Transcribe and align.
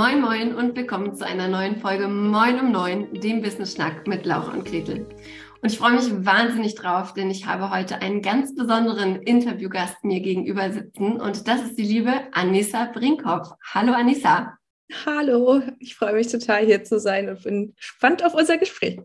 Moin 0.00 0.22
Moin 0.22 0.54
und 0.54 0.74
willkommen 0.76 1.14
zu 1.14 1.26
einer 1.26 1.46
neuen 1.46 1.76
Folge 1.76 2.08
Moin 2.08 2.58
um 2.58 2.72
Neun, 2.72 3.12
dem 3.20 3.42
Business 3.42 3.74
Schnack 3.74 4.06
mit 4.06 4.24
Laura 4.24 4.50
und 4.50 4.64
Gretel. 4.64 5.06
Und 5.60 5.70
ich 5.70 5.76
freue 5.76 5.92
mich 5.92 6.24
wahnsinnig 6.24 6.74
drauf, 6.74 7.12
denn 7.12 7.30
ich 7.30 7.44
habe 7.44 7.68
heute 7.68 8.00
einen 8.00 8.22
ganz 8.22 8.54
besonderen 8.54 9.16
Interviewgast 9.16 10.02
mir 10.02 10.20
gegenüber 10.20 10.72
sitzen 10.72 11.20
und 11.20 11.46
das 11.46 11.60
ist 11.64 11.76
die 11.76 11.82
liebe 11.82 12.14
Anissa 12.32 12.86
Brinkhoff. 12.86 13.52
Hallo 13.74 13.92
Anissa. 13.92 14.56
Hallo, 15.04 15.60
ich 15.78 15.96
freue 15.96 16.14
mich 16.14 16.28
total 16.28 16.64
hier 16.64 16.82
zu 16.82 16.98
sein 16.98 17.28
und 17.28 17.42
bin 17.42 17.74
gespannt 17.76 18.24
auf 18.24 18.32
unser 18.32 18.56
Gespräch. 18.56 19.00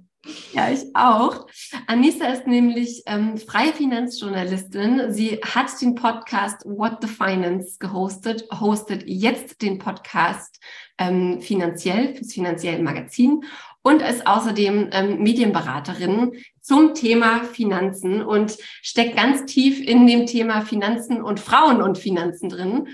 Ja, 0.53 0.71
ich 0.71 0.83
auch. 0.95 1.47
Anissa 1.85 2.25
ist 2.27 2.47
nämlich 2.47 3.03
ähm, 3.05 3.37
freie 3.37 3.73
Finanzjournalistin. 3.73 5.11
Sie 5.13 5.39
hat 5.43 5.79
den 5.81 5.93
Podcast 5.93 6.65
What 6.65 6.97
the 7.01 7.07
Finance 7.07 7.77
gehostet, 7.79 8.45
hostet 8.59 9.03
jetzt 9.05 9.61
den 9.61 9.77
Podcast 9.77 10.59
ähm, 10.97 11.41
finanziell 11.41 12.15
fürs 12.15 12.33
finanzielle 12.33 12.81
Magazin 12.81 13.43
und 13.83 14.01
ist 14.01 14.25
außerdem 14.25 14.89
ähm, 14.91 15.21
Medienberaterin 15.21 16.31
zum 16.59 16.95
Thema 16.95 17.43
Finanzen 17.43 18.23
und 18.23 18.57
steckt 18.81 19.15
ganz 19.15 19.45
tief 19.45 19.79
in 19.79 20.07
dem 20.07 20.25
Thema 20.25 20.61
Finanzen 20.61 21.21
und 21.21 21.39
Frauen 21.39 21.83
und 21.83 21.99
Finanzen 21.99 22.49
drin. 22.49 22.87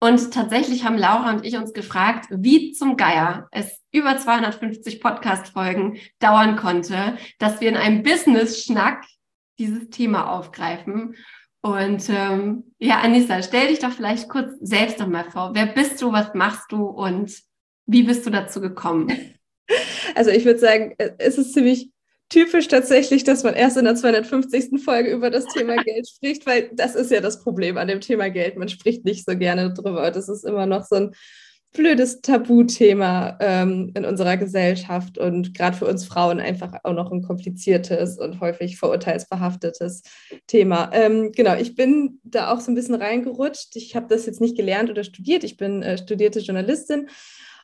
Und 0.00 0.32
tatsächlich 0.32 0.84
haben 0.84 0.96
Laura 0.96 1.32
und 1.34 1.44
ich 1.44 1.56
uns 1.56 1.74
gefragt, 1.74 2.28
wie 2.30 2.72
zum 2.72 2.96
Geier 2.96 3.48
es 3.50 3.81
über 3.92 4.16
250 4.16 5.00
Podcast-Folgen 5.00 5.98
dauern 6.18 6.56
konnte, 6.56 7.16
dass 7.38 7.60
wir 7.60 7.68
in 7.68 7.76
einem 7.76 8.02
Business-Schnack 8.02 9.04
dieses 9.58 9.90
Thema 9.90 10.32
aufgreifen. 10.32 11.14
Und 11.60 12.08
ähm, 12.08 12.74
ja, 12.78 13.00
Anissa, 13.00 13.42
stell 13.42 13.68
dich 13.68 13.78
doch 13.78 13.92
vielleicht 13.92 14.28
kurz 14.28 14.54
selbst 14.60 14.98
noch 14.98 15.06
mal 15.06 15.30
vor. 15.30 15.50
Wer 15.54 15.66
bist 15.66 16.02
du, 16.02 16.12
was 16.12 16.34
machst 16.34 16.72
du 16.72 16.86
und 16.86 17.32
wie 17.86 18.02
bist 18.02 18.26
du 18.26 18.30
dazu 18.30 18.60
gekommen? 18.60 19.12
Also 20.14 20.30
ich 20.30 20.44
würde 20.44 20.58
sagen, 20.58 20.94
es 21.16 21.38
ist 21.38 21.54
ziemlich 21.54 21.92
typisch 22.28 22.68
tatsächlich, 22.68 23.24
dass 23.24 23.44
man 23.44 23.54
erst 23.54 23.76
in 23.76 23.84
der 23.84 23.94
250. 23.94 24.82
Folge 24.82 25.10
über 25.10 25.30
das 25.30 25.46
Thema 25.46 25.76
Geld 25.84 26.08
spricht, 26.08 26.46
weil 26.46 26.70
das 26.74 26.94
ist 26.94 27.10
ja 27.10 27.20
das 27.20 27.42
Problem 27.42 27.78
an 27.78 27.88
dem 27.88 28.00
Thema 28.00 28.28
Geld. 28.28 28.58
Man 28.58 28.68
spricht 28.68 29.04
nicht 29.04 29.24
so 29.24 29.36
gerne 29.36 29.72
drüber. 29.72 30.10
Das 30.10 30.28
ist 30.28 30.44
immer 30.44 30.66
noch 30.66 30.84
so 30.84 30.96
ein 30.96 31.14
blödes 31.72 32.20
Tabuthema 32.20 33.38
ähm, 33.40 33.92
in 33.94 34.04
unserer 34.04 34.36
Gesellschaft 34.36 35.18
und 35.18 35.54
gerade 35.54 35.76
für 35.76 35.86
uns 35.86 36.04
Frauen 36.04 36.38
einfach 36.38 36.72
auch 36.84 36.92
noch 36.92 37.10
ein 37.10 37.22
kompliziertes 37.22 38.18
und 38.18 38.40
häufig 38.40 38.78
vorurteilsbehaftetes 38.78 40.02
Thema. 40.46 40.90
Ähm, 40.92 41.32
genau, 41.32 41.56
ich 41.56 41.74
bin 41.74 42.20
da 42.24 42.52
auch 42.52 42.60
so 42.60 42.70
ein 42.70 42.74
bisschen 42.74 42.94
reingerutscht. 42.94 43.76
Ich 43.76 43.96
habe 43.96 44.06
das 44.08 44.26
jetzt 44.26 44.40
nicht 44.40 44.56
gelernt 44.56 44.90
oder 44.90 45.04
studiert. 45.04 45.44
Ich 45.44 45.56
bin 45.56 45.82
äh, 45.82 45.96
studierte 45.96 46.40
Journalistin 46.40 47.08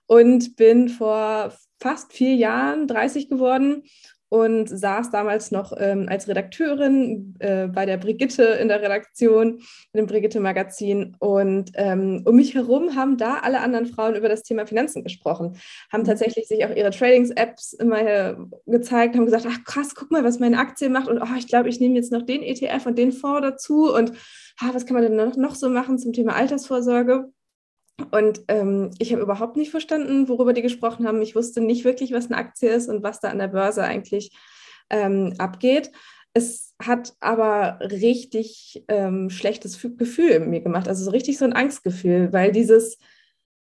und 0.06 0.56
bin 0.56 0.89
vor 0.89 1.53
fast 1.79 2.12
vier 2.12 2.34
Jahren 2.34 2.89
30 2.89 3.29
geworden 3.29 3.83
und 4.28 4.68
saß 4.68 5.10
damals 5.10 5.50
noch 5.50 5.72
ähm, 5.78 6.06
als 6.08 6.28
Redakteurin 6.28 7.34
äh, 7.38 7.66
bei 7.66 7.86
der 7.86 7.96
Brigitte 7.96 8.42
in 8.42 8.68
der 8.68 8.82
Redaktion, 8.82 9.60
in 9.92 9.96
dem 9.96 10.06
Brigitte-Magazin. 10.06 11.16
Und 11.18 11.70
ähm, 11.74 12.22
um 12.26 12.36
mich 12.36 12.54
herum 12.54 12.94
haben 12.94 13.16
da 13.16 13.38
alle 13.38 13.60
anderen 13.60 13.86
Frauen 13.86 14.14
über 14.14 14.28
das 14.28 14.42
Thema 14.42 14.66
Finanzen 14.66 15.02
gesprochen, 15.02 15.56
haben 15.92 16.02
mhm. 16.02 16.06
tatsächlich 16.06 16.46
sich 16.48 16.64
auch 16.66 16.74
ihre 16.74 16.90
Tradings-Apps 16.90 17.72
immer 17.74 18.36
gezeigt, 18.66 19.16
haben 19.16 19.24
gesagt, 19.24 19.46
ach 19.48 19.64
krass, 19.64 19.94
guck 19.94 20.10
mal, 20.10 20.24
was 20.24 20.38
meine 20.38 20.58
Aktie 20.58 20.88
macht. 20.88 21.08
Und 21.08 21.20
oh, 21.20 21.36
ich 21.38 21.48
glaube, 21.48 21.68
ich 21.68 21.80
nehme 21.80 21.94
jetzt 21.94 22.12
noch 22.12 22.22
den 22.22 22.42
ETF 22.42 22.86
und 22.86 22.98
den 22.98 23.12
Fonds 23.12 23.42
dazu. 23.42 23.94
Und 23.94 24.12
ah, 24.60 24.70
was 24.72 24.84
kann 24.86 24.94
man 24.94 25.02
denn 25.02 25.16
noch, 25.16 25.36
noch 25.36 25.54
so 25.54 25.70
machen 25.70 25.98
zum 25.98 26.12
Thema 26.12 26.34
Altersvorsorge? 26.34 27.30
Und 28.10 28.42
ähm, 28.48 28.91
ich 28.98 29.12
habe 29.12 29.22
überhaupt 29.22 29.56
nicht 29.56 29.70
verstanden, 29.70 30.28
worüber 30.28 30.52
die 30.52 30.62
gesprochen 30.62 31.06
haben. 31.06 31.20
Ich 31.20 31.34
wusste 31.34 31.60
nicht 31.60 31.84
wirklich, 31.84 32.12
was 32.12 32.27
eine 32.27 32.36
Aktie 32.36 32.70
ist 32.70 32.89
und 32.89 33.02
was 33.02 33.20
da 33.20 33.28
an 33.28 33.39
der 33.39 33.48
Börse 33.48 33.83
eigentlich 33.83 34.36
ähm, 34.90 35.34
abgeht. 35.39 35.90
Es 36.33 36.74
hat 36.80 37.14
aber 37.20 37.78
richtig 37.80 38.84
ähm, 38.89 39.30
schlechtes 39.30 39.80
Gefühl 39.96 40.30
in 40.30 40.50
mir 40.50 40.61
gemacht, 40.61 40.86
also 40.86 41.05
so 41.05 41.11
richtig 41.11 41.39
so 41.39 41.45
ein 41.45 41.52
Angstgefühl, 41.52 42.33
weil 42.33 42.52
dieses, 42.52 42.98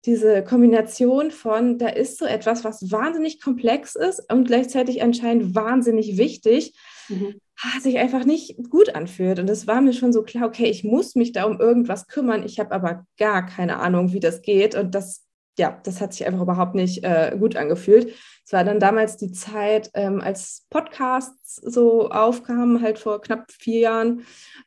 diese 0.05 0.43
Kombination 0.43 1.31
von, 1.31 1.77
da 1.77 1.87
ist 1.87 2.17
so 2.17 2.25
etwas, 2.25 2.63
was 2.65 2.91
wahnsinnig 2.91 3.41
komplex 3.41 3.95
ist 3.95 4.31
und 4.31 4.45
gleichzeitig 4.45 5.01
anscheinend 5.01 5.55
wahnsinnig 5.55 6.17
wichtig, 6.17 6.73
mhm. 7.07 7.39
Sich 7.81 7.97
einfach 7.97 8.23
nicht 8.23 8.57
gut 8.69 8.95
anfühlt. 8.95 9.39
Und 9.39 9.49
es 9.49 9.67
war 9.67 9.81
mir 9.81 9.93
schon 9.93 10.13
so 10.13 10.23
klar, 10.23 10.47
okay, 10.47 10.65
ich 10.65 10.83
muss 10.83 11.15
mich 11.15 11.31
da 11.31 11.45
um 11.45 11.59
irgendwas 11.59 12.07
kümmern. 12.07 12.43
Ich 12.43 12.59
habe 12.59 12.71
aber 12.71 13.05
gar 13.17 13.45
keine 13.45 13.79
Ahnung, 13.79 14.13
wie 14.13 14.19
das 14.19 14.41
geht. 14.41 14.75
Und 14.75 14.93
das, 14.93 15.25
ja, 15.57 15.79
das 15.83 15.99
hat 15.99 16.13
sich 16.13 16.25
einfach 16.27 16.41
überhaupt 16.41 16.75
nicht 16.75 17.03
äh, 17.03 17.35
gut 17.39 17.55
angefühlt. 17.55 18.13
Es 18.45 18.53
war 18.53 18.63
dann 18.63 18.79
damals 18.79 19.17
die 19.17 19.31
Zeit, 19.31 19.89
ähm, 19.93 20.21
als 20.21 20.65
Podcasts 20.69 21.55
so 21.55 22.09
aufkamen, 22.09 22.81
halt 22.81 22.99
vor 22.99 23.21
knapp 23.21 23.51
vier 23.51 23.79
Jahren 23.79 24.21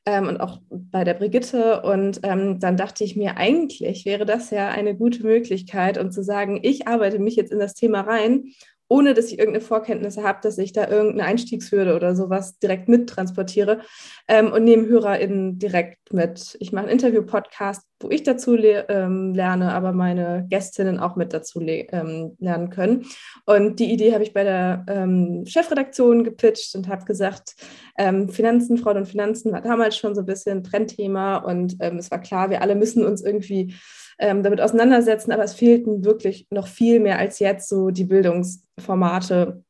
ähm, 0.04 0.26
und 0.26 0.38
auch 0.38 0.60
bei 0.68 1.04
der 1.04 1.14
Brigitte. 1.14 1.82
Und 1.82 2.20
ähm, 2.24 2.58
dann 2.58 2.76
dachte 2.76 3.04
ich 3.04 3.16
mir, 3.16 3.36
eigentlich 3.36 4.04
wäre 4.04 4.26
das 4.26 4.50
ja 4.50 4.68
eine 4.68 4.96
gute 4.96 5.22
Möglichkeit, 5.22 5.96
um 5.96 6.10
zu 6.10 6.24
sagen, 6.24 6.58
ich 6.62 6.88
arbeite 6.88 7.20
mich 7.20 7.36
jetzt 7.36 7.52
in 7.52 7.60
das 7.60 7.74
Thema 7.74 8.00
rein 8.00 8.52
ohne 8.90 9.14
dass 9.14 9.26
ich 9.26 9.38
irgendeine 9.38 9.64
Vorkenntnisse 9.64 10.24
habe, 10.24 10.40
dass 10.42 10.58
ich 10.58 10.72
da 10.72 10.88
irgendeine 10.88 11.24
Einstiegshürde 11.24 11.94
oder 11.94 12.16
sowas 12.16 12.58
direkt 12.58 12.88
mittransportiere 12.88 13.82
ähm, 14.26 14.52
und 14.52 14.64
nehme 14.64 14.88
HörerInnen 14.88 15.60
direkt 15.60 16.12
mit. 16.12 16.56
Ich 16.58 16.72
mache 16.72 16.86
einen 16.86 16.92
Interview-Podcast, 16.94 17.86
wo 18.00 18.10
ich 18.10 18.24
dazu 18.24 18.56
le 18.56 18.86
ähm, 18.88 19.32
lerne, 19.32 19.72
aber 19.72 19.92
meine 19.92 20.44
Gästinnen 20.50 20.98
auch 20.98 21.14
mit 21.14 21.32
dazu 21.32 21.60
ähm, 21.60 22.36
lernen 22.40 22.70
können. 22.70 23.06
Und 23.46 23.78
die 23.78 23.92
Idee 23.92 24.12
habe 24.12 24.24
ich 24.24 24.32
bei 24.32 24.42
der 24.42 24.84
ähm, 24.88 25.44
Chefredaktion 25.46 26.24
gepitcht 26.24 26.74
und 26.74 26.88
habe 26.88 27.04
gesagt, 27.04 27.54
ähm, 27.96 28.28
Finanzen, 28.28 28.76
Frauen 28.76 28.96
und 28.96 29.06
Finanzen 29.06 29.52
war 29.52 29.60
damals 29.60 29.96
schon 29.96 30.16
so 30.16 30.22
ein 30.22 30.26
bisschen 30.26 30.64
Trendthema 30.64 31.36
und 31.36 31.76
ähm, 31.78 31.98
es 31.98 32.10
war 32.10 32.20
klar, 32.20 32.50
wir 32.50 32.60
alle 32.60 32.74
müssen 32.74 33.06
uns 33.06 33.22
irgendwie 33.22 33.72
ähm, 34.20 34.42
damit 34.42 34.60
auseinandersetzen, 34.60 35.32
aber 35.32 35.42
es 35.42 35.54
fehlten 35.54 36.04
wirklich 36.04 36.46
noch 36.50 36.66
viel 36.66 37.00
mehr 37.00 37.18
als 37.18 37.38
jetzt 37.38 37.68
so 37.68 37.90
die 37.90 38.04
Bildungsformate, 38.04 39.64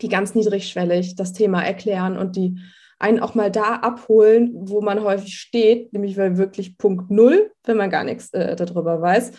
die 0.00 0.08
ganz 0.08 0.34
niedrigschwellig 0.34 1.14
das 1.14 1.32
Thema 1.32 1.62
erklären 1.62 2.16
und 2.16 2.36
die 2.36 2.58
einen 2.98 3.20
auch 3.20 3.34
mal 3.34 3.50
da 3.50 3.76
abholen, 3.76 4.52
wo 4.54 4.80
man 4.80 5.02
häufig 5.02 5.38
steht, 5.38 5.92
nämlich 5.92 6.16
bei 6.16 6.38
wirklich 6.38 6.78
Punkt 6.78 7.10
Null, 7.10 7.52
wenn 7.64 7.76
man 7.76 7.90
gar 7.90 8.04
nichts 8.04 8.32
äh, 8.32 8.56
darüber 8.56 9.00
weiß. 9.02 9.32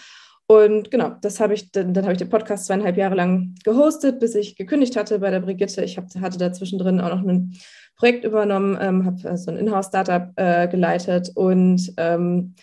Und 0.46 0.92
genau, 0.92 1.16
das 1.22 1.40
habe 1.40 1.54
ich, 1.54 1.72
dann, 1.72 1.94
dann 1.94 2.04
habe 2.04 2.14
ich 2.14 2.20
den 2.20 2.30
Podcast 2.30 2.66
zweieinhalb 2.66 2.98
Jahre 2.98 3.16
lang 3.16 3.56
gehostet, 3.64 4.20
bis 4.20 4.36
ich 4.36 4.56
gekündigt 4.56 4.96
hatte 4.96 5.20
bei 5.20 5.32
der 5.32 5.40
Brigitte. 5.40 5.84
Ich 5.84 5.98
hab, 5.98 6.14
hatte 6.20 6.38
da 6.38 6.52
zwischendrin 6.52 7.00
auch 7.00 7.10
noch 7.10 7.26
ein 7.26 7.58
Projekt 7.96 8.26
übernommen, 8.26 8.78
ähm, 8.80 9.06
habe 9.06 9.18
so 9.18 9.30
also 9.30 9.52
ein 9.52 9.58
Inhouse-Startup 9.58 10.30
äh, 10.36 10.68
geleitet 10.68 11.32
und 11.34 11.94
ähm, 11.98 12.56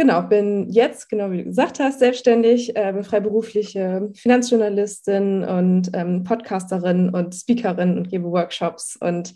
Genau, 0.00 0.22
bin 0.22 0.70
jetzt, 0.70 1.10
genau 1.10 1.30
wie 1.30 1.36
du 1.36 1.44
gesagt 1.44 1.78
hast, 1.78 1.98
selbstständig, 1.98 2.74
äh, 2.74 3.04
freiberufliche 3.04 4.08
Finanzjournalistin 4.14 5.44
und 5.44 5.90
ähm, 5.92 6.24
Podcasterin 6.24 7.10
und 7.10 7.34
Speakerin 7.34 7.98
und 7.98 8.08
gebe 8.08 8.24
Workshops 8.24 8.96
und 8.96 9.34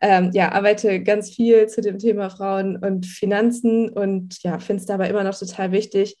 ähm, 0.00 0.30
ja, 0.32 0.52
arbeite 0.52 1.02
ganz 1.02 1.28
viel 1.28 1.66
zu 1.66 1.82
dem 1.82 1.98
Thema 1.98 2.30
Frauen 2.30 2.78
und 2.78 3.04
Finanzen 3.04 3.90
und 3.90 4.42
ja, 4.42 4.58
finde 4.58 4.80
es 4.80 4.86
dabei 4.86 5.10
immer 5.10 5.22
noch 5.22 5.38
total 5.38 5.70
wichtig, 5.72 6.16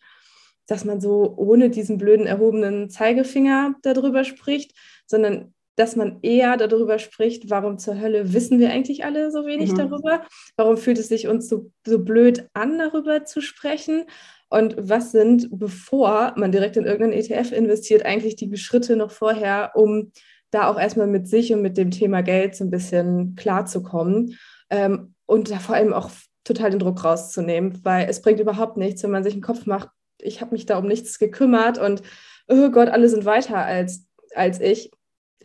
dass 0.66 0.84
man 0.84 1.00
so 1.00 1.32
ohne 1.38 1.70
diesen 1.70 1.96
blöden 1.96 2.26
erhobenen 2.26 2.90
Zeigefinger 2.90 3.76
darüber 3.80 4.24
spricht, 4.24 4.72
sondern 5.06 5.54
dass 5.76 5.94
man 5.94 6.18
eher 6.22 6.56
darüber 6.56 6.98
spricht, 6.98 7.50
warum 7.50 7.78
zur 7.78 8.00
Hölle 8.00 8.32
wissen 8.32 8.58
wir 8.58 8.70
eigentlich 8.70 9.04
alle 9.04 9.30
so 9.30 9.46
wenig 9.46 9.72
mhm. 9.72 9.76
darüber? 9.76 10.22
Warum 10.56 10.76
fühlt 10.76 10.98
es 10.98 11.08
sich 11.08 11.28
uns 11.28 11.48
so, 11.48 11.70
so 11.86 12.02
blöd 12.02 12.48
an, 12.54 12.78
darüber 12.78 13.24
zu 13.24 13.40
sprechen? 13.40 14.06
Und 14.48 14.76
was 14.78 15.12
sind, 15.12 15.48
bevor 15.50 16.32
man 16.36 16.52
direkt 16.52 16.76
in 16.76 16.84
irgendeinen 16.84 17.20
ETF 17.20 17.52
investiert, 17.52 18.04
eigentlich 18.04 18.36
die 18.36 18.56
Schritte 18.56 18.96
noch 18.96 19.10
vorher, 19.10 19.72
um 19.74 20.12
da 20.50 20.68
auch 20.68 20.78
erstmal 20.78 21.08
mit 21.08 21.28
sich 21.28 21.52
und 21.52 21.62
mit 21.62 21.76
dem 21.76 21.90
Thema 21.90 22.22
Geld 22.22 22.54
so 22.54 22.64
ein 22.64 22.70
bisschen 22.70 23.34
klarzukommen 23.34 24.38
ähm, 24.70 25.14
und 25.26 25.50
da 25.50 25.58
vor 25.58 25.74
allem 25.74 25.92
auch 25.92 26.10
total 26.44 26.70
den 26.70 26.78
Druck 26.78 27.04
rauszunehmen, 27.04 27.80
weil 27.84 28.08
es 28.08 28.22
bringt 28.22 28.40
überhaupt 28.40 28.76
nichts, 28.76 29.02
wenn 29.02 29.10
man 29.10 29.24
sich 29.24 29.32
einen 29.32 29.42
Kopf 29.42 29.66
macht, 29.66 29.88
ich 30.20 30.40
habe 30.40 30.52
mich 30.52 30.64
da 30.64 30.78
um 30.78 30.86
nichts 30.86 31.18
gekümmert 31.18 31.78
und 31.78 32.02
oh 32.48 32.70
Gott, 32.70 32.88
alle 32.88 33.08
sind 33.08 33.24
weiter 33.24 33.58
als, 33.58 34.06
als 34.34 34.60
ich 34.60 34.90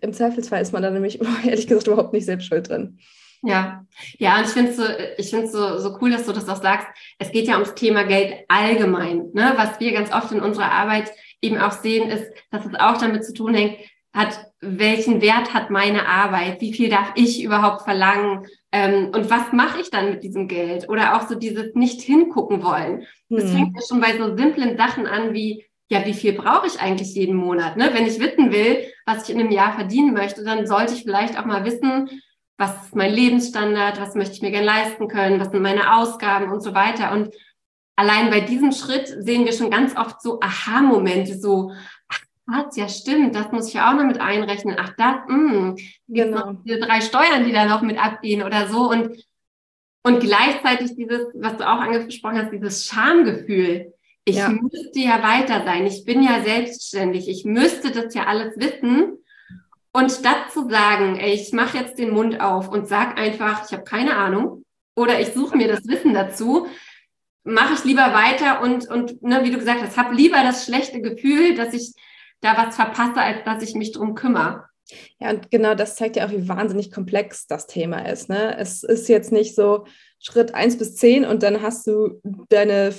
im 0.02 0.14
Zweifelsfall 0.14 0.62
ist 0.62 0.74
man 0.74 0.84
da 0.84 0.90
nämlich 0.90 1.20
ehrlich 1.46 1.68
gesagt 1.68 1.88
überhaupt 1.88 2.14
nicht 2.14 2.26
selbst 2.26 2.48
schuld 2.48 2.70
drin. 2.70 3.00
Ja, 3.44 3.86
ja, 4.20 4.38
und 4.38 4.46
ich 4.46 4.52
finde 4.52 4.72
es 4.72 4.78
so, 4.78 4.84
ich 5.18 5.30
finde 5.32 5.48
so, 5.48 5.80
so 5.80 5.98
cool, 6.00 6.12
dass 6.12 6.28
du 6.28 6.32
das 6.32 6.48
auch 6.48 6.62
sagst. 6.62 6.88
Es 7.18 7.32
geht 7.32 7.48
ja 7.48 7.56
ums 7.56 7.74
Thema 7.74 8.04
Geld 8.04 8.46
allgemein. 8.48 9.32
Ne? 9.34 9.54
Was 9.56 9.80
wir 9.80 9.94
ganz 9.94 10.14
oft 10.14 10.32
in 10.32 10.42
unserer 10.42 10.72
Arbeit 10.72 11.12
eben 11.42 11.58
auch 11.58 11.72
sehen, 11.72 12.10
ist, 12.10 12.32
dass 12.52 12.66
es 12.66 12.76
auch 12.76 12.98
damit 12.98 13.26
zu 13.26 13.34
tun 13.34 13.56
hängt, 13.56 13.78
hat, 14.14 14.46
welchen 14.60 15.22
Wert 15.22 15.54
hat 15.54 15.70
meine 15.70 16.08
Arbeit? 16.08 16.62
Wie 16.62 16.74
viel 16.74 16.90
darf 16.90 17.14
ich 17.16 17.44
überhaupt 17.44 17.84
verlangen? 17.84 18.46
Ähm, 18.72 19.10
und 19.14 19.30
was 19.30 19.54
mache 19.54 19.82
ich 19.82 19.90
dann 19.90 20.12
mit 20.12 20.24
diesem 20.24 20.48
Geld? 20.48 20.88
Oder 20.90 21.16
auch 21.16 21.28
so 21.28 21.36
dieses 21.36 21.74
nicht 21.74 22.02
hingucken 22.02 22.64
wollen. 22.64 23.08
Das 23.30 23.46
hm. 23.46 23.52
fängt 23.52 23.76
ja 23.76 23.82
schon 23.88 24.02
bei 24.02 24.18
so 24.18 24.36
simplen 24.36 24.78
Sachen 24.78 25.08
an 25.08 25.34
wie, 25.34 25.66
ja, 25.90 26.06
wie 26.06 26.14
viel 26.14 26.34
brauche 26.34 26.68
ich 26.68 26.80
eigentlich 26.80 27.16
jeden 27.16 27.36
Monat? 27.36 27.78
Ne? 27.78 27.90
Wenn 27.94 28.06
ich 28.06 28.20
wissen 28.20 28.52
will, 28.52 28.86
was 29.06 29.24
ich 29.24 29.36
in 29.36 29.40
einem 29.40 29.52
Jahr 29.52 29.74
verdienen 29.74 30.14
möchte, 30.14 30.44
dann 30.44 30.68
sollte 30.68 30.94
ich 30.94 31.04
vielleicht 31.04 31.38
auch 31.40 31.46
mal 31.46 31.66
wissen, 31.66 32.22
was 32.58 32.86
ist 32.86 32.96
mein 32.96 33.14
Lebensstandard, 33.14 34.00
was 34.00 34.16
möchte 34.16 34.36
ich 34.36 34.42
mir 34.42 34.52
gerne 34.52 34.68
leisten 34.68 35.08
können, 35.08 35.40
was 35.40 35.50
sind 35.50 35.62
meine 35.62 35.96
Ausgaben 35.96 36.52
und 36.52 36.62
so 36.62 36.76
weiter. 36.76 37.12
Und 37.12 37.34
allein 37.96 38.30
bei 38.30 38.42
diesem 38.42 38.72
Schritt 38.72 39.08
sehen 39.08 39.46
wir 39.46 39.54
schon 39.54 39.72
ganz 39.72 39.98
oft 39.98 40.22
so 40.22 40.40
Aha-Momente, 40.40 41.38
so, 41.38 41.72
ach, 42.08 42.20
was, 42.46 42.76
ja 42.76 42.88
stimmt, 42.88 43.36
das 43.36 43.52
muss 43.52 43.68
ich 43.68 43.74
ja 43.74 43.90
auch 43.90 43.96
noch 43.96 44.06
mit 44.06 44.20
einrechnen. 44.22 44.78
Ach, 44.80 44.94
das, 44.98 45.16
mh, 45.28 45.52
hm, 45.52 45.78
genau. 46.08 46.54
diese 46.64 46.80
drei 46.80 47.02
Steuern, 47.02 47.46
die 47.46 47.52
da 47.52 47.66
noch 47.66 47.82
mit 47.82 47.98
abgehen 47.98 48.44
oder 48.44 48.68
so. 48.68 48.90
Und, 48.90 49.26
und 50.04 50.20
gleichzeitig 50.20 50.96
dieses, 50.96 51.28
was 51.34 51.58
du 51.58 51.68
auch 51.68 51.80
angesprochen 51.80 52.38
hast, 52.38 52.52
dieses 52.52 52.86
Schamgefühl. 52.86 53.91
Ich 54.26 54.36
ja. 54.36 54.50
müsste 54.50 55.00
ja 55.00 55.24
weiter 55.24 55.64
sein. 55.66 55.86
Ich 55.86 56.06
bin 56.06 56.22
ja 56.22 56.44
selbstständig. 56.44 57.28
Ich 57.28 57.44
müsste 57.44 57.92
das 57.92 58.14
ja 58.14 58.26
alles 58.26 58.56
wissen. 58.58 59.18
Und 59.94 60.12
statt 60.12 60.52
zu 60.54 60.70
sagen, 60.70 61.18
ey, 61.18 61.34
ich 61.34 61.52
mache 61.52 61.78
jetzt 61.78 61.98
den 61.98 62.12
Mund 62.12 62.40
auf 62.40 62.70
und 62.70 62.88
sag 62.88 63.18
einfach, 63.18 63.66
ich 63.66 63.74
habe 63.74 63.84
keine 63.84 64.16
Ahnung 64.16 64.64
oder 64.96 65.20
ich 65.20 65.34
suche 65.34 65.58
mir 65.58 65.68
das 65.68 65.86
Wissen 65.88 66.14
dazu, 66.14 66.68
mache 67.44 67.74
ich 67.74 67.84
lieber 67.84 68.14
weiter 68.14 68.62
und, 68.62 68.88
und 68.88 69.22
ne, 69.22 69.44
wie 69.44 69.52
du 69.52 69.58
gesagt 69.58 69.82
hast, 69.82 69.98
habe 69.98 70.16
lieber 70.16 70.38
das 70.44 70.66
schlechte 70.66 71.02
Gefühl, 71.02 71.56
dass 71.56 71.74
ich 71.74 71.94
da 72.40 72.56
was 72.58 72.76
verpasse, 72.76 73.20
als 73.20 73.44
dass 73.44 73.64
ich 73.64 73.76
mich 73.76 73.92
drum 73.92 74.16
kümmere. 74.16 74.66
Ja, 75.20 75.30
und 75.32 75.52
genau 75.52 75.74
das 75.76 75.96
zeigt 75.96 76.16
ja 76.16 76.26
auch, 76.26 76.32
wie 76.32 76.48
wahnsinnig 76.48 76.92
komplex 76.92 77.48
das 77.48 77.68
Thema 77.68 78.00
ist. 78.10 78.30
Ne? 78.30 78.58
Es 78.58 78.84
ist 78.84 79.10
jetzt 79.10 79.32
nicht 79.32 79.56
so 79.56 79.86
Schritt 80.20 80.54
1 80.54 80.78
bis 80.78 80.96
10 80.96 81.26
und 81.26 81.44
dann 81.44 81.62
hast 81.62 81.88
du 81.88 82.22
deine 82.50 82.92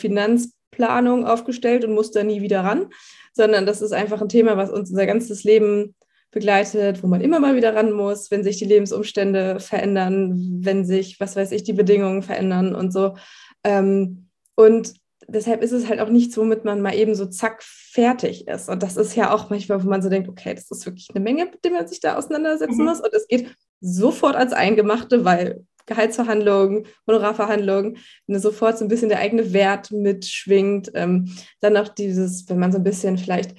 Finanzplanung 0.73 1.27
aufgestellt 1.27 1.85
und 1.85 1.95
musst 1.95 2.17
da 2.17 2.23
nie 2.23 2.43
wieder 2.43 2.61
ran, 2.61 2.87
sondern 3.33 3.67
das 3.67 3.83
ist 3.83 3.93
einfach 3.93 4.21
ein 4.21 4.29
Thema, 4.29 4.57
was 4.57 4.71
uns 4.71 4.91
unser 4.91 5.07
ganzes 5.07 5.45
Leben 5.45 5.95
begleitet, 6.31 7.03
wo 7.03 7.07
man 7.07 7.21
immer 7.21 7.41
mal 7.41 7.57
wieder 7.57 7.75
ran 7.75 7.93
muss, 7.93 8.31
wenn 8.31 8.43
sich 8.43 8.57
die 8.57 8.65
Lebensumstände 8.65 9.61
verändern, 9.61 10.61
wenn 10.63 10.85
sich, 10.85 11.21
was 11.21 11.37
weiß 11.37 11.53
ich, 11.53 11.63
die 11.63 11.75
Bedingungen 11.75 12.23
verändern 12.23 12.75
und 12.75 12.91
so. 12.93 13.17
Ähm, 13.65 14.29
und 14.55 14.95
deshalb 15.29 15.63
ist 15.63 15.73
es 15.73 15.89
halt 15.89 16.01
auch 16.01 16.09
nichts, 16.09 16.37
womit 16.39 16.65
man 16.65 16.81
mal 16.81 16.95
eben 16.95 17.15
so 17.15 17.27
zack 17.27 17.63
fertig 17.63 18.49
ist. 18.49 18.71
Und 18.71 18.83
das 18.83 18.97
ist 18.97 19.15
ja 19.15 19.33
auch 19.33 19.51
manchmal, 19.51 19.85
wo 19.85 19.89
man 19.89 20.01
so 20.01 20.09
denkt, 20.09 20.29
okay, 20.29 20.55
das 20.55 20.71
ist 20.71 20.87
wirklich 20.87 21.09
eine 21.15 21.23
Menge, 21.23 21.45
mit 21.45 21.63
der 21.65 21.73
man 21.73 21.87
sich 21.87 22.01
da 22.01 22.17
auseinandersetzen 22.17 22.79
mhm. 22.79 22.85
muss. 22.85 23.01
Und 23.01 23.13
es 23.13 23.29
geht 23.29 23.55
sofort 23.81 24.35
als 24.35 24.55
Eingemachte, 24.55 25.27
weil 25.27 25.67
Gehaltsverhandlungen, 25.87 26.87
Honorarverhandlungen, 27.07 27.99
wenn 28.27 28.41
sofort 28.41 28.79
so 28.79 28.85
ein 28.85 28.89
bisschen 28.89 29.09
der 29.09 29.19
eigene 29.19 29.53
Wert 29.53 29.91
mitschwingt. 29.91 30.91
Ähm, 30.95 31.35
dann 31.61 31.77
auch 31.77 31.89
dieses, 31.89 32.49
wenn 32.49 32.59
man 32.59 32.73
so 32.73 32.79
ein 32.79 32.85
bisschen 32.85 33.19
vielleicht 33.19 33.55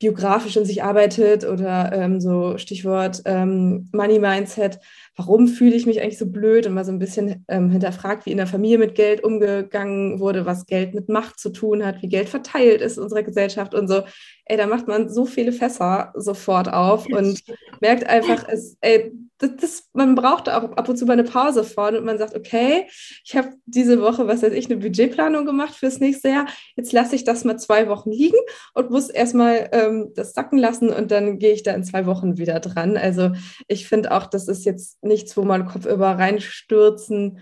biografisch 0.00 0.56
in 0.56 0.64
sich 0.64 0.82
arbeitet 0.82 1.44
oder 1.44 1.92
ähm, 1.92 2.20
so 2.20 2.56
Stichwort 2.56 3.22
ähm, 3.24 3.88
Money 3.92 4.20
Mindset, 4.20 4.78
warum 5.16 5.48
fühle 5.48 5.74
ich 5.74 5.86
mich 5.86 6.00
eigentlich 6.00 6.18
so 6.18 6.26
blöd 6.26 6.66
und 6.66 6.74
mal 6.74 6.84
so 6.84 6.92
ein 6.92 7.00
bisschen 7.00 7.44
ähm, 7.48 7.70
hinterfragt, 7.70 8.24
wie 8.24 8.30
in 8.30 8.36
der 8.36 8.46
Familie 8.46 8.78
mit 8.78 8.94
Geld 8.94 9.24
umgegangen 9.24 10.20
wurde, 10.20 10.46
was 10.46 10.66
Geld 10.66 10.94
mit 10.94 11.08
Macht 11.08 11.40
zu 11.40 11.50
tun 11.50 11.84
hat, 11.84 12.00
wie 12.00 12.08
Geld 12.08 12.28
verteilt 12.28 12.80
ist 12.80 12.96
in 12.96 13.02
unserer 13.02 13.24
Gesellschaft 13.24 13.74
und 13.74 13.88
so. 13.88 14.02
Ey, 14.44 14.56
da 14.56 14.68
macht 14.68 14.86
man 14.86 15.08
so 15.08 15.26
viele 15.26 15.50
Fässer 15.50 16.12
sofort 16.14 16.72
auf 16.72 17.06
und 17.06 17.42
merkt 17.80 18.06
einfach, 18.06 18.46
es, 18.48 18.76
ey, 18.80 19.12
das, 19.38 19.50
das, 19.56 19.88
man 19.92 20.14
braucht 20.14 20.48
auch 20.48 20.72
ab 20.72 20.88
und 20.88 20.96
zu 20.96 21.06
mal 21.06 21.14
eine 21.14 21.24
Pause 21.24 21.64
vorne 21.64 21.98
und 21.98 22.04
man 22.04 22.18
sagt, 22.18 22.34
okay, 22.34 22.86
ich 23.24 23.36
habe 23.36 23.50
diese 23.66 24.00
Woche, 24.00 24.26
was 24.26 24.42
weiß 24.42 24.52
ich, 24.52 24.66
eine 24.66 24.76
Budgetplanung 24.76 25.46
gemacht 25.46 25.74
fürs 25.74 26.00
nächste 26.00 26.28
Jahr. 26.28 26.46
Jetzt 26.76 26.92
lasse 26.92 27.14
ich 27.14 27.24
das 27.24 27.44
mal 27.44 27.56
zwei 27.58 27.88
Wochen 27.88 28.10
liegen 28.10 28.38
und 28.74 28.90
muss 28.90 29.08
erstmal 29.08 29.68
ähm, 29.72 30.12
das 30.14 30.34
sacken 30.34 30.58
lassen 30.58 30.90
und 30.90 31.10
dann 31.10 31.38
gehe 31.38 31.52
ich 31.52 31.62
da 31.62 31.72
in 31.72 31.84
zwei 31.84 32.06
Wochen 32.06 32.36
wieder 32.36 32.60
dran. 32.60 32.96
Also 32.96 33.32
ich 33.68 33.86
finde 33.88 34.12
auch, 34.12 34.26
das 34.26 34.48
ist 34.48 34.64
jetzt 34.64 35.02
nichts, 35.02 35.36
wo 35.36 35.42
man 35.42 35.66
Kopf 35.66 35.86
über 35.86 36.18
reinstürzen 36.18 37.38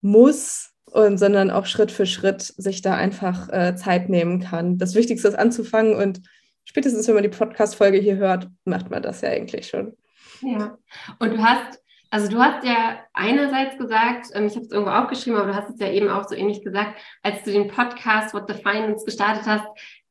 muss, 0.00 0.72
und, 0.92 1.18
sondern 1.18 1.50
auch 1.50 1.66
Schritt 1.66 1.90
für 1.90 2.06
Schritt 2.06 2.42
sich 2.42 2.82
da 2.82 2.94
einfach 2.94 3.48
äh, 3.48 3.74
Zeit 3.76 4.08
nehmen 4.08 4.40
kann. 4.40 4.76
Das 4.76 4.94
Wichtigste 4.94 5.28
ist 5.28 5.38
anzufangen 5.38 5.94
und 5.94 6.20
spätestens, 6.64 7.08
wenn 7.08 7.14
man 7.14 7.22
die 7.22 7.30
Podcast-Folge 7.30 7.98
hier 7.98 8.16
hört, 8.16 8.48
macht 8.64 8.90
man 8.90 9.02
das 9.02 9.22
ja 9.22 9.30
eigentlich 9.30 9.68
schon. 9.68 9.96
Ja, 10.42 10.76
und 11.18 11.32
du 11.32 11.42
hast, 11.42 11.80
also 12.10 12.28
du 12.28 12.38
hast 12.38 12.64
ja 12.64 13.00
einerseits 13.12 13.78
gesagt, 13.78 14.28
ähm, 14.34 14.46
ich 14.46 14.54
habe 14.54 14.64
es 14.64 14.72
irgendwo 14.72 14.90
aufgeschrieben, 14.90 15.38
aber 15.38 15.52
du 15.52 15.56
hast 15.56 15.70
es 15.70 15.80
ja 15.80 15.88
eben 15.88 16.08
auch 16.08 16.28
so 16.28 16.34
ähnlich 16.34 16.62
gesagt, 16.62 17.00
als 17.22 17.42
du 17.44 17.52
den 17.52 17.68
Podcast 17.68 18.34
What 18.34 18.48
the 18.48 18.54
Finance 18.54 19.04
gestartet 19.04 19.44
hast, 19.46 19.66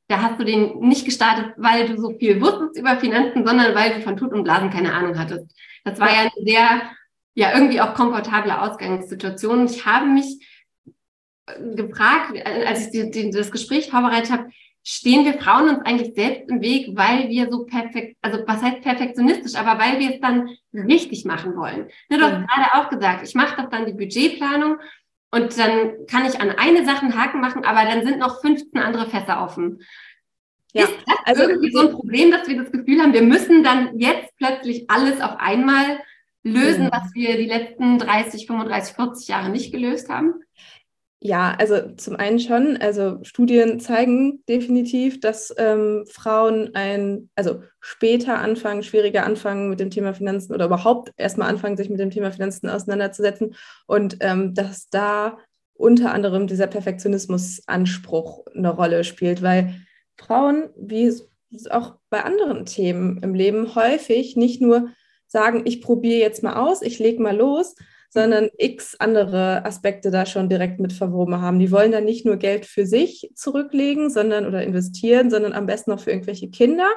da 0.07 0.21
hast 0.21 0.39
du 0.39 0.43
den 0.43 0.79
nicht 0.79 1.05
gestartet, 1.05 1.53
weil 1.57 1.87
du 1.87 1.99
so 1.99 2.17
viel 2.17 2.41
wusstest 2.41 2.77
über 2.77 2.97
Finanzen, 2.97 3.45
sondern 3.45 3.75
weil 3.75 3.93
du 3.93 4.01
von 4.01 4.17
Tut 4.17 4.33
und 4.33 4.43
Blasen 4.43 4.69
keine 4.69 4.93
Ahnung 4.93 5.17
hattest. 5.17 5.55
Das 5.85 5.99
war 5.99 6.09
ja 6.09 6.21
eine 6.21 6.31
sehr, 6.45 6.81
ja, 7.33 7.53
irgendwie 7.53 7.79
auch 7.79 7.93
komfortable 7.93 8.61
Ausgangssituation. 8.61 9.65
Ich 9.65 9.85
habe 9.85 10.07
mich 10.07 10.45
gefragt, 11.75 12.33
als 12.45 12.93
ich 12.93 13.31
das 13.31 13.51
Gespräch 13.51 13.89
vorbereitet 13.89 14.31
habe, 14.31 14.49
stehen 14.83 15.25
wir 15.25 15.33
Frauen 15.33 15.69
uns 15.69 15.85
eigentlich 15.85 16.15
selbst 16.15 16.49
im 16.49 16.61
Weg, 16.61 16.89
weil 16.95 17.29
wir 17.29 17.49
so 17.51 17.65
perfekt, 17.65 18.17
also 18.21 18.39
was 18.47 18.61
heißt 18.61 18.81
perfektionistisch, 18.81 19.55
aber 19.55 19.79
weil 19.79 19.99
wir 19.99 20.15
es 20.15 20.19
dann 20.19 20.49
richtig 20.73 21.25
machen 21.25 21.55
wollen. 21.55 21.87
Ne, 22.09 22.17
du 22.17 22.23
hast 22.23 22.31
ja. 22.31 22.45
gerade 22.45 22.73
auch 22.75 22.89
gesagt, 22.89 23.27
ich 23.27 23.35
mache 23.35 23.61
doch 23.61 23.69
dann 23.69 23.85
die 23.85 23.93
Budgetplanung 23.93 24.77
und 25.31 25.57
dann 25.57 26.05
kann 26.07 26.25
ich 26.25 26.39
an 26.39 26.51
eine 26.51 26.85
Sache 26.85 27.03
einen 27.03 27.17
Haken 27.17 27.41
machen, 27.41 27.63
aber 27.63 27.89
dann 27.89 28.05
sind 28.05 28.19
noch 28.19 28.41
15 28.41 28.81
andere 28.81 29.09
Fässer 29.09 29.43
offen. 29.43 29.81
Ja, 30.73 30.85
ist 30.85 30.97
das 31.05 31.17
also 31.25 31.43
irgendwie 31.43 31.71
so 31.71 31.81
ein 31.81 31.91
Problem, 31.91 32.31
dass 32.31 32.47
wir 32.47 32.57
das 32.57 32.71
Gefühl 32.71 33.01
haben, 33.01 33.13
wir 33.13 33.23
müssen 33.23 33.63
dann 33.63 33.99
jetzt 33.99 34.35
plötzlich 34.37 34.89
alles 34.89 35.19
auf 35.21 35.37
einmal 35.37 35.99
lösen, 36.43 36.85
ja. 36.85 36.91
was 36.91 37.13
wir 37.13 37.37
die 37.37 37.45
letzten 37.45 37.99
30, 37.99 38.47
35, 38.47 38.95
40 38.95 39.27
Jahre 39.27 39.49
nicht 39.49 39.71
gelöst 39.71 40.09
haben? 40.09 40.33
Ja, 41.23 41.55
also 41.59 41.93
zum 41.97 42.15
einen 42.15 42.39
schon. 42.39 42.77
Also 42.77 43.19
Studien 43.21 43.79
zeigen 43.79 44.43
definitiv, 44.49 45.19
dass 45.19 45.53
ähm, 45.55 46.03
Frauen 46.09 46.71
ein, 46.73 47.29
also 47.35 47.61
später 47.79 48.39
anfangen, 48.39 48.81
schwieriger 48.81 49.23
anfangen 49.23 49.69
mit 49.69 49.79
dem 49.79 49.91
Thema 49.91 50.15
Finanzen 50.15 50.51
oder 50.51 50.65
überhaupt 50.65 51.13
erstmal 51.17 51.47
anfangen, 51.47 51.77
sich 51.77 51.91
mit 51.91 51.99
dem 51.99 52.09
Thema 52.09 52.31
Finanzen 52.31 52.69
auseinanderzusetzen 52.69 53.53
und 53.85 54.17
ähm, 54.21 54.55
dass 54.55 54.89
da 54.89 55.37
unter 55.75 56.11
anderem 56.11 56.47
dieser 56.47 56.65
Perfektionismusanspruch 56.65 58.47
eine 58.55 58.69
Rolle 58.71 59.03
spielt, 59.03 59.43
weil 59.43 59.75
Frauen, 60.17 60.69
wie 60.75 61.13
auch 61.69 61.97
bei 62.09 62.23
anderen 62.23 62.65
Themen 62.65 63.19
im 63.21 63.35
Leben, 63.35 63.75
häufig 63.75 64.35
nicht 64.37 64.59
nur 64.59 64.89
sagen, 65.27 65.61
ich 65.65 65.81
probiere 65.81 66.19
jetzt 66.19 66.41
mal 66.41 66.55
aus, 66.55 66.81
ich 66.81 66.97
lege 66.97 67.21
mal 67.21 67.35
los, 67.37 67.75
sondern 68.13 68.49
x 68.57 68.95
andere 68.99 69.65
Aspekte 69.65 70.11
da 70.11 70.25
schon 70.25 70.49
direkt 70.49 70.79
mit 70.79 70.91
verwoben 70.91 71.41
haben. 71.41 71.59
Die 71.59 71.71
wollen 71.71 71.93
dann 71.93 72.03
nicht 72.03 72.25
nur 72.25 72.35
Geld 72.35 72.65
für 72.65 72.85
sich 72.85 73.31
zurücklegen, 73.35 74.09
sondern 74.09 74.45
oder 74.45 74.61
investieren, 74.63 75.29
sondern 75.29 75.53
am 75.53 75.65
besten 75.65 75.91
noch 75.91 76.01
für 76.01 76.11
irgendwelche 76.11 76.49
Kinder 76.49 76.89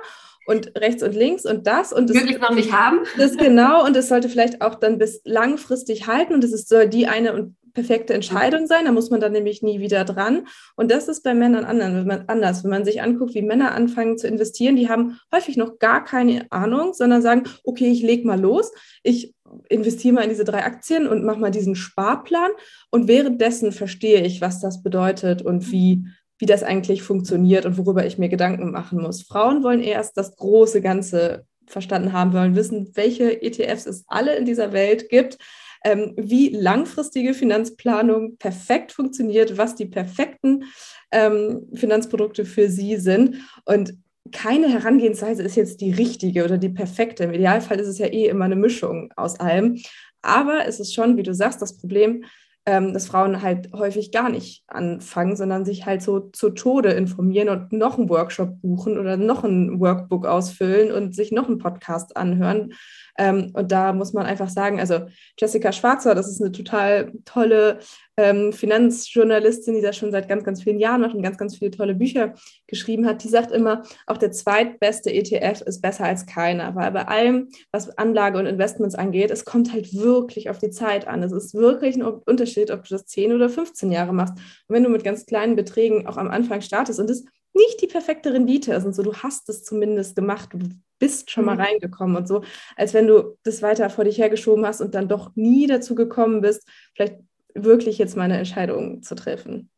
und 0.47 0.77
rechts 0.77 1.03
und 1.03 1.15
links 1.15 1.47
und 1.47 1.67
das 1.69 1.93
und 1.93 2.11
das 2.11 2.17
wirklich 2.17 2.41
noch 2.41 2.55
nicht 2.55 2.73
haben. 2.73 2.99
Das 3.17 3.37
genau 3.37 3.85
und 3.87 3.97
es 3.97 4.09
sollte 4.09 4.29
vielleicht 4.29 4.61
auch 4.61 4.75
dann 4.75 4.99
bis 4.99 5.21
langfristig 5.25 6.09
halten 6.09 6.35
und 6.35 6.43
es 6.43 6.67
soll 6.67 6.89
die 6.89 7.07
eine 7.07 7.33
und 7.33 7.57
perfekte 7.75 8.15
Entscheidung 8.15 8.67
sein, 8.67 8.85
da 8.85 8.93
muss 8.93 9.11
man 9.11 9.21
dann 9.21 9.33
nämlich 9.33 9.63
nie 9.63 9.81
wieder 9.81 10.05
dran. 10.05 10.47
Und 10.77 10.91
das 10.91 11.09
ist 11.09 11.23
bei 11.23 11.35
Männern 11.35 11.65
anders. 11.65 12.65
Wenn 12.65 12.71
man 12.71 12.85
sich 12.85 13.03
anguckt, 13.03 13.35
wie 13.35 13.43
Männer 13.43 13.75
anfangen 13.75 14.17
zu 14.17 14.29
investieren, 14.29 14.77
die 14.77 14.89
haben 14.89 15.19
häufig 15.35 15.57
noch 15.57 15.79
gar 15.79 16.05
keine 16.05 16.51
Ahnung, 16.51 16.95
sondern 16.95 17.21
sagen, 17.21 17.45
okay, 17.65 17.91
ich 17.91 18.03
lege 18.03 18.27
mal 18.27 18.41
los, 18.41 18.73
ich 19.03 19.35
investiere 19.69 20.15
mal 20.15 20.23
in 20.23 20.31
diese 20.31 20.45
drei 20.45 20.65
Aktien 20.65 21.07
und 21.07 21.25
mache 21.25 21.41
mal 21.41 21.51
diesen 21.51 21.75
Sparplan. 21.75 22.51
Und 22.91 23.09
währenddessen 23.09 23.73
verstehe 23.73 24.23
ich, 24.23 24.41
was 24.41 24.61
das 24.61 24.83
bedeutet 24.83 25.43
und 25.43 25.71
wie, 25.73 26.07
wie 26.39 26.47
das 26.47 26.63
eigentlich 26.63 27.03
funktioniert 27.03 27.67
und 27.67 27.77
worüber 27.77 28.07
ich 28.07 28.19
mir 28.19 28.29
Gedanken 28.29 28.71
machen 28.71 29.03
muss. 29.03 29.23
Frauen 29.23 29.63
wollen 29.65 29.81
erst 29.81 30.17
das 30.17 30.37
große 30.37 30.81
Ganze 30.81 31.45
verstanden 31.67 32.13
haben, 32.13 32.33
wollen 32.33 32.57
wissen, 32.57 32.91
welche 32.95 33.43
ETFs 33.43 33.87
es 33.87 34.05
alle 34.07 34.37
in 34.37 34.45
dieser 34.45 34.73
Welt 34.73 35.09
gibt, 35.09 35.39
ähm, 35.85 36.15
wie 36.17 36.49
langfristige 36.49 37.35
Finanzplanung 37.35 38.37
perfekt 38.39 38.93
funktioniert, 38.93 39.57
was 39.59 39.75
die 39.75 39.87
perfekten 39.87 40.65
ähm, 41.13 41.69
Finanzprodukte 41.75 42.45
für 42.45 42.69
sie 42.69 42.97
sind. 42.97 43.37
Und 43.65 43.95
keine 44.33 44.69
Herangehensweise 44.69 45.43
ist 45.43 45.57
jetzt 45.57 45.81
die 45.83 45.93
richtige 45.93 46.45
oder 46.45 46.57
die 46.57 46.71
perfekte. 46.71 47.25
Im 47.25 47.35
Idealfall 47.35 47.79
ist 47.79 47.89
es 47.89 47.99
ja 47.99 48.07
eh 48.07 48.27
immer 48.27 48.47
eine 48.47 48.57
Mischung 48.57 49.13
aus 49.17 49.39
allem. 49.39 49.79
Aber 50.23 50.67
es 50.67 50.81
ist 50.81 50.95
schon, 50.95 51.19
wie 51.19 51.23
du 51.23 51.35
sagst, 51.35 51.61
das 51.61 51.77
Problem, 51.77 52.25
ähm, 52.67 52.95
dass 52.95 53.07
Frauen 53.07 53.43
halt 53.43 53.71
häufig 53.75 54.11
gar 54.11 54.31
nicht 54.31 54.65
anfangen, 54.69 55.37
sondern 55.37 55.67
sich 55.67 55.85
halt 55.85 56.01
so 56.01 56.21
zu 56.21 56.49
Tode 56.51 56.91
informieren 56.93 57.51
und 57.51 57.73
noch 57.73 57.99
einen 57.99 58.09
Workshop 58.09 58.63
buchen 58.63 58.99
oder 58.99 59.19
noch 59.19 59.45
ein 59.45 59.81
Workbook 59.81 60.27
ausfüllen 60.27 60.91
und 60.91 61.15
sich 61.15 61.31
noch 61.31 61.47
einen 61.47 61.59
Podcast 61.59 62.17
anhören, 62.17 62.73
Ähm, 63.17 63.51
und 63.55 63.71
da 63.71 63.93
muss 63.93 64.13
man 64.13 64.27
einfach 64.27 64.49
sagen, 64.49 64.81
also 64.81 65.07
Jessica 65.39 65.73
Schwarzer, 65.73 66.15
das 66.15 66.29
ist 66.29 66.43
eine 66.43 66.53
total 66.53 67.13
tolle 67.25 67.79
ähm, 68.17 68.53
Finanzjournalistin, 68.53 69.75
die 69.75 69.81
das 69.81 69.97
schon 69.97 70.13
seit 70.13 70.29
ganz, 70.29 70.45
ganz 70.45 70.63
vielen 70.63 70.79
Jahren 70.79 71.01
macht 71.01 71.15
und 71.15 71.23
ganz, 71.23 71.39
ganz 71.39 71.57
viele 71.57 71.71
tolle 71.71 71.95
Bücher 71.95 72.35
geschrieben 72.67 73.07
hat, 73.07 73.25
die 73.25 73.29
sagt 73.29 73.51
immer, 73.51 73.83
auch 74.07 74.19
der 74.19 74.33
zweitbeste 74.33 75.13
ETF 75.13 75.63
ist 75.63 75.81
besser 75.81 76.05
als 76.05 76.27
keiner, 76.27 76.75
weil 76.75 76.91
bei 76.93 77.07
allem, 77.07 77.49
was 77.73 77.97
Anlage 77.99 78.39
und 78.39 78.47
Investments 78.47 78.95
angeht, 78.95 79.31
es 79.31 79.45
kommt 79.45 79.73
halt 79.73 79.95
wirklich 79.95 80.51
auf 80.51 80.59
die 80.59 80.71
Zeit 80.71 81.07
an. 81.07 81.23
Es 81.23 81.33
ist 81.33 81.55
wirklich 81.55 81.97
ein 81.97 82.03
Unterschied, 82.03 82.71
ob 82.71 82.85
du 82.85 82.91
das 82.91 83.07
10 83.07 83.33
oder 83.33 83.49
15 83.49 83.91
Jahre 83.91 84.13
machst. 84.13 84.35
Und 84.35 84.75
wenn 84.75 84.85
du 84.85 84.89
mit 84.91 85.05
ganz 85.05 85.27
kleinen 85.27 85.57
Beträgen 85.57 86.07
auch 86.07 86.17
am 86.17 86.31
Anfang 86.31 86.61
startest 86.61 87.01
und 87.01 87.11
das 87.11 87.25
nicht 87.55 87.81
die 87.81 87.87
perfekte 87.87 88.33
Rendite 88.33 88.75
ist 88.75 88.85
und 88.85 88.95
so, 88.95 89.03
du 89.03 89.15
hast 89.15 89.49
es 89.49 89.65
zumindest 89.65 90.17
gemacht, 90.17 90.51
du 90.53 90.69
bist 90.99 91.31
schon 91.31 91.45
mal 91.45 91.55
mhm. 91.55 91.61
reingekommen 91.63 92.17
und 92.17 92.29
so, 92.29 92.43
als 92.77 92.95
wenn 92.95 93.07
du 93.07 93.37
das 93.43 93.63
weiter 93.63 93.91
vor 93.91 94.05
dich 94.05 94.19
hergeschoben 94.19 94.67
hast 94.67 94.81
und 94.81 94.95
dann 94.95 95.09
doch 95.09 95.31
nie 95.35 95.67
dazu 95.67 95.95
gekommen 95.95 96.41
bist, 96.41 96.69
vielleicht 96.95 97.17
wirklich 97.55 97.99
jetzt 97.99 98.17
mal 98.17 98.25
eine 98.25 98.39
Entscheidung 98.39 99.03
zu 99.03 99.15
treffen. 99.15 99.71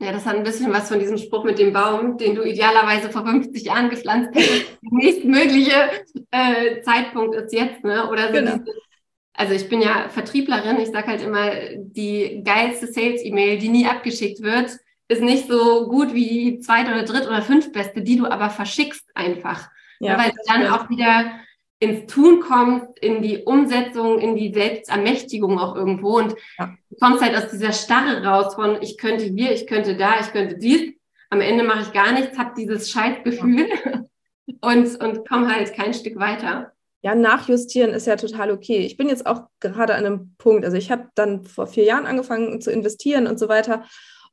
Ja, 0.00 0.12
das 0.12 0.26
hat 0.26 0.36
ein 0.36 0.44
bisschen 0.44 0.72
was 0.72 0.88
von 0.88 1.00
diesem 1.00 1.18
Spruch 1.18 1.42
mit 1.42 1.58
dem 1.58 1.72
Baum, 1.72 2.18
den 2.18 2.36
du 2.36 2.44
idealerweise 2.44 3.10
vor 3.10 3.26
50 3.26 3.64
Jahren 3.64 3.90
gepflanzt 3.90 4.30
hättest. 4.32 4.66
Der 4.70 4.78
nächstmögliche 4.92 5.90
äh, 6.30 6.80
Zeitpunkt 6.82 7.34
ist 7.34 7.52
jetzt, 7.52 7.82
ne? 7.82 8.08
Oder 8.08 8.28
so 8.28 8.34
genau. 8.34 8.58
diese, 8.58 8.78
also 9.34 9.54
ich 9.54 9.68
bin 9.68 9.80
ja 9.80 10.08
Vertrieblerin, 10.08 10.78
ich 10.78 10.90
sage 10.90 11.08
halt 11.08 11.22
immer, 11.22 11.50
die 11.76 12.42
geilste 12.44 12.86
Sales-E-Mail, 12.86 13.58
die 13.58 13.68
nie 13.68 13.86
abgeschickt 13.86 14.40
wird, 14.40 14.78
ist 15.08 15.22
nicht 15.22 15.48
so 15.48 15.88
gut 15.88 16.14
wie 16.14 16.28
die 16.28 16.60
zweite 16.60 16.90
oder 16.90 17.04
dritte 17.04 17.28
oder 17.28 17.42
fünftbeste, 17.42 18.02
die 18.02 18.16
du 18.16 18.26
aber 18.26 18.50
verschickst 18.50 19.10
einfach. 19.14 19.68
Ja, 20.00 20.16
weil 20.18 20.30
du 20.30 20.36
dann 20.46 20.66
auch 20.68 20.88
wieder 20.90 21.40
ins 21.80 22.12
Tun 22.12 22.40
kommst, 22.40 22.98
in 23.00 23.22
die 23.22 23.38
Umsetzung, 23.38 24.18
in 24.18 24.36
die 24.36 24.52
Selbstermächtigung 24.52 25.58
auch 25.58 25.76
irgendwo 25.76 26.18
und 26.18 26.34
ja. 26.58 26.74
du 26.90 26.96
kommst 27.00 27.22
halt 27.22 27.36
aus 27.36 27.50
dieser 27.50 27.72
Starre 27.72 28.24
raus 28.24 28.54
von 28.54 28.82
ich 28.82 28.98
könnte 28.98 29.24
hier, 29.24 29.52
ich 29.52 29.66
könnte 29.66 29.96
da, 29.96 30.20
ich 30.20 30.32
könnte 30.32 30.58
dies. 30.58 30.94
Am 31.30 31.40
Ende 31.40 31.62
mache 31.62 31.82
ich 31.82 31.92
gar 31.92 32.12
nichts, 32.12 32.38
habe 32.38 32.54
dieses 32.56 32.90
Scheißgefühl 32.90 33.68
ja. 33.68 34.04
und, 34.60 35.02
und 35.02 35.28
komme 35.28 35.54
halt 35.54 35.72
kein 35.74 35.94
Stück 35.94 36.18
weiter. 36.18 36.72
Ja, 37.02 37.14
nachjustieren 37.14 37.90
ist 37.90 38.08
ja 38.08 38.16
total 38.16 38.50
okay. 38.50 38.78
Ich 38.78 38.96
bin 38.96 39.08
jetzt 39.08 39.26
auch 39.26 39.42
gerade 39.60 39.94
an 39.94 40.04
einem 40.04 40.34
Punkt, 40.36 40.64
also 40.64 40.76
ich 40.76 40.90
habe 40.90 41.08
dann 41.14 41.44
vor 41.44 41.68
vier 41.68 41.84
Jahren 41.84 42.06
angefangen 42.06 42.60
zu 42.60 42.72
investieren 42.72 43.28
und 43.28 43.38
so 43.38 43.48
weiter 43.48 43.84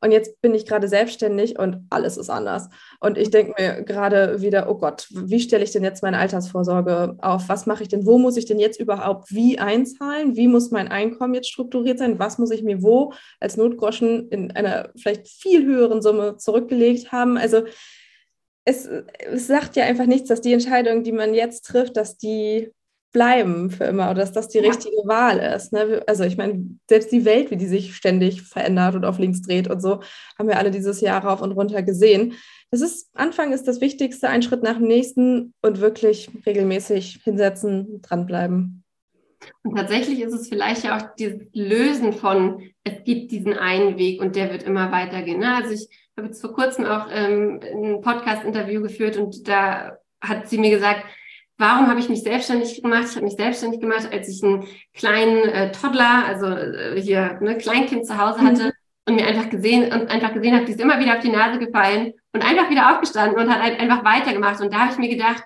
und 0.01 0.11
jetzt 0.11 0.41
bin 0.41 0.53
ich 0.53 0.65
gerade 0.65 0.87
selbstständig 0.87 1.57
und 1.59 1.85
alles 1.89 2.17
ist 2.17 2.29
anders. 2.29 2.69
Und 2.99 3.17
ich 3.17 3.29
denke 3.29 3.53
mir 3.57 3.83
gerade 3.83 4.41
wieder, 4.41 4.69
oh 4.69 4.75
Gott, 4.75 5.07
wie 5.11 5.39
stelle 5.39 5.63
ich 5.63 5.71
denn 5.71 5.83
jetzt 5.83 6.03
meine 6.03 6.17
Altersvorsorge 6.17 7.17
auf? 7.21 7.49
Was 7.49 7.65
mache 7.65 7.83
ich 7.83 7.89
denn? 7.89 8.05
Wo 8.05 8.17
muss 8.17 8.37
ich 8.37 8.45
denn 8.45 8.59
jetzt 8.59 8.79
überhaupt 8.79 9.33
wie 9.33 9.59
einzahlen? 9.59 10.35
Wie 10.35 10.47
muss 10.47 10.71
mein 10.71 10.87
Einkommen 10.87 11.33
jetzt 11.33 11.49
strukturiert 11.49 11.99
sein? 11.99 12.19
Was 12.19 12.37
muss 12.37 12.51
ich 12.51 12.63
mir 12.63 12.81
wo 12.83 13.13
als 13.39 13.57
Notgroschen 13.57 14.29
in 14.29 14.51
einer 14.51 14.89
vielleicht 14.95 15.27
viel 15.27 15.65
höheren 15.65 16.01
Summe 16.01 16.37
zurückgelegt 16.37 17.11
haben? 17.11 17.37
Also 17.37 17.63
es, 18.65 18.85
es 18.85 19.47
sagt 19.47 19.75
ja 19.75 19.85
einfach 19.85 20.07
nichts, 20.07 20.27
dass 20.27 20.41
die 20.41 20.53
Entscheidung, 20.53 21.03
die 21.03 21.11
man 21.11 21.33
jetzt 21.33 21.65
trifft, 21.65 21.97
dass 21.97 22.17
die 22.17 22.71
bleiben 23.15 23.71
für 23.71 23.85
immer 23.85 24.11
oder 24.11 24.19
dass 24.19 24.33
das 24.33 24.49
die 24.49 24.57
ja. 24.57 24.65
richtige 24.65 24.97
Wahl 25.05 25.39
ist. 25.39 25.71
Ne? 25.71 26.03
Also 26.05 26.25
ich 26.25 26.35
meine, 26.35 26.77
selbst 26.89 27.13
die 27.13 27.23
Welt, 27.23 27.49
wie 27.49 27.55
die 27.55 27.65
sich 27.65 27.95
ständig 27.95 28.41
verändert 28.41 28.93
und 28.95 29.05
auf 29.05 29.19
links 29.19 29.41
dreht 29.41 29.69
und 29.69 29.81
so, 29.81 30.01
haben 30.37 30.49
wir 30.49 30.57
alle 30.57 30.69
dieses 30.69 30.99
Jahr 30.99 31.23
rauf 31.23 31.41
und 31.41 31.53
runter 31.53 31.81
gesehen. 31.81 32.33
Das 32.71 32.81
ist, 32.81 33.09
Anfang 33.13 33.53
ist 33.53 33.69
das 33.69 33.79
Wichtigste, 33.79 34.27
ein 34.27 34.41
Schritt 34.41 34.63
nach 34.63 34.75
dem 34.75 34.87
nächsten 34.87 35.53
und 35.61 35.79
wirklich 35.79 36.29
regelmäßig 36.45 37.21
hinsetzen, 37.23 38.01
dranbleiben. 38.01 38.83
Und 39.63 39.77
tatsächlich 39.77 40.19
ist 40.19 40.33
es 40.33 40.49
vielleicht 40.49 40.83
ja 40.83 40.97
auch 40.97 41.15
dieses 41.17 41.39
Lösen 41.53 42.11
von, 42.11 42.63
es 42.83 43.05
gibt 43.05 43.31
diesen 43.31 43.53
einen 43.53 43.97
Weg 43.97 44.21
und 44.21 44.35
der 44.35 44.51
wird 44.51 44.63
immer 44.63 44.91
weitergehen. 44.91 45.39
Ne? 45.39 45.55
Also 45.55 45.71
ich 45.71 45.87
habe 46.17 46.27
jetzt 46.27 46.41
vor 46.41 46.53
kurzem 46.53 46.83
auch 46.83 47.07
ähm, 47.09 47.61
ein 47.63 48.01
Podcast-Interview 48.01 48.81
geführt 48.81 49.15
und 49.15 49.47
da 49.47 49.99
hat 50.19 50.49
sie 50.49 50.57
mir 50.57 50.71
gesagt, 50.71 51.05
Warum 51.57 51.87
habe 51.87 51.99
ich 51.99 52.09
mich 52.09 52.21
selbstständig 52.21 52.81
gemacht? 52.81 53.05
Ich 53.09 53.15
habe 53.15 53.25
mich 53.25 53.35
selbstständig 53.35 53.79
gemacht, 53.79 54.09
als 54.11 54.27
ich 54.27 54.43
einen 54.43 54.65
kleinen 54.93 55.43
äh, 55.43 55.71
Toddler, 55.71 56.25
also 56.25 56.47
äh, 56.47 57.01
hier 57.01 57.37
ne, 57.41 57.57
Kleinkind 57.57 58.05
zu 58.05 58.17
Hause 58.17 58.41
hatte 58.41 58.63
mhm. 58.65 58.71
und 59.07 59.15
mir 59.15 59.25
einfach 59.25 59.49
gesehen 59.49 59.83
und 59.83 60.09
einfach 60.11 60.33
gesehen 60.33 60.53
habe, 60.53 60.65
die 60.65 60.73
ist 60.73 60.81
immer 60.81 60.99
wieder 60.99 61.15
auf 61.15 61.21
die 61.21 61.31
Nase 61.31 61.59
gefallen 61.59 62.13
und 62.33 62.43
einfach 62.43 62.69
wieder 62.69 62.91
aufgestanden 62.91 63.39
und 63.39 63.49
hat 63.49 63.61
halt 63.61 63.79
einfach 63.79 64.03
weitergemacht. 64.03 64.59
Und 64.59 64.73
da 64.73 64.79
habe 64.79 64.91
ich 64.91 64.97
mir 64.97 65.09
gedacht, 65.09 65.43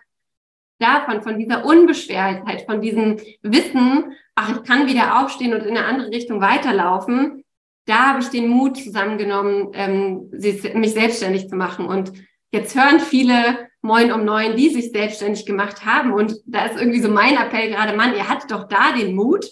davon, 0.79 1.21
von 1.21 1.37
dieser 1.37 1.63
Unbeschwertheit, 1.65 2.65
von 2.65 2.81
diesem 2.81 3.17
Wissen, 3.43 4.13
ach, 4.33 4.49
ich 4.49 4.63
kann 4.63 4.87
wieder 4.87 5.21
aufstehen 5.21 5.53
und 5.53 5.61
in 5.61 5.77
eine 5.77 5.85
andere 5.85 6.09
Richtung 6.09 6.41
weiterlaufen, 6.41 7.43
da 7.85 8.09
habe 8.09 8.21
ich 8.21 8.29
den 8.29 8.47
Mut 8.47 8.77
zusammengenommen, 8.77 9.69
ähm, 9.73 10.29
mich 10.31 10.93
selbstständig 10.93 11.49
zu 11.49 11.55
machen. 11.55 11.85
Und 11.85 12.13
jetzt 12.51 12.75
hören 12.75 12.99
viele 12.99 13.68
Moin 13.81 14.11
um 14.11 14.25
Neun, 14.25 14.57
die 14.57 14.69
sich 14.69 14.91
selbstständig 14.91 15.45
gemacht 15.45 15.85
haben. 15.85 16.13
Und 16.13 16.35
da 16.45 16.65
ist 16.65 16.79
irgendwie 16.79 17.01
so 17.01 17.09
mein 17.09 17.37
Appell 17.37 17.69
gerade, 17.69 17.95
Mann, 17.95 18.15
ihr 18.15 18.27
hattet 18.27 18.51
doch 18.51 18.67
da 18.67 18.91
den 18.91 19.15
Mut. 19.15 19.45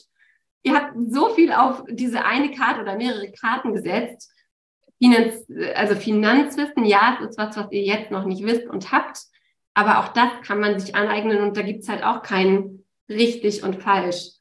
Ihr 0.64 0.74
habt 0.74 0.94
so 1.10 1.30
viel 1.30 1.54
auf 1.54 1.84
diese 1.90 2.26
eine 2.26 2.52
Karte 2.52 2.82
oder 2.82 2.98
mehrere 2.98 3.32
Karten 3.32 3.74
gesetzt. 3.74 4.34
Finanz, 5.00 5.46
also 5.76 5.96
Finanzwissen, 5.96 6.84
ja, 6.86 7.18
es 7.22 7.30
ist 7.30 7.38
was, 7.38 7.56
was 7.56 7.72
ihr 7.72 7.84
jetzt 7.84 8.12
noch 8.12 8.26
nicht 8.26 8.44
wisst 8.44 8.68
und 8.68 8.92
habt. 8.92 9.20
Aber 9.74 10.00
auch 10.00 10.10
das 10.10 10.30
kann 10.44 10.60
man 10.60 10.80
sich 10.80 10.96
aneignen 10.96 11.42
und 11.42 11.56
da 11.56 11.62
gibt 11.62 11.84
es 11.84 11.90
halt 11.90 12.04
auch 12.04 12.24
kein 12.24 12.84
richtig 13.08 13.64
und 13.64 13.82
falsch. 13.82 14.32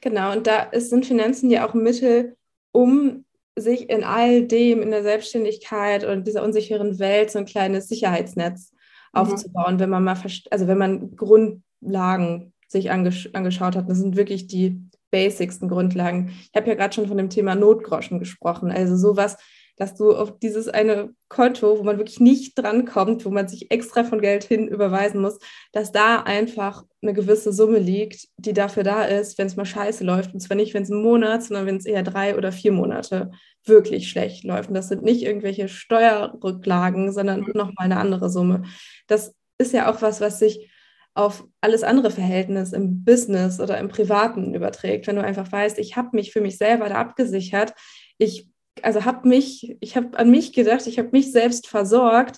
Genau, 0.00 0.32
und 0.32 0.46
da 0.46 0.68
sind 0.72 1.06
Finanzen 1.06 1.50
ja 1.50 1.66
auch 1.66 1.74
Mittel, 1.74 2.36
um 2.72 3.24
sich 3.56 3.90
in 3.90 4.04
all 4.04 4.44
dem, 4.44 4.82
in 4.82 4.90
der 4.90 5.02
Selbstständigkeit 5.02 6.04
und 6.04 6.26
dieser 6.26 6.44
unsicheren 6.44 6.98
Welt 6.98 7.30
so 7.30 7.38
ein 7.38 7.46
kleines 7.46 7.88
Sicherheitsnetz 7.88 8.72
mhm. 9.16 9.32
aufzubauen, 9.32 9.78
wenn 9.78 9.90
man 9.90 10.04
mal, 10.04 10.16
also 10.50 10.66
wenn 10.66 10.78
man 10.78 11.16
Grundlagen 11.16 12.52
sich 12.68 12.90
angesch 12.90 13.30
angeschaut 13.32 13.76
hat. 13.76 13.88
Das 13.88 13.98
sind 13.98 14.16
wirklich 14.16 14.46
die 14.46 14.82
basicsten 15.10 15.68
Grundlagen. 15.68 16.32
Ich 16.52 16.56
habe 16.56 16.68
ja 16.68 16.74
gerade 16.74 16.94
schon 16.94 17.06
von 17.06 17.16
dem 17.16 17.30
Thema 17.30 17.54
Notgroschen 17.54 18.18
gesprochen. 18.18 18.70
Also 18.70 18.96
sowas, 18.96 19.36
dass 19.76 19.94
du 19.94 20.16
auf 20.16 20.38
dieses 20.38 20.68
eine 20.68 21.10
Konto, 21.28 21.78
wo 21.78 21.82
man 21.82 21.98
wirklich 21.98 22.18
nicht 22.18 22.58
drankommt, 22.58 23.24
wo 23.24 23.30
man 23.30 23.46
sich 23.46 23.70
extra 23.70 24.04
von 24.04 24.20
Geld 24.20 24.42
hin 24.44 24.68
überweisen 24.68 25.20
muss, 25.20 25.38
dass 25.72 25.92
da 25.92 26.22
einfach 26.22 26.82
eine 27.02 27.12
gewisse 27.12 27.52
Summe 27.52 27.78
liegt, 27.78 28.26
die 28.38 28.54
dafür 28.54 28.82
da 28.82 29.04
ist, 29.04 29.38
wenn 29.38 29.46
es 29.46 29.56
mal 29.56 29.66
scheiße 29.66 30.02
läuft. 30.02 30.32
Und 30.32 30.40
zwar 30.40 30.56
nicht, 30.56 30.74
wenn 30.74 30.82
es 30.82 30.90
einen 30.90 31.02
Monat, 31.02 31.42
sondern 31.42 31.66
wenn 31.66 31.76
es 31.76 31.86
eher 31.86 32.02
drei 32.02 32.36
oder 32.36 32.52
vier 32.52 32.72
Monate 32.72 33.30
wirklich 33.66 34.08
schlecht 34.08 34.44
läuft. 34.44 34.68
Und 34.68 34.74
das 34.74 34.88
sind 34.88 35.02
nicht 35.02 35.22
irgendwelche 35.22 35.68
Steuerrücklagen, 35.68 37.12
sondern 37.12 37.40
mhm. 37.40 37.52
nochmal 37.54 37.86
eine 37.86 37.98
andere 37.98 38.30
Summe. 38.30 38.62
Das 39.06 39.34
ist 39.58 39.72
ja 39.72 39.90
auch 39.90 40.02
was, 40.02 40.20
was 40.20 40.38
sich 40.38 40.70
auf 41.14 41.44
alles 41.62 41.82
andere 41.82 42.10
Verhältnis 42.10 42.72
im 42.72 43.02
Business 43.04 43.58
oder 43.58 43.78
im 43.78 43.88
Privaten 43.88 44.54
überträgt. 44.54 45.06
Wenn 45.06 45.16
du 45.16 45.24
einfach 45.24 45.50
weißt, 45.50 45.78
ich 45.78 45.96
habe 45.96 46.10
mich 46.12 46.32
für 46.32 46.42
mich 46.42 46.58
selber 46.58 46.88
da 46.88 46.96
abgesichert, 46.96 47.72
ich 48.18 48.50
also 48.82 49.06
habe 49.06 49.26
mich, 49.26 49.76
ich 49.80 49.96
habe 49.96 50.18
an 50.18 50.30
mich 50.30 50.52
gedacht, 50.52 50.86
ich 50.86 50.98
habe 50.98 51.08
mich 51.12 51.32
selbst 51.32 51.66
versorgt, 51.66 52.36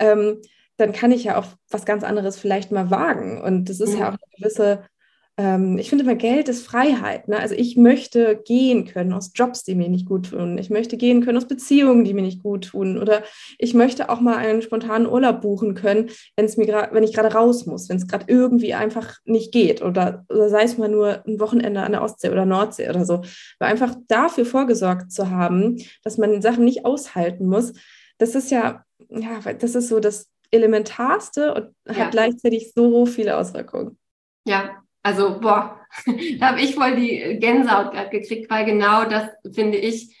ähm, 0.00 0.40
dann 0.76 0.92
kann 0.92 1.12
ich 1.12 1.24
ja 1.24 1.38
auch 1.38 1.46
was 1.70 1.84
ganz 1.84 2.04
anderes 2.04 2.36
vielleicht 2.38 2.72
mal 2.72 2.90
wagen. 2.90 3.40
Und 3.40 3.68
das 3.68 3.80
ist 3.80 3.94
mhm. 3.94 4.00
ja 4.00 4.04
auch 4.08 4.14
eine 4.14 4.36
gewisse 4.36 4.84
ähm, 5.38 5.76
ich 5.76 5.90
finde 5.90 6.04
immer, 6.04 6.14
Geld 6.14 6.48
ist 6.48 6.66
Freiheit. 6.66 7.28
Ne? 7.28 7.38
Also 7.38 7.54
ich 7.54 7.76
möchte 7.76 8.40
gehen 8.42 8.86
können 8.86 9.12
aus 9.12 9.32
Jobs, 9.34 9.64
die 9.64 9.74
mir 9.74 9.88
nicht 9.90 10.06
gut 10.06 10.30
tun. 10.30 10.56
Ich 10.56 10.70
möchte 10.70 10.96
gehen 10.96 11.22
können 11.22 11.36
aus 11.36 11.46
Beziehungen, 11.46 12.04
die 12.04 12.14
mir 12.14 12.22
nicht 12.22 12.42
gut 12.42 12.68
tun. 12.68 12.96
Oder 12.96 13.22
ich 13.58 13.74
möchte 13.74 14.08
auch 14.08 14.20
mal 14.20 14.36
einen 14.36 14.62
spontanen 14.62 15.06
Urlaub 15.06 15.42
buchen 15.42 15.74
können, 15.74 16.08
wenn 16.36 16.46
es 16.46 16.56
mir 16.56 16.64
gerade, 16.64 16.94
wenn 16.94 17.02
ich 17.02 17.12
gerade 17.12 17.34
raus 17.34 17.66
muss, 17.66 17.90
wenn 17.90 17.98
es 17.98 18.08
gerade 18.08 18.24
irgendwie 18.28 18.72
einfach 18.72 19.18
nicht 19.26 19.52
geht. 19.52 19.82
Oder, 19.82 20.24
oder 20.30 20.48
sei 20.48 20.62
es 20.62 20.78
mal 20.78 20.88
nur 20.88 21.22
ein 21.26 21.38
Wochenende 21.38 21.82
an 21.82 21.92
der 21.92 22.02
Ostsee 22.02 22.30
oder 22.30 22.46
Nordsee 22.46 22.88
oder 22.88 23.04
so. 23.04 23.22
Weil 23.58 23.72
einfach 23.72 23.94
dafür 24.08 24.46
vorgesorgt 24.46 25.12
zu 25.12 25.30
haben, 25.30 25.76
dass 26.02 26.16
man 26.16 26.40
Sachen 26.40 26.64
nicht 26.64 26.86
aushalten 26.86 27.46
muss, 27.46 27.74
das 28.16 28.34
ist 28.34 28.50
ja, 28.50 28.84
ja, 29.10 29.40
das 29.52 29.74
ist 29.74 29.88
so 29.88 30.00
das 30.00 30.30
Elementarste 30.50 31.52
und 31.52 31.94
hat 31.94 32.12
gleichzeitig 32.12 32.72
so 32.74 33.04
viele 33.04 33.36
Auswirkungen. 33.36 33.98
Ja, 34.46 34.85
also, 35.06 35.38
boah, 35.38 35.86
da 36.40 36.48
habe 36.48 36.60
ich 36.60 36.74
voll 36.74 36.96
die 36.96 37.38
Gänsehaut 37.38 37.92
gekriegt, 38.10 38.50
weil 38.50 38.64
genau 38.64 39.04
das, 39.04 39.28
finde 39.54 39.78
ich, 39.78 40.16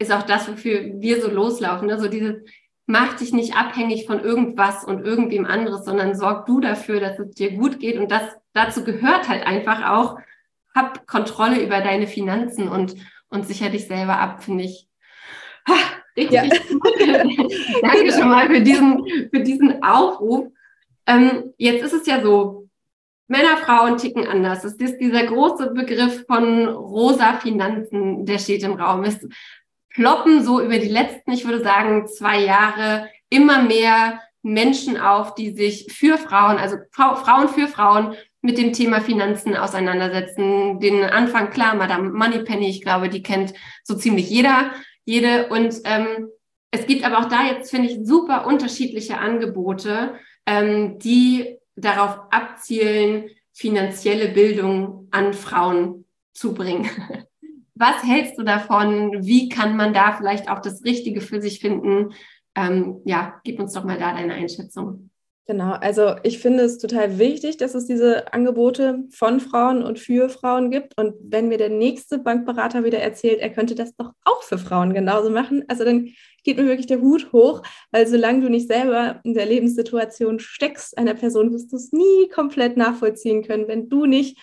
ist 0.00 0.12
auch 0.12 0.22
das, 0.22 0.50
wofür 0.50 1.00
wir 1.00 1.22
so 1.22 1.30
loslaufen. 1.30 1.86
Ne? 1.86 2.00
So 2.00 2.08
dieses, 2.08 2.42
mach 2.86 3.14
dich 3.14 3.32
nicht 3.32 3.56
abhängig 3.56 4.06
von 4.06 4.18
irgendwas 4.18 4.84
und 4.84 5.04
irgendwem 5.04 5.46
anderes, 5.46 5.84
sondern 5.84 6.16
sorg 6.16 6.46
du 6.46 6.58
dafür, 6.58 6.98
dass 6.98 7.16
es 7.20 7.30
dir 7.30 7.52
gut 7.52 7.78
geht. 7.78 7.96
Und 7.96 8.10
das 8.10 8.22
dazu 8.54 8.82
gehört 8.82 9.28
halt 9.28 9.46
einfach 9.46 9.88
auch, 9.88 10.18
hab 10.74 11.06
Kontrolle 11.06 11.62
über 11.62 11.80
deine 11.80 12.08
Finanzen 12.08 12.66
und, 12.66 12.96
und 13.28 13.46
sicher 13.46 13.70
dich 13.70 13.86
selber 13.86 14.18
ab, 14.18 14.42
finde 14.42 14.64
ich. 14.64 14.88
Ha, 15.68 15.74
richtig, 16.16 16.32
ja. 16.32 16.42
Danke 17.82 18.12
schon 18.12 18.28
mal 18.28 18.48
für 18.48 18.60
diesen, 18.60 19.06
für 19.32 19.44
diesen 19.44 19.80
Aufruf. 19.84 20.48
Ähm, 21.06 21.54
jetzt 21.56 21.84
ist 21.84 21.92
es 21.92 22.06
ja 22.08 22.20
so, 22.20 22.63
Männer, 23.34 23.56
Frauen 23.56 23.98
ticken 23.98 24.28
anders. 24.28 24.62
Es 24.62 24.74
ist 24.74 24.98
dieser 24.98 25.26
große 25.26 25.72
Begriff 25.72 26.24
von 26.28 26.68
rosa 26.68 27.32
Finanzen, 27.32 28.24
der 28.24 28.38
steht 28.38 28.62
im 28.62 28.74
Raum. 28.74 29.02
Es 29.02 29.26
ploppen 29.92 30.44
so 30.44 30.60
über 30.60 30.78
die 30.78 30.88
letzten, 30.88 31.32
ich 31.32 31.44
würde 31.44 31.64
sagen, 31.64 32.06
zwei 32.06 32.38
Jahre 32.38 33.08
immer 33.30 33.60
mehr 33.62 34.20
Menschen 34.42 35.00
auf, 35.00 35.34
die 35.34 35.50
sich 35.50 35.92
für 35.92 36.16
Frauen, 36.16 36.58
also 36.58 36.76
Frauen 36.92 37.48
für 37.48 37.66
Frauen 37.66 38.14
mit 38.40 38.56
dem 38.56 38.72
Thema 38.72 39.00
Finanzen 39.00 39.56
auseinandersetzen. 39.56 40.78
Den 40.78 41.02
Anfang, 41.02 41.50
klar, 41.50 41.74
Madame 41.74 42.10
Moneypenny, 42.10 42.68
ich 42.68 42.82
glaube, 42.82 43.08
die 43.08 43.24
kennt 43.24 43.52
so 43.82 43.96
ziemlich 43.96 44.30
jeder, 44.30 44.70
jede. 45.04 45.48
Und 45.48 45.80
ähm, 45.86 46.28
es 46.70 46.86
gibt 46.86 47.04
aber 47.04 47.18
auch 47.18 47.28
da 47.28 47.46
jetzt, 47.46 47.70
finde 47.70 47.88
ich, 47.88 48.06
super 48.06 48.46
unterschiedliche 48.46 49.18
Angebote, 49.18 50.14
ähm, 50.46 51.00
die 51.00 51.58
darauf 51.76 52.20
abzielen, 52.30 53.30
finanzielle 53.52 54.28
Bildung 54.28 55.08
an 55.10 55.32
Frauen 55.32 56.04
zu 56.32 56.54
bringen. 56.54 56.88
Was 57.74 58.04
hältst 58.04 58.38
du 58.38 58.44
davon? 58.44 59.24
Wie 59.24 59.48
kann 59.48 59.76
man 59.76 59.92
da 59.92 60.12
vielleicht 60.12 60.48
auch 60.48 60.60
das 60.60 60.84
Richtige 60.84 61.20
für 61.20 61.40
sich 61.40 61.58
finden? 61.58 62.14
Ähm, 62.54 63.00
ja, 63.04 63.40
gib 63.42 63.58
uns 63.58 63.72
doch 63.72 63.84
mal 63.84 63.98
da 63.98 64.12
deine 64.12 64.34
Einschätzung. 64.34 65.10
Genau, 65.46 65.72
also 65.72 66.16
ich 66.22 66.38
finde 66.38 66.62
es 66.64 66.78
total 66.78 67.18
wichtig, 67.18 67.58
dass 67.58 67.74
es 67.74 67.84
diese 67.84 68.32
Angebote 68.32 69.04
von 69.10 69.40
Frauen 69.40 69.82
und 69.82 69.98
für 69.98 70.30
Frauen 70.30 70.70
gibt. 70.70 70.96
Und 70.98 71.14
wenn 71.20 71.48
mir 71.48 71.58
der 71.58 71.68
nächste 71.68 72.18
Bankberater 72.18 72.82
wieder 72.82 72.98
erzählt, 72.98 73.40
er 73.40 73.50
könnte 73.50 73.74
das 73.74 73.94
doch 73.94 74.12
auch 74.24 74.42
für 74.42 74.56
Frauen 74.56 74.94
genauso 74.94 75.28
machen, 75.28 75.64
also 75.68 75.84
dann 75.84 76.08
geht 76.44 76.56
mir 76.56 76.66
wirklich 76.66 76.86
der 76.86 77.00
Hut 77.00 77.32
hoch, 77.32 77.62
weil 77.90 78.06
solange 78.06 78.40
du 78.40 78.48
nicht 78.48 78.68
selber 78.68 79.20
in 79.24 79.34
der 79.34 79.46
Lebenssituation 79.46 80.38
steckst 80.38 80.96
einer 80.96 81.14
Person, 81.14 81.52
wirst 81.52 81.72
du 81.72 81.76
es 81.76 81.92
nie 81.92 82.28
komplett 82.32 82.76
nachvollziehen 82.76 83.42
können. 83.42 83.68
Wenn 83.68 83.88
du 83.88 84.06
nicht 84.06 84.38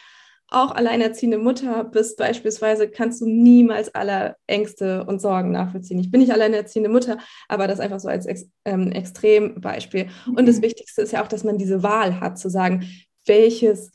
auch 0.51 0.72
alleinerziehende 0.72 1.38
Mutter 1.38 1.84
bist 1.86 2.17
beispielsweise, 2.17 2.89
kannst 2.89 3.22
du 3.22 3.25
niemals 3.25 3.96
alle 3.96 4.36
Ängste 4.48 5.05
und 5.05 5.22
Sorgen 5.22 5.51
nachvollziehen. 5.51 6.00
Ich 6.00 6.12
bin 6.12 6.20
nicht 6.20 6.34
alleinerziehende 6.34 6.89
Mutter, 6.89 7.17
aber 7.48 7.67
das 7.67 7.79
einfach 7.79 8.00
so 8.00 8.10
als 8.10 8.25
Ex 8.25 8.46
ähm, 8.65 8.91
Extrembeispiel. 8.91 10.10
Und 10.27 10.48
das 10.48 10.58
mhm. 10.58 10.63
Wichtigste 10.63 11.01
ist 11.01 11.13
ja 11.13 11.24
auch, 11.24 11.27
dass 11.27 11.43
man 11.43 11.58
diese 11.58 11.84
Wahl 11.84 12.20
hat, 12.20 12.38
zu 12.38 12.50
sagen, 12.50 12.86
welches 13.25 13.91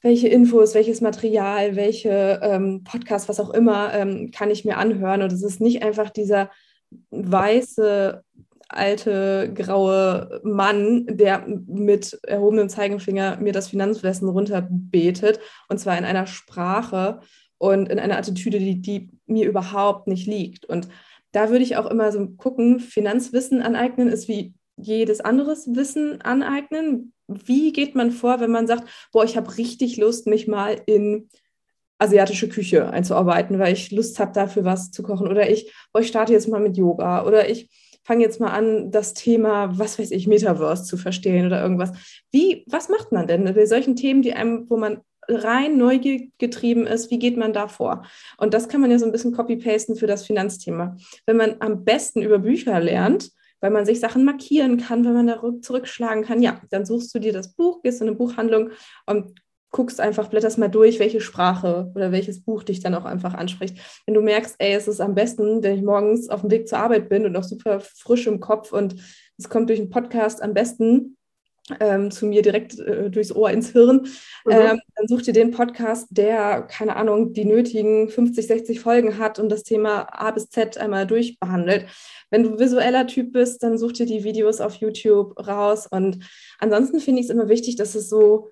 welche 0.00 0.28
Infos, 0.28 0.74
welches 0.74 1.00
Material, 1.00 1.74
welche 1.74 2.38
ähm, 2.40 2.84
Podcasts, 2.84 3.28
was 3.28 3.40
auch 3.40 3.50
immer, 3.50 3.92
ähm, 3.94 4.30
kann 4.30 4.50
ich 4.50 4.64
mir 4.64 4.76
anhören. 4.76 5.22
Und 5.22 5.32
es 5.32 5.42
ist 5.42 5.60
nicht 5.60 5.82
einfach 5.82 6.10
dieser 6.10 6.50
weiße 7.10 8.22
alte 8.68 9.52
graue 9.54 10.40
Mann, 10.44 11.06
der 11.08 11.46
mit 11.46 12.18
erhobenem 12.22 12.68
Zeigefinger 12.68 13.38
mir 13.40 13.52
das 13.52 13.68
Finanzwissen 13.68 14.28
runterbetet 14.28 15.40
und 15.68 15.78
zwar 15.78 15.96
in 15.98 16.04
einer 16.04 16.26
Sprache 16.26 17.20
und 17.58 17.88
in 17.88 17.98
einer 17.98 18.18
Attitüde, 18.18 18.58
die, 18.58 18.80
die 18.80 19.10
mir 19.26 19.48
überhaupt 19.48 20.06
nicht 20.06 20.26
liegt. 20.26 20.64
Und 20.64 20.88
da 21.32 21.50
würde 21.50 21.64
ich 21.64 21.76
auch 21.76 21.86
immer 21.86 22.12
so 22.12 22.26
gucken, 22.28 22.80
Finanzwissen 22.80 23.62
aneignen 23.62 24.08
ist 24.08 24.28
wie 24.28 24.54
jedes 24.76 25.20
anderes 25.20 25.74
Wissen 25.74 26.20
aneignen. 26.22 27.12
Wie 27.26 27.72
geht 27.72 27.94
man 27.94 28.10
vor, 28.12 28.40
wenn 28.40 28.50
man 28.50 28.66
sagt, 28.66 28.88
boah, 29.12 29.24
ich 29.24 29.36
habe 29.36 29.58
richtig 29.58 29.96
Lust, 29.96 30.26
mich 30.26 30.46
mal 30.46 30.80
in 30.86 31.28
asiatische 31.98 32.48
Küche 32.48 32.90
einzuarbeiten, 32.90 33.58
weil 33.58 33.72
ich 33.72 33.90
Lust 33.90 34.20
habe, 34.20 34.32
dafür 34.32 34.64
was 34.64 34.92
zu 34.92 35.02
kochen. 35.02 35.26
Oder 35.26 35.50
ich, 35.50 35.72
boah, 35.92 36.00
ich 36.00 36.08
starte 36.08 36.32
jetzt 36.32 36.48
mal 36.48 36.60
mit 36.60 36.76
Yoga. 36.76 37.26
Oder 37.26 37.50
ich 37.50 37.70
fange 38.08 38.24
jetzt 38.24 38.40
mal 38.40 38.48
an, 38.48 38.90
das 38.90 39.12
Thema, 39.12 39.78
was 39.78 39.98
weiß 39.98 40.12
ich, 40.12 40.26
Metaverse 40.26 40.84
zu 40.84 40.96
verstehen 40.96 41.44
oder 41.44 41.60
irgendwas. 41.60 41.92
Wie, 42.32 42.64
was 42.66 42.88
macht 42.88 43.12
man 43.12 43.26
denn 43.26 43.44
bei 43.44 43.66
solchen 43.66 43.96
Themen, 43.96 44.22
die 44.22 44.32
einem, 44.32 44.64
wo 44.70 44.78
man 44.78 45.02
rein 45.28 45.76
Neugier 45.76 46.28
getrieben 46.38 46.86
ist, 46.86 47.10
wie 47.10 47.18
geht 47.18 47.36
man 47.36 47.52
da 47.52 47.68
vor? 47.68 48.06
Und 48.38 48.54
das 48.54 48.70
kann 48.70 48.80
man 48.80 48.90
ja 48.90 48.98
so 48.98 49.04
ein 49.04 49.12
bisschen 49.12 49.34
copy-pasten 49.34 49.94
für 49.94 50.06
das 50.06 50.24
Finanzthema. 50.24 50.96
Wenn 51.26 51.36
man 51.36 51.56
am 51.58 51.84
besten 51.84 52.22
über 52.22 52.38
Bücher 52.38 52.80
lernt, 52.80 53.30
weil 53.60 53.72
man 53.72 53.84
sich 53.84 54.00
Sachen 54.00 54.24
markieren 54.24 54.78
kann, 54.78 55.04
wenn 55.04 55.12
man 55.12 55.26
da 55.26 55.42
zurückschlagen 55.60 56.24
kann, 56.24 56.40
ja, 56.40 56.62
dann 56.70 56.86
suchst 56.86 57.14
du 57.14 57.18
dir 57.18 57.34
das 57.34 57.52
Buch, 57.52 57.82
gehst 57.82 58.00
in 58.00 58.08
eine 58.08 58.16
Buchhandlung 58.16 58.70
und 59.04 59.34
guckst 59.70 60.00
einfach, 60.00 60.28
blätterst 60.28 60.58
mal 60.58 60.68
durch, 60.68 60.98
welche 60.98 61.20
Sprache 61.20 61.90
oder 61.94 62.10
welches 62.12 62.42
Buch 62.42 62.62
dich 62.62 62.80
dann 62.80 62.94
auch 62.94 63.04
einfach 63.04 63.34
anspricht. 63.34 63.76
Wenn 64.06 64.14
du 64.14 64.22
merkst, 64.22 64.56
ey, 64.58 64.72
es 64.72 64.88
ist 64.88 65.00
am 65.00 65.14
besten, 65.14 65.62
wenn 65.62 65.76
ich 65.76 65.82
morgens 65.82 66.30
auf 66.30 66.40
dem 66.40 66.50
Weg 66.50 66.68
zur 66.68 66.78
Arbeit 66.78 67.08
bin 67.08 67.26
und 67.26 67.32
noch 67.32 67.44
super 67.44 67.80
frisch 67.80 68.26
im 68.26 68.40
Kopf 68.40 68.72
und 68.72 68.96
es 69.36 69.48
kommt 69.48 69.68
durch 69.68 69.78
einen 69.78 69.90
Podcast 69.90 70.42
am 70.42 70.54
besten 70.54 71.18
ähm, 71.80 72.10
zu 72.10 72.26
mir 72.26 72.42
direkt 72.42 72.78
äh, 72.78 73.10
durchs 73.10 73.32
Ohr 73.32 73.50
ins 73.50 73.70
Hirn, 73.70 74.06
mhm. 74.44 74.52
ähm, 74.52 74.80
dann 74.96 75.08
such 75.08 75.22
dir 75.22 75.32
den 75.32 75.50
Podcast, 75.50 76.08
der, 76.10 76.62
keine 76.62 76.96
Ahnung, 76.96 77.32
die 77.32 77.44
nötigen 77.44 78.08
50, 78.08 78.46
60 78.46 78.80
Folgen 78.80 79.18
hat 79.18 79.38
und 79.38 79.48
das 79.48 79.64
Thema 79.64 80.08
A 80.10 80.30
bis 80.30 80.48
Z 80.48 80.78
einmal 80.78 81.06
durchbehandelt. 81.06 81.86
Wenn 82.30 82.42
du 82.42 82.58
visueller 82.58 83.06
Typ 83.06 83.32
bist, 83.32 83.62
dann 83.62 83.78
such 83.78 83.92
dir 83.92 84.06
die 84.06 84.24
Videos 84.24 84.60
auf 84.60 84.76
YouTube 84.76 85.38
raus 85.46 85.86
und 85.86 86.24
ansonsten 86.58 87.00
finde 87.00 87.20
ich 87.20 87.26
es 87.26 87.30
immer 87.30 87.48
wichtig, 87.48 87.76
dass 87.76 87.94
es 87.94 88.08
so 88.08 88.50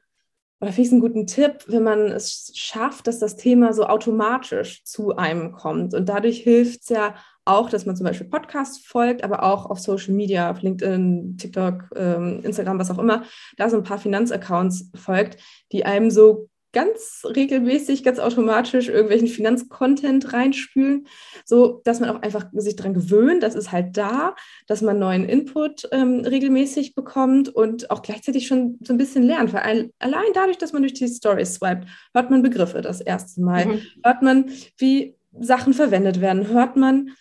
oder 0.60 0.72
finde 0.72 0.86
ich 0.86 0.92
einen 0.92 1.00
guten 1.00 1.26
Tipp, 1.26 1.64
wenn 1.66 1.82
man 1.82 2.06
es 2.06 2.50
schafft, 2.54 3.06
dass 3.06 3.18
das 3.18 3.36
Thema 3.36 3.74
so 3.74 3.84
automatisch 3.84 4.84
zu 4.84 5.16
einem 5.16 5.52
kommt. 5.52 5.92
Und 5.92 6.08
dadurch 6.08 6.38
hilft 6.38 6.82
es 6.82 6.88
ja 6.88 7.14
auch, 7.44 7.68
dass 7.68 7.84
man 7.84 7.94
zum 7.94 8.04
Beispiel 8.04 8.26
Podcasts 8.26 8.78
folgt, 8.78 9.22
aber 9.22 9.42
auch 9.42 9.66
auf 9.66 9.78
Social 9.78 10.14
Media, 10.14 10.50
auf 10.50 10.62
LinkedIn, 10.62 11.36
TikTok, 11.36 11.90
ähm, 11.94 12.40
Instagram, 12.42 12.78
was 12.78 12.90
auch 12.90 12.98
immer, 12.98 13.24
da 13.58 13.68
so 13.68 13.76
ein 13.76 13.82
paar 13.82 13.98
Finanzaccounts 13.98 14.90
folgt, 14.94 15.36
die 15.72 15.84
einem 15.84 16.10
so 16.10 16.48
ganz 16.76 17.22
regelmäßig, 17.24 18.04
ganz 18.04 18.18
automatisch 18.18 18.88
irgendwelchen 18.88 19.28
Finanzcontent 19.28 20.34
reinspülen, 20.34 21.06
so 21.46 21.80
dass 21.84 22.00
man 22.00 22.10
auch 22.10 22.20
einfach 22.20 22.50
sich 22.52 22.76
daran 22.76 22.92
gewöhnt, 22.92 23.42
das 23.42 23.54
ist 23.54 23.72
halt 23.72 23.96
da, 23.96 24.36
dass 24.66 24.82
man 24.82 24.98
neuen 24.98 25.26
Input 25.26 25.88
ähm, 25.90 26.20
regelmäßig 26.20 26.94
bekommt 26.94 27.48
und 27.48 27.90
auch 27.90 28.02
gleichzeitig 28.02 28.46
schon 28.46 28.78
so 28.82 28.92
ein 28.92 28.98
bisschen 28.98 29.22
lernt, 29.22 29.54
weil 29.54 29.90
allein 30.00 30.26
dadurch, 30.34 30.58
dass 30.58 30.74
man 30.74 30.82
durch 30.82 30.92
die 30.92 31.08
Stories 31.08 31.54
swiped, 31.54 31.86
hört 32.12 32.30
man 32.30 32.42
Begriffe 32.42 32.82
das 32.82 33.00
erste 33.00 33.40
Mal, 33.40 33.64
mhm. 33.64 33.80
hört 34.04 34.20
man, 34.20 34.50
wie 34.76 35.16
Sachen 35.40 35.72
verwendet 35.72 36.20
werden, 36.20 36.48
hört 36.48 36.76
man, 36.76 37.12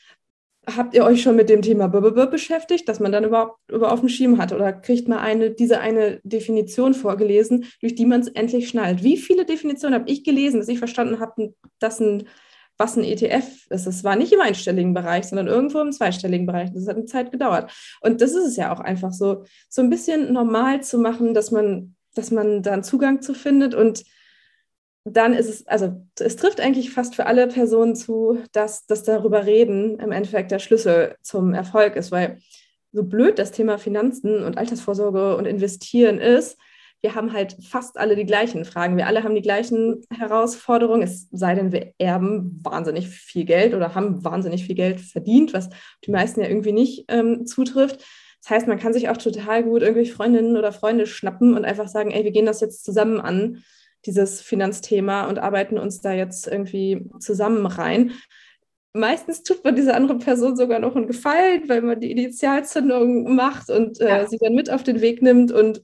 habt 0.67 0.93
ihr 0.93 1.03
euch 1.03 1.21
schon 1.21 1.35
mit 1.35 1.49
dem 1.49 1.61
Thema 1.61 1.87
beschäftigt, 1.87 2.87
dass 2.87 2.99
man 2.99 3.11
dann 3.11 3.23
überhaupt 3.23 3.59
über 3.71 3.91
auf 3.91 3.99
dem 3.99 4.09
Schirm 4.09 4.37
hat 4.37 4.51
oder 4.51 4.73
kriegt 4.73 5.07
man 5.07 5.19
eine, 5.19 5.51
diese 5.51 5.79
eine 5.79 6.19
Definition 6.23 6.93
vorgelesen, 6.93 7.65
durch 7.81 7.95
die 7.95 8.05
man 8.05 8.21
es 8.21 8.27
endlich 8.27 8.69
schnallt? 8.69 9.03
Wie 9.03 9.17
viele 9.17 9.45
Definitionen 9.45 9.99
habe 9.99 10.09
ich 10.09 10.23
gelesen, 10.23 10.59
dass 10.59 10.69
ich 10.69 10.79
verstanden 10.79 11.19
habe, 11.19 11.53
dass 11.79 11.99
ein, 11.99 12.27
was 12.77 12.97
ein 12.97 13.03
ETF 13.03 13.67
ist? 13.69 13.87
Es 13.87 14.03
war 14.03 14.15
nicht 14.15 14.33
im 14.33 14.41
einstelligen 14.41 14.93
Bereich, 14.93 15.25
sondern 15.25 15.47
irgendwo 15.47 15.79
im 15.79 15.91
zweistelligen 15.91 16.45
Bereich. 16.45 16.71
Das 16.73 16.87
hat 16.87 16.95
eine 16.97 17.05
Zeit 17.05 17.31
gedauert. 17.31 17.71
Und 18.01 18.21
das 18.21 18.31
ist 18.31 18.45
es 18.45 18.55
ja 18.55 18.73
auch 18.73 18.79
einfach 18.79 19.11
so, 19.11 19.43
so 19.69 19.81
ein 19.81 19.89
bisschen 19.89 20.33
normal 20.33 20.81
zu 20.83 20.97
machen, 20.97 21.33
dass 21.33 21.51
man, 21.51 21.95
dass 22.15 22.31
man 22.31 22.63
da 22.63 22.73
einen 22.73 22.83
Zugang 22.83 23.21
zu 23.21 23.33
findet 23.33 23.75
und 23.75 24.03
dann 25.05 25.33
ist 25.33 25.47
es, 25.47 25.67
also 25.67 26.01
es 26.19 26.35
trifft 26.35 26.59
eigentlich 26.59 26.89
fast 26.89 27.15
für 27.15 27.27
alle 27.27 27.47
Personen 27.47 27.95
zu, 27.95 28.39
dass 28.51 28.87
das 28.87 29.03
darüber 29.03 29.45
reden 29.45 29.99
im 29.99 30.11
Endeffekt 30.11 30.51
der 30.51 30.59
Schlüssel 30.59 31.15
zum 31.21 31.53
Erfolg 31.53 31.95
ist, 31.95 32.11
weil 32.11 32.39
so 32.91 33.03
blöd 33.03 33.37
das 33.37 33.51
Thema 33.51 33.77
Finanzen 33.77 34.43
und 34.43 34.57
Altersvorsorge 34.57 35.37
und 35.37 35.45
Investieren 35.45 36.19
ist, 36.19 36.57
wir 37.01 37.13
haben 37.13 37.33
halt 37.33 37.55
fast 37.61 37.99
alle 37.99 38.15
die 38.15 38.25
gleichen 38.25 38.65
Fragen. 38.65 38.97
Wir 38.97 39.05
alle 39.05 39.23
haben 39.23 39.35
die 39.35 39.43
gleichen 39.43 40.01
Herausforderungen, 40.09 41.03
es 41.03 41.27
sei 41.31 41.53
denn, 41.53 41.71
wir 41.71 41.93
erben 41.99 42.59
wahnsinnig 42.63 43.07
viel 43.07 43.45
Geld 43.45 43.75
oder 43.75 43.93
haben 43.93 44.23
wahnsinnig 44.23 44.65
viel 44.65 44.73
Geld 44.73 45.01
verdient, 45.01 45.53
was 45.53 45.69
die 46.03 46.09
meisten 46.09 46.41
ja 46.41 46.47
irgendwie 46.47 46.71
nicht 46.71 47.05
ähm, 47.09 47.45
zutrifft. 47.45 48.03
Das 48.41 48.49
heißt, 48.49 48.67
man 48.67 48.79
kann 48.79 48.93
sich 48.93 49.07
auch 49.09 49.17
total 49.17 49.63
gut 49.63 49.83
irgendwelche 49.83 50.15
Freundinnen 50.15 50.57
oder 50.57 50.71
Freunde 50.71 51.05
schnappen 51.05 51.55
und 51.55 51.63
einfach 51.63 51.87
sagen, 51.87 52.09
ey, 52.09 52.23
wir 52.23 52.31
gehen 52.31 52.47
das 52.47 52.61
jetzt 52.61 52.83
zusammen 52.83 53.19
an 53.19 53.63
dieses 54.05 54.41
Finanzthema 54.41 55.27
und 55.27 55.39
arbeiten 55.39 55.77
uns 55.77 56.01
da 56.01 56.13
jetzt 56.13 56.47
irgendwie 56.47 57.09
zusammen 57.19 57.65
rein. 57.65 58.11
Meistens 58.93 59.43
tut 59.43 59.63
man 59.63 59.75
dieser 59.75 59.95
anderen 59.95 60.19
Person 60.19 60.55
sogar 60.55 60.79
noch 60.79 60.95
einen 60.95 61.07
Gefallen, 61.07 61.67
weil 61.67 61.81
man 61.81 61.99
die 61.99 62.11
Initialzündung 62.11 63.35
macht 63.35 63.69
und 63.69 63.99
äh, 63.99 64.07
ja. 64.07 64.27
sie 64.27 64.37
dann 64.37 64.53
mit 64.53 64.69
auf 64.69 64.83
den 64.83 65.01
Weg 65.01 65.21
nimmt. 65.21 65.51
Und 65.51 65.83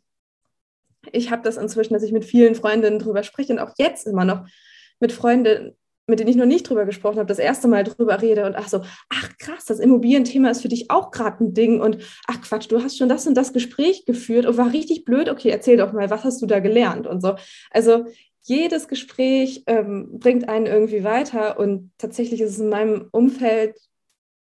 ich 1.12 1.32
habe 1.32 1.42
das 1.42 1.58
inzwischen, 1.58 1.94
dass 1.94 2.04
ich 2.04 2.14
mit 2.14 2.26
vielen 2.26 2.56
Freundinnen 2.56 3.00
drüber 3.00 3.24
spreche 3.24 3.54
und 3.54 3.60
auch 3.60 3.74
jetzt 3.78 4.08
immer 4.08 4.24
noch 4.24 4.48
mit 5.00 5.12
Freunden 5.12 5.76
mit 6.12 6.20
denen 6.20 6.30
ich 6.30 6.36
noch 6.36 6.46
nicht 6.46 6.70
drüber 6.70 6.86
gesprochen 6.86 7.18
habe, 7.18 7.28
das 7.28 7.40
erste 7.40 7.68
Mal 7.68 7.84
drüber 7.84 8.22
rede 8.22 8.46
und 8.46 8.56
ach 8.56 8.68
so, 8.68 8.82
ach 9.10 9.30
krass, 9.40 9.66
das 9.66 9.80
Immobilienthema 9.80 10.52
ist 10.52 10.62
für 10.62 10.68
dich 10.68 10.92
auch 10.92 11.10
gerade 11.10 11.44
ein 11.44 11.54
Ding 11.56 11.82
und 11.82 11.98
ach 12.28 12.42
Quatsch, 12.42 12.70
du 12.70 12.84
hast 12.84 12.98
schon 12.98 13.10
das 13.10 13.26
und 13.26 13.36
das 13.36 13.54
Gespräch 13.54 14.06
geführt 14.06 14.46
und 14.46 14.58
war 14.58 14.72
richtig 14.72 15.06
blöd. 15.06 15.30
Okay, 15.30 15.50
erzähl 15.50 15.78
doch 15.78 15.94
mal, 15.94 16.10
was 16.12 16.24
hast 16.24 16.42
du 16.42 16.46
da 16.46 16.60
gelernt 16.60 17.08
und 17.08 17.22
so. 17.22 17.36
Also 17.72 18.06
jedes 18.44 18.88
Gespräch 18.88 19.64
ähm, 19.68 20.20
bringt 20.20 20.50
einen 20.50 20.66
irgendwie 20.66 21.04
weiter 21.04 21.58
und 21.60 21.92
tatsächlich 21.98 22.42
ist 22.42 22.52
es 22.52 22.60
in 22.60 22.70
meinem 22.70 23.08
Umfeld 23.12 23.76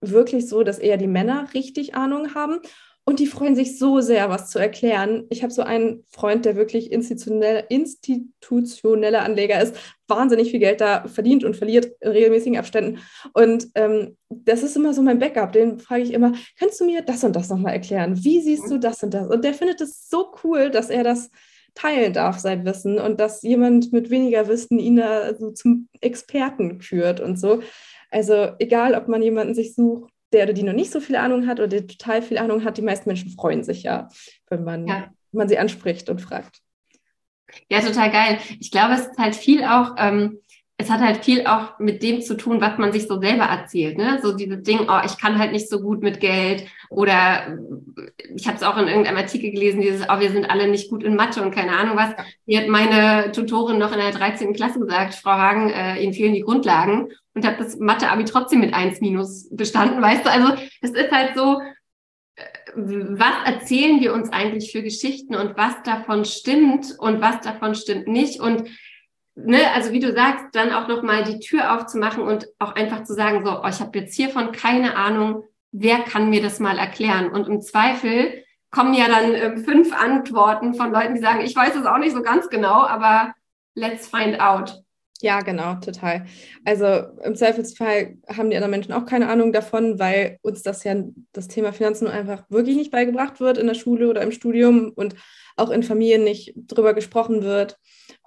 wirklich 0.00 0.48
so, 0.48 0.62
dass 0.62 0.78
eher 0.78 0.96
die 0.96 1.06
Männer 1.06 1.48
richtig 1.54 1.94
Ahnung 1.94 2.34
haben 2.34 2.60
Und 3.08 3.20
die 3.20 3.26
freuen 3.26 3.56
sich 3.56 3.78
so 3.78 4.00
sehr, 4.00 4.28
was 4.28 4.50
zu 4.50 4.58
erklären. 4.58 5.24
Ich 5.30 5.42
habe 5.42 5.50
so 5.50 5.62
einen 5.62 6.04
Freund, 6.10 6.44
der 6.44 6.56
wirklich 6.56 6.92
institutionell, 6.92 7.64
institutioneller 7.70 9.22
Anleger 9.22 9.62
ist, 9.62 9.74
wahnsinnig 10.08 10.50
viel 10.50 10.60
Geld 10.60 10.82
da 10.82 11.08
verdient 11.08 11.42
und 11.42 11.56
verliert 11.56 11.86
in 12.00 12.10
regelmäßigen 12.10 12.58
Abständen. 12.58 12.98
Und 13.32 13.68
ähm, 13.76 14.18
das 14.28 14.62
ist 14.62 14.76
immer 14.76 14.92
so 14.92 15.00
mein 15.00 15.18
Backup. 15.18 15.52
Den 15.52 15.78
frage 15.78 16.02
ich 16.02 16.12
immer, 16.12 16.34
kannst 16.58 16.82
du 16.82 16.84
mir 16.84 17.00
das 17.00 17.24
und 17.24 17.34
das 17.34 17.48
nochmal 17.48 17.72
erklären? 17.72 18.22
Wie 18.22 18.42
siehst 18.42 18.70
du 18.70 18.76
das 18.76 19.02
und 19.02 19.14
das? 19.14 19.26
Und 19.26 19.42
der 19.42 19.54
findet 19.54 19.80
es 19.80 20.10
so 20.10 20.30
cool, 20.44 20.68
dass 20.68 20.90
er 20.90 21.02
das 21.02 21.30
teilen 21.74 22.12
darf, 22.12 22.38
sein 22.38 22.66
Wissen 22.66 22.98
und 22.98 23.20
dass 23.20 23.40
jemand 23.40 23.90
mit 23.90 24.10
weniger 24.10 24.48
Wissen 24.48 24.78
ihn 24.78 24.96
da 24.96 25.34
so 25.34 25.52
zum 25.52 25.88
Experten 26.02 26.82
führt 26.82 27.20
und 27.20 27.40
so. 27.40 27.62
Also 28.10 28.50
egal, 28.58 28.94
ob 28.94 29.08
man 29.08 29.22
jemanden 29.22 29.54
sich 29.54 29.74
sucht, 29.74 30.12
der 30.32 30.44
oder 30.44 30.52
die 30.52 30.62
noch 30.62 30.72
nicht 30.72 30.90
so 30.90 31.00
viel 31.00 31.16
Ahnung 31.16 31.46
hat 31.46 31.58
oder 31.58 31.68
der 31.68 31.86
total 31.86 32.22
viel 32.22 32.38
Ahnung 32.38 32.64
hat, 32.64 32.76
die 32.76 32.82
meisten 32.82 33.08
Menschen 33.08 33.30
freuen 33.30 33.64
sich 33.64 33.82
ja, 33.82 34.08
wenn 34.48 34.64
man, 34.64 34.86
ja. 34.86 35.10
Wenn 35.32 35.38
man 35.38 35.48
sie 35.48 35.58
anspricht 35.58 36.08
und 36.10 36.20
fragt. 36.20 36.60
Ja, 37.70 37.80
total 37.80 38.10
geil. 38.10 38.38
Ich 38.60 38.70
glaube, 38.70 38.94
es 38.94 39.06
ist 39.06 39.18
halt 39.18 39.34
viel 39.34 39.64
auch, 39.64 39.94
ähm, 39.98 40.38
es 40.80 40.90
hat 40.90 41.00
halt 41.00 41.24
viel 41.24 41.44
auch 41.46 41.78
mit 41.80 42.04
dem 42.04 42.20
zu 42.22 42.36
tun, 42.36 42.60
was 42.60 42.78
man 42.78 42.92
sich 42.92 43.08
so 43.08 43.20
selber 43.20 43.44
erzählt. 43.44 43.98
Ne? 43.98 44.20
So 44.22 44.32
dieses 44.32 44.62
Ding, 44.62 44.86
oh, 44.88 45.00
ich 45.04 45.18
kann 45.18 45.38
halt 45.38 45.50
nicht 45.50 45.68
so 45.68 45.80
gut 45.80 46.02
mit 46.02 46.20
Geld. 46.20 46.66
Oder 46.88 47.58
ich 48.34 48.46
habe 48.46 48.56
es 48.56 48.62
auch 48.62 48.76
in 48.76 48.86
irgendeinem 48.86 49.16
Artikel 49.16 49.50
gelesen, 49.50 49.80
dieses, 49.80 50.06
oh, 50.08 50.20
wir 50.20 50.30
sind 50.30 50.48
alle 50.48 50.68
nicht 50.68 50.88
gut 50.88 51.02
in 51.02 51.16
Mathe 51.16 51.42
und 51.42 51.52
keine 51.52 51.72
Ahnung 51.72 51.96
was. 51.96 52.14
Hier 52.46 52.60
hat 52.60 52.68
meine 52.68 53.32
Tutorin 53.32 53.78
noch 53.78 53.92
in 53.92 53.98
der 53.98 54.12
13. 54.12 54.52
Klasse 54.52 54.78
gesagt, 54.78 55.16
Frau 55.16 55.32
Hagen, 55.32 55.70
äh, 55.70 56.00
Ihnen 56.00 56.12
fehlen 56.12 56.34
die 56.34 56.42
Grundlagen. 56.42 57.08
Und 57.38 57.46
habe 57.46 57.62
das 57.62 57.78
Mathe-Abi 57.78 58.24
trotzdem 58.24 58.58
mit 58.58 58.74
1 58.74 59.00
minus 59.00 59.48
bestanden, 59.54 60.02
weißt 60.02 60.26
du? 60.26 60.30
Also 60.32 60.60
es 60.80 60.90
ist 60.90 61.12
halt 61.12 61.36
so, 61.36 61.60
äh, 62.34 62.42
was 62.74 63.34
erzählen 63.44 64.00
wir 64.00 64.12
uns 64.12 64.32
eigentlich 64.32 64.72
für 64.72 64.82
Geschichten 64.82 65.36
und 65.36 65.56
was 65.56 65.80
davon 65.84 66.24
stimmt 66.24 66.96
und 66.98 67.20
was 67.20 67.40
davon 67.42 67.76
stimmt 67.76 68.08
nicht. 68.08 68.40
Und 68.40 68.68
ne, 69.36 69.70
also 69.72 69.92
wie 69.92 70.00
du 70.00 70.12
sagst, 70.12 70.46
dann 70.50 70.72
auch 70.72 70.88
nochmal 70.88 71.22
die 71.22 71.38
Tür 71.38 71.76
aufzumachen 71.76 72.24
und 72.24 72.48
auch 72.58 72.74
einfach 72.74 73.04
zu 73.04 73.14
sagen, 73.14 73.46
so, 73.46 73.62
oh, 73.62 73.68
ich 73.68 73.78
habe 73.78 73.96
jetzt 74.00 74.16
hiervon 74.16 74.50
keine 74.50 74.96
Ahnung, 74.96 75.44
wer 75.70 76.00
kann 76.00 76.30
mir 76.30 76.42
das 76.42 76.58
mal 76.58 76.76
erklären? 76.76 77.28
Und 77.30 77.46
im 77.46 77.60
Zweifel 77.60 78.42
kommen 78.72 78.94
ja 78.94 79.06
dann 79.06 79.32
äh, 79.32 79.56
fünf 79.58 79.94
Antworten 79.94 80.74
von 80.74 80.90
Leuten, 80.90 81.14
die 81.14 81.20
sagen, 81.20 81.42
ich 81.42 81.54
weiß 81.54 81.76
es 81.76 81.86
auch 81.86 81.98
nicht 81.98 82.16
so 82.16 82.22
ganz 82.22 82.48
genau, 82.48 82.82
aber 82.84 83.32
let's 83.76 84.08
find 84.08 84.40
out. 84.40 84.82
Ja, 85.20 85.40
genau, 85.40 85.74
total. 85.76 86.26
Also 86.64 86.86
im 87.24 87.34
Zweifelsfall 87.34 88.16
haben 88.28 88.50
die 88.50 88.56
anderen 88.56 88.70
Menschen 88.70 88.92
auch 88.92 89.04
keine 89.04 89.28
Ahnung 89.28 89.52
davon, 89.52 89.98
weil 89.98 90.38
uns 90.42 90.62
das 90.62 90.84
ja 90.84 90.94
das 91.32 91.48
Thema 91.48 91.72
Finanzen 91.72 92.06
einfach 92.06 92.44
wirklich 92.50 92.76
nicht 92.76 92.92
beigebracht 92.92 93.40
wird 93.40 93.58
in 93.58 93.66
der 93.66 93.74
Schule 93.74 94.08
oder 94.08 94.22
im 94.22 94.30
Studium 94.30 94.92
und 94.94 95.16
auch 95.56 95.70
in 95.70 95.82
Familien 95.82 96.22
nicht 96.22 96.54
drüber 96.56 96.94
gesprochen 96.94 97.42
wird. 97.42 97.78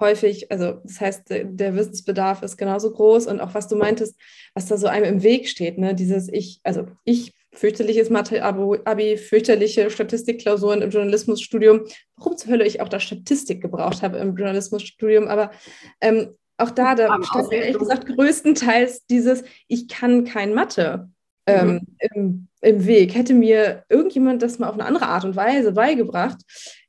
Häufig, 0.01 0.51
also 0.51 0.81
das 0.83 0.99
heißt, 0.99 1.29
der, 1.29 1.75
Wissensbedarf 1.75 2.43
ist 2.43 2.57
genauso 2.57 2.91
groß 2.91 3.27
und 3.27 3.39
auch 3.39 3.53
was 3.53 3.69
du 3.69 3.77
meintest, 3.77 4.19
was 4.53 4.65
da 4.65 4.75
so 4.75 4.87
einem 4.87 5.05
im 5.05 5.23
Weg 5.23 5.47
steht, 5.47 5.77
ne? 5.77 5.95
Dieses 5.95 6.27
Ich, 6.27 6.59
also 6.63 6.87
ich 7.05 7.33
fürchterliches 7.53 8.09
Mathe-Abi, 8.09 9.17
fürchterliche 9.17 9.89
Statistikklausuren 9.89 10.81
im 10.81 10.89
Journalismusstudium. 10.89 11.81
Warum 12.17 12.37
zur 12.37 12.51
Hölle 12.51 12.65
ich 12.65 12.81
auch 12.81 12.89
da 12.89 12.99
Statistik 12.99 13.61
gebraucht 13.61 14.01
habe 14.01 14.17
im 14.17 14.35
Journalismusstudium, 14.35 15.27
aber 15.27 15.51
ähm, 15.99 16.35
auch 16.61 16.71
da, 16.71 16.95
da 16.95 17.17
stand 17.23 17.49
mir 17.49 17.57
ehrlich 17.57 17.79
gesagt 17.79 18.07
größtenteils 18.07 19.05
dieses, 19.07 19.43
ich 19.67 19.87
kann 19.87 20.25
kein 20.25 20.53
Mathe 20.53 21.09
ähm, 21.47 21.67
mhm. 21.67 21.87
im, 22.13 22.47
im 22.61 22.85
Weg. 22.85 23.15
Hätte 23.15 23.33
mir 23.33 23.83
irgendjemand 23.89 24.41
das 24.41 24.59
mal 24.59 24.67
auf 24.67 24.75
eine 24.75 24.85
andere 24.85 25.07
Art 25.07 25.25
und 25.25 25.35
Weise 25.35 25.71
beigebracht, 25.71 26.37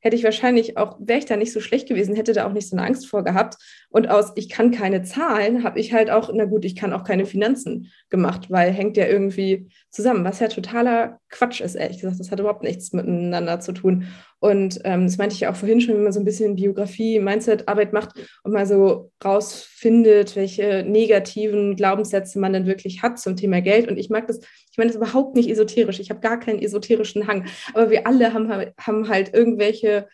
hätte 0.00 0.16
ich 0.16 0.24
wahrscheinlich 0.24 0.76
auch, 0.76 0.98
wäre 1.00 1.18
ich 1.18 1.24
da 1.24 1.37
nicht 1.37 1.52
so 1.52 1.61
schlecht 1.61 1.88
gewesen, 1.88 2.14
hätte 2.14 2.32
da 2.32 2.46
auch 2.46 2.52
nicht 2.52 2.68
so 2.68 2.76
eine 2.76 2.87
Angst 2.87 3.06
vor 3.06 3.24
gehabt. 3.24 3.56
Und 3.88 4.11
aus 4.11 4.32
ich 4.35 4.48
kann 4.48 4.70
keine 4.70 5.02
Zahlen, 5.02 5.64
habe 5.64 5.80
ich 5.80 5.92
halt 5.92 6.11
auch, 6.11 6.30
na 6.35 6.44
gut, 6.44 6.64
ich 6.64 6.76
kann 6.76 6.92
auch 6.92 7.04
keine 7.04 7.24
Finanzen 7.24 7.90
gemacht, 8.11 8.50
weil 8.50 8.72
hängt 8.72 8.96
ja 8.96 9.06
irgendwie 9.06 9.68
zusammen, 9.90 10.24
was 10.24 10.40
ja 10.40 10.48
totaler 10.48 11.20
Quatsch 11.30 11.61
ist, 11.61 11.74
ehrlich 11.74 12.00
gesagt. 12.00 12.20
Das 12.20 12.30
hat 12.30 12.40
überhaupt 12.40 12.62
nichts 12.62 12.92
miteinander 12.92 13.61
zu 13.61 13.72
tun. 13.72 14.06
Und 14.42 14.81
ähm, 14.83 15.07
das 15.07 15.18
meinte 15.18 15.37
ich 15.37 15.40
ja 15.42 15.52
auch 15.52 15.57
vorhin 15.57 15.81
schon, 15.81 15.94
wenn 15.94 16.02
man 16.02 16.12
so 16.12 16.18
ein 16.18 16.24
bisschen 16.24 16.57
Biografie, 16.57 17.20
Mindset-Arbeit 17.20 17.92
macht 17.92 18.11
und 18.42 18.50
mal 18.50 18.66
so 18.66 19.12
rausfindet, 19.24 20.35
welche 20.35 20.83
negativen 20.85 21.76
Glaubenssätze 21.76 22.40
man 22.40 22.52
denn 22.52 22.66
wirklich 22.66 23.02
hat 23.02 23.20
zum 23.20 23.37
Thema 23.37 23.61
Geld. 23.61 23.88
Und 23.88 23.98
ich 23.98 24.11
mag 24.11 24.26
das, 24.26 24.40
ich 24.40 24.76
meine 24.76 24.90
das 24.90 24.96
überhaupt 24.96 25.37
nicht 25.37 25.48
esoterisch. 25.48 26.00
Ich 26.00 26.11
habe 26.11 26.18
gar 26.18 26.40
keinen 26.40 26.59
esoterischen 26.59 27.28
Hang. 27.28 27.46
Aber 27.72 27.90
wir 27.90 28.05
alle 28.05 28.35
haben, 28.35 28.50
haben 28.81 29.09
halt 29.09 29.33
irgendwelche 29.33 30.09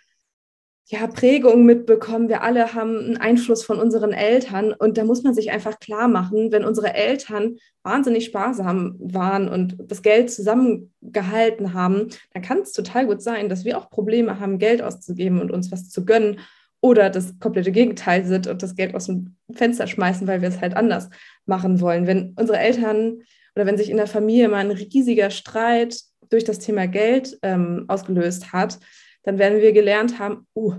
ja, 0.91 1.07
Prägung 1.07 1.67
mitbekommen. 1.67 2.31
Wir 2.31 2.43
alle 2.43 2.73
haben 2.73 2.99
einen 2.99 3.17
Einfluss 3.19 3.63
von 3.63 3.79
unseren 3.79 4.13
Eltern. 4.13 4.73
Und 4.73 4.97
da 4.97 5.05
muss 5.05 5.23
man 5.23 5.35
sich 5.35 5.51
einfach 5.51 5.81
klar 5.81 6.09
machen, 6.09 6.51
wenn 6.51 6.65
unsere 6.65 6.95
Eltern 6.95 7.57
wahnsinnig 7.83 8.25
sparsam 8.25 8.97
waren 8.99 9.51
und 9.51 9.77
das 9.87 10.01
Geld 10.01 10.31
zusammengehalten 10.31 11.75
haben, 11.75 12.09
dann 12.33 12.43
kann 12.43 12.61
es 12.61 12.73
total 12.73 13.07
gut 13.07 13.21
sein, 13.21 13.51
dass 13.51 13.67
wir 13.67 13.77
auch 13.77 13.91
Probleme 13.91 14.41
haben, 14.41 14.59
Geld 14.59 14.81
auszugeben 14.81 15.43
und 15.43 15.51
uns 15.51 15.71
was 15.71 15.91
zu 15.91 16.07
gönnen. 16.07 16.41
Oder 16.81 17.11
das 17.11 17.39
komplette 17.39 17.73
Gegenteil 17.73 18.25
sind 18.25 18.47
und 18.47 18.63
das 18.63 18.75
Geld 18.75 18.95
aus 18.95 19.07
dem 19.07 19.37
Fenster 19.53 19.87
schmeißen, 19.87 20.27
weil 20.27 20.41
wir 20.41 20.49
es 20.49 20.61
halt 20.61 20.75
anders 20.75 21.11
machen 21.45 21.83
wollen. 21.83 22.07
Wenn 22.07 22.33
unsere 22.37 22.59
Eltern 22.59 23.23
oder 23.55 23.67
wenn 23.67 23.77
sich 23.77 23.91
in 23.91 23.97
der 23.99 24.07
Familie 24.07 24.49
mal 24.49 24.59
ein 24.59 24.71
riesiger 24.71 25.29
Streit 25.31 26.01
durch 26.31 26.45
das 26.45 26.61
Thema 26.61 26.87
Geld 26.87 27.37
ähm, 27.43 27.85
ausgelöst 27.89 28.53
hat, 28.55 28.79
dann 29.23 29.39
werden 29.39 29.61
wir 29.61 29.73
gelernt 29.73 30.19
haben, 30.19 30.47
uh, 30.55 30.75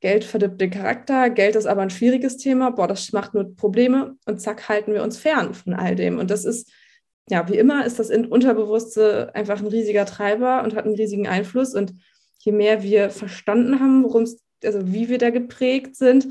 Geld 0.00 0.24
verdirbt 0.24 0.60
den 0.60 0.70
Charakter, 0.70 1.30
Geld 1.30 1.56
ist 1.56 1.66
aber 1.66 1.82
ein 1.82 1.90
schwieriges 1.90 2.36
Thema, 2.36 2.70
boah, 2.70 2.86
das 2.86 3.12
macht 3.12 3.34
nur 3.34 3.54
Probleme 3.54 4.16
und 4.26 4.40
zack, 4.40 4.68
halten 4.68 4.92
wir 4.94 5.02
uns 5.02 5.18
fern 5.18 5.54
von 5.54 5.74
all 5.74 5.96
dem. 5.96 6.18
Und 6.18 6.30
das 6.30 6.44
ist, 6.44 6.70
ja, 7.28 7.48
wie 7.48 7.58
immer 7.58 7.84
ist 7.84 7.98
das 7.98 8.10
Unterbewusste 8.10 9.34
einfach 9.34 9.60
ein 9.60 9.66
riesiger 9.66 10.06
Treiber 10.06 10.62
und 10.62 10.74
hat 10.74 10.84
einen 10.84 10.94
riesigen 10.94 11.28
Einfluss. 11.28 11.74
Und 11.74 11.94
je 12.38 12.52
mehr 12.52 12.82
wir 12.82 13.10
verstanden 13.10 13.80
haben, 13.80 14.02
worum 14.04 14.22
es, 14.22 14.42
also 14.64 14.92
wie 14.92 15.08
wir 15.08 15.18
da 15.18 15.30
geprägt 15.30 15.96
sind, 15.96 16.28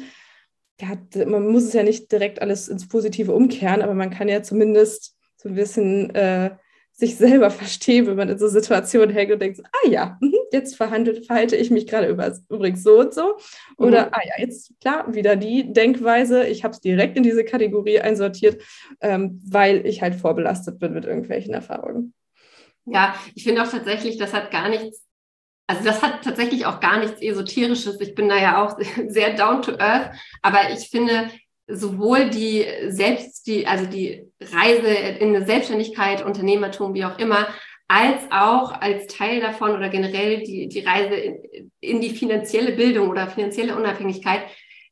ja, 0.82 0.98
man 1.26 1.48
muss 1.48 1.63
es 1.65 1.74
ja 1.74 1.84
nicht 1.84 2.12
direkt 2.12 2.41
alles 2.41 2.69
ins 2.69 2.88
Positive 2.88 3.34
umkehren, 3.34 3.82
aber 3.82 3.93
man 3.93 4.10
kann 4.10 4.30
ja 4.30 4.41
zumindest 4.41 5.15
so 5.36 5.50
ein 5.50 5.56
bisschen 5.56 6.13
äh, 6.15 6.52
sich 6.99 7.15
selber 7.15 7.49
verstehen, 7.49 8.07
wenn 8.07 8.17
man 8.17 8.29
in 8.29 8.38
so 8.38 8.47
Situationen 8.47 9.09
hängt 9.09 9.31
und 9.31 9.41
denkt, 9.41 9.62
ah 9.63 9.88
ja, 9.88 10.17
mhm, 10.19 10.35
jetzt 10.51 10.75
verhandelt, 10.75 11.25
verhalte 11.25 11.55
ich 11.55 11.71
mich 11.71 11.88
gerade 11.88 12.07
übrigens 12.07 12.83
so 12.83 12.99
und 12.99 13.13
so. 13.13 13.38
Oder, 13.77 14.07
mhm. 14.07 14.12
ah 14.12 14.21
ja, 14.25 14.33
jetzt 14.43 14.73
klar, 14.81 15.13
wieder 15.13 15.35
die 15.35 15.71
Denkweise, 15.71 16.45
ich 16.45 16.63
habe 16.63 16.73
es 16.73 16.81
direkt 16.81 17.15
in 17.15 17.23
diese 17.23 17.45
Kategorie 17.45 18.01
einsortiert, 18.01 18.62
ähm, 18.99 19.41
weil 19.47 19.85
ich 19.85 20.01
halt 20.01 20.15
vorbelastet 20.15 20.79
bin 20.79 20.93
mit 20.93 21.05
irgendwelchen 21.05 21.53
Erfahrungen. 21.53 22.13
Ja, 22.85 23.15
ich 23.33 23.43
finde 23.43 23.63
auch 23.63 23.71
tatsächlich, 23.71 24.17
das 24.17 24.33
hat 24.33 24.51
gar 24.51 24.67
nichts, 24.67 25.05
also 25.67 25.83
das 25.83 26.01
hat 26.01 26.23
tatsächlich 26.23 26.65
auch 26.65 26.81
gar 26.81 26.99
nichts 26.99 27.21
Esoterisches. 27.21 28.01
Ich 28.01 28.13
bin 28.13 28.27
da 28.27 28.38
ja 28.38 28.65
auch 28.65 28.77
sehr 29.07 29.35
down 29.35 29.62
to 29.62 29.77
earth, 29.77 30.12
aber 30.41 30.71
ich 30.73 30.89
finde, 30.89 31.29
sowohl 31.69 32.29
die 32.29 32.65
selbst, 32.88 33.47
die, 33.47 33.67
also 33.67 33.86
die 33.86 34.23
Reise 34.41 34.88
in 34.88 35.36
eine 35.36 35.45
Selbstständigkeit, 35.45 36.25
Unternehmertum, 36.25 36.93
wie 36.93 37.05
auch 37.05 37.19
immer, 37.19 37.47
als 37.88 38.21
auch 38.29 38.71
als 38.71 39.08
Teil 39.08 39.39
davon 39.41 39.75
oder 39.75 39.89
generell 39.89 40.43
die, 40.43 40.67
die 40.67 40.82
Reise 40.82 41.15
in, 41.15 41.71
in 41.79 42.01
die 42.01 42.12
finanzielle 42.12 42.73
Bildung 42.73 43.10
oder 43.10 43.27
finanzielle 43.27 43.75
Unabhängigkeit 43.75 44.43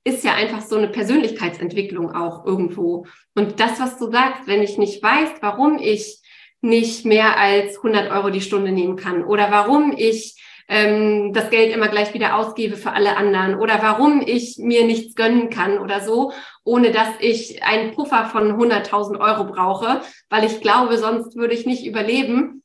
ist 0.03 0.23
ja 0.23 0.33
einfach 0.33 0.61
so 0.61 0.77
eine 0.77 0.87
Persönlichkeitsentwicklung 0.87 2.11
auch 2.11 2.45
irgendwo. 2.45 3.05
Und 3.35 3.59
das, 3.59 3.79
was 3.79 3.99
du 3.99 4.09
sagst, 4.09 4.47
wenn 4.47 4.63
ich 4.63 4.77
nicht 4.77 5.03
weiß, 5.03 5.29
warum 5.41 5.79
ich 5.79 6.21
nicht 6.61 7.05
mehr 7.05 7.37
als 7.37 7.77
100 7.77 8.09
Euro 8.11 8.29
die 8.29 8.41
Stunde 8.41 8.71
nehmen 8.71 8.95
kann 8.95 9.23
oder 9.23 9.51
warum 9.51 9.93
ich 9.95 10.41
ähm, 10.67 11.33
das 11.33 11.49
Geld 11.49 11.73
immer 11.73 11.87
gleich 11.87 12.13
wieder 12.13 12.35
ausgebe 12.35 12.75
für 12.75 12.91
alle 12.91 13.15
anderen 13.15 13.55
oder 13.55 13.81
warum 13.81 14.21
ich 14.25 14.57
mir 14.57 14.85
nichts 14.85 15.15
gönnen 15.15 15.49
kann 15.49 15.79
oder 15.79 16.01
so, 16.01 16.33
ohne 16.63 16.91
dass 16.91 17.09
ich 17.19 17.63
einen 17.63 17.93
Puffer 17.93 18.25
von 18.25 18.59
100.000 18.59 19.19
Euro 19.19 19.45
brauche, 19.45 20.01
weil 20.29 20.43
ich 20.43 20.61
glaube, 20.61 20.97
sonst 20.97 21.35
würde 21.35 21.53
ich 21.53 21.65
nicht 21.65 21.85
überleben. 21.85 22.63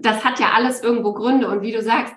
Das 0.00 0.24
hat 0.24 0.40
ja 0.40 0.52
alles 0.54 0.82
irgendwo 0.82 1.12
Gründe. 1.12 1.48
Und 1.48 1.62
wie 1.62 1.72
du 1.72 1.82
sagst, 1.82 2.14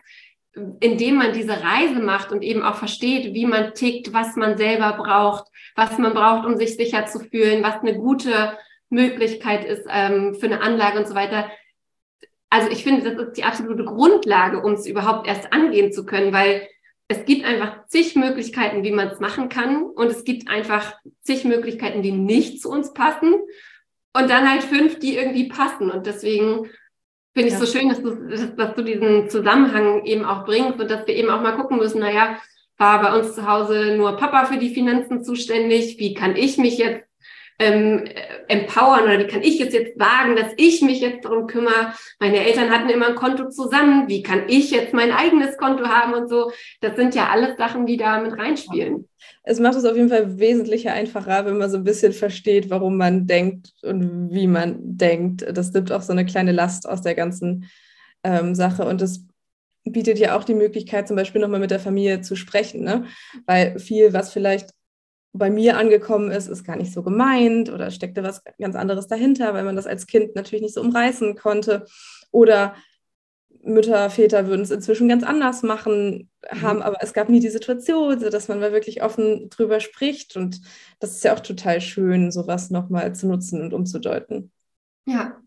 indem 0.79 1.15
man 1.15 1.33
diese 1.33 1.63
Reise 1.63 1.99
macht 1.99 2.31
und 2.31 2.41
eben 2.41 2.63
auch 2.63 2.75
versteht, 2.75 3.33
wie 3.33 3.45
man 3.45 3.73
tickt, 3.73 4.13
was 4.13 4.35
man 4.35 4.57
selber 4.57 4.93
braucht, 4.93 5.45
was 5.75 5.97
man 5.97 6.13
braucht, 6.13 6.45
um 6.45 6.57
sich 6.57 6.75
sicher 6.75 7.05
zu 7.05 7.19
fühlen, 7.19 7.63
was 7.63 7.75
eine 7.81 7.95
gute 7.95 8.57
Möglichkeit 8.89 9.63
ist 9.63 9.85
ähm, 9.89 10.35
für 10.35 10.47
eine 10.47 10.61
Anlage 10.61 10.99
und 10.99 11.07
so 11.07 11.15
weiter, 11.15 11.49
also 12.51 12.69
ich 12.69 12.83
finde, 12.83 13.09
das 13.09 13.27
ist 13.27 13.37
die 13.37 13.43
absolute 13.43 13.83
Grundlage, 13.83 14.61
um 14.61 14.73
es 14.73 14.85
überhaupt 14.85 15.27
erst 15.27 15.51
angehen 15.51 15.91
zu 15.91 16.05
können, 16.05 16.31
weil 16.31 16.67
es 17.07 17.25
gibt 17.25 17.45
einfach 17.45 17.87
zig 17.87 18.15
Möglichkeiten, 18.15 18.83
wie 18.83 18.91
man 18.91 19.07
es 19.07 19.19
machen 19.19 19.49
kann. 19.49 19.83
Und 19.83 20.07
es 20.07 20.23
gibt 20.23 20.47
einfach 20.47 20.93
zig 21.21 21.43
Möglichkeiten, 21.45 22.03
die 22.03 22.11
nicht 22.11 22.61
zu 22.61 22.69
uns 22.69 22.93
passen. 22.93 23.33
Und 24.13 24.29
dann 24.29 24.49
halt 24.49 24.63
fünf, 24.63 24.99
die 24.99 25.15
irgendwie 25.15 25.47
passen. 25.47 25.89
Und 25.89 26.05
deswegen 26.05 26.69
Finde 27.33 27.47
ich 27.47 27.53
ja. 27.53 27.59
so 27.59 27.65
schön, 27.65 27.87
dass 27.87 28.01
du, 28.01 28.13
dass, 28.27 28.55
dass 28.55 28.75
du 28.75 28.83
diesen 28.83 29.29
Zusammenhang 29.29 30.03
eben 30.03 30.25
auch 30.25 30.45
bringst 30.45 30.79
und 30.79 30.91
dass 30.91 31.07
wir 31.07 31.15
eben 31.15 31.29
auch 31.29 31.41
mal 31.41 31.55
gucken 31.55 31.77
müssen, 31.77 32.01
naja, 32.01 32.37
war 32.77 33.01
bei 33.01 33.17
uns 33.17 33.35
zu 33.35 33.47
Hause 33.47 33.95
nur 33.95 34.17
Papa 34.17 34.45
für 34.45 34.57
die 34.57 34.73
Finanzen 34.73 35.23
zuständig, 35.23 35.97
wie 35.97 36.13
kann 36.13 36.35
ich 36.35 36.57
mich 36.57 36.77
jetzt 36.77 37.05
ähm, 37.61 38.05
empowern 38.47 39.03
oder 39.03 39.19
wie 39.19 39.27
kann 39.27 39.43
ich 39.43 39.59
jetzt 39.59 39.73
jetzt 39.73 39.99
wagen, 39.99 40.35
dass 40.35 40.51
ich 40.57 40.81
mich 40.81 40.99
jetzt 40.99 41.23
darum 41.23 41.47
kümmere. 41.47 41.93
Meine 42.19 42.43
Eltern 42.43 42.71
hatten 42.71 42.89
immer 42.89 43.09
ein 43.09 43.15
Konto 43.15 43.49
zusammen. 43.49 44.07
Wie 44.07 44.23
kann 44.23 44.43
ich 44.47 44.71
jetzt 44.71 44.93
mein 44.93 45.11
eigenes 45.11 45.57
Konto 45.57 45.85
haben 45.85 46.13
und 46.13 46.29
so? 46.29 46.51
Das 46.81 46.95
sind 46.95 47.13
ja 47.13 47.29
alles 47.29 47.57
Sachen, 47.57 47.85
die 47.85 47.97
da 47.97 48.19
mit 48.19 48.37
reinspielen. 48.37 49.07
Es 49.43 49.59
macht 49.59 49.75
es 49.75 49.85
auf 49.85 49.95
jeden 49.95 50.09
Fall 50.09 50.39
wesentlich 50.39 50.89
einfacher, 50.89 51.45
wenn 51.45 51.57
man 51.57 51.69
so 51.69 51.77
ein 51.77 51.83
bisschen 51.83 52.13
versteht, 52.13 52.69
warum 52.69 52.97
man 52.97 53.27
denkt 53.27 53.73
und 53.83 54.31
wie 54.31 54.47
man 54.47 54.77
denkt. 54.79 55.45
Das 55.53 55.71
nimmt 55.71 55.91
auch 55.91 56.01
so 56.01 56.11
eine 56.11 56.25
kleine 56.25 56.51
Last 56.51 56.89
aus 56.89 57.01
der 57.01 57.15
ganzen 57.15 57.69
ähm, 58.23 58.55
Sache 58.55 58.85
und 58.85 59.01
das 59.01 59.25
bietet 59.83 60.19
ja 60.19 60.37
auch 60.37 60.43
die 60.43 60.53
Möglichkeit, 60.53 61.07
zum 61.07 61.15
Beispiel 61.15 61.41
nochmal 61.41 61.59
mit 61.59 61.71
der 61.71 61.79
Familie 61.79 62.21
zu 62.21 62.35
sprechen, 62.35 62.83
ne? 62.83 63.05
weil 63.45 63.79
viel, 63.79 64.13
was 64.13 64.31
vielleicht 64.31 64.69
bei 65.33 65.49
mir 65.49 65.77
angekommen 65.77 66.31
ist, 66.31 66.47
ist 66.47 66.63
gar 66.63 66.75
nicht 66.75 66.93
so 66.93 67.03
gemeint 67.03 67.71
oder 67.71 67.89
steckte 67.91 68.23
was 68.23 68.43
ganz 68.59 68.75
anderes 68.75 69.07
dahinter, 69.07 69.53
weil 69.53 69.63
man 69.63 69.75
das 69.75 69.87
als 69.87 70.07
Kind 70.07 70.35
natürlich 70.35 70.61
nicht 70.61 70.73
so 70.73 70.81
umreißen 70.81 71.35
konnte. 71.35 71.85
Oder 72.31 72.75
Mütter, 73.63 74.09
Väter 74.09 74.47
würden 74.47 74.61
es 74.61 74.71
inzwischen 74.71 75.07
ganz 75.07 75.23
anders 75.23 75.63
machen, 75.63 76.29
mhm. 76.51 76.61
haben, 76.61 76.81
aber 76.81 76.97
es 77.01 77.13
gab 77.13 77.29
nie 77.29 77.39
die 77.39 77.49
Situation, 77.49 78.19
dass 78.19 78.47
man 78.47 78.59
mal 78.59 78.73
wirklich 78.73 79.03
offen 79.03 79.49
drüber 79.49 79.79
spricht. 79.79 80.35
Und 80.35 80.61
das 80.99 81.11
ist 81.11 81.23
ja 81.23 81.33
auch 81.33 81.39
total 81.39 81.79
schön, 81.81 82.31
sowas 82.31 82.69
nochmal 82.69 83.13
zu 83.15 83.27
nutzen 83.27 83.61
und 83.61 83.73
umzudeuten. 83.73 84.51
Ja, 85.05 85.40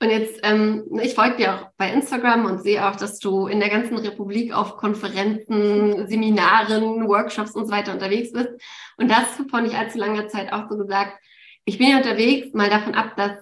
und 0.00 0.10
jetzt, 0.10 0.40
ähm, 0.42 0.84
ich 1.02 1.14
folge 1.14 1.36
dir 1.36 1.54
auch 1.54 1.70
bei 1.76 1.92
Instagram 1.92 2.44
und 2.44 2.62
sehe 2.62 2.86
auch, 2.86 2.96
dass 2.96 3.18
du 3.18 3.46
in 3.46 3.60
der 3.60 3.68
ganzen 3.68 3.96
Republik 3.98 4.52
auf 4.52 4.76
Konferenzen, 4.76 6.06
Seminaren, 6.08 7.08
Workshops 7.08 7.52
und 7.52 7.66
so 7.66 7.72
weiter 7.72 7.92
unterwegs 7.92 8.32
bist. 8.32 8.50
Und 8.96 9.10
das 9.10 9.24
vor 9.50 9.60
nicht 9.60 9.74
allzu 9.74 9.98
langer 9.98 10.28
Zeit 10.28 10.52
auch 10.52 10.68
so 10.68 10.76
gesagt, 10.76 11.18
ich 11.64 11.78
bin 11.78 11.90
ja 11.90 11.98
unterwegs, 11.98 12.54
mal 12.54 12.70
davon 12.70 12.94
ab, 12.94 13.16
dass 13.16 13.32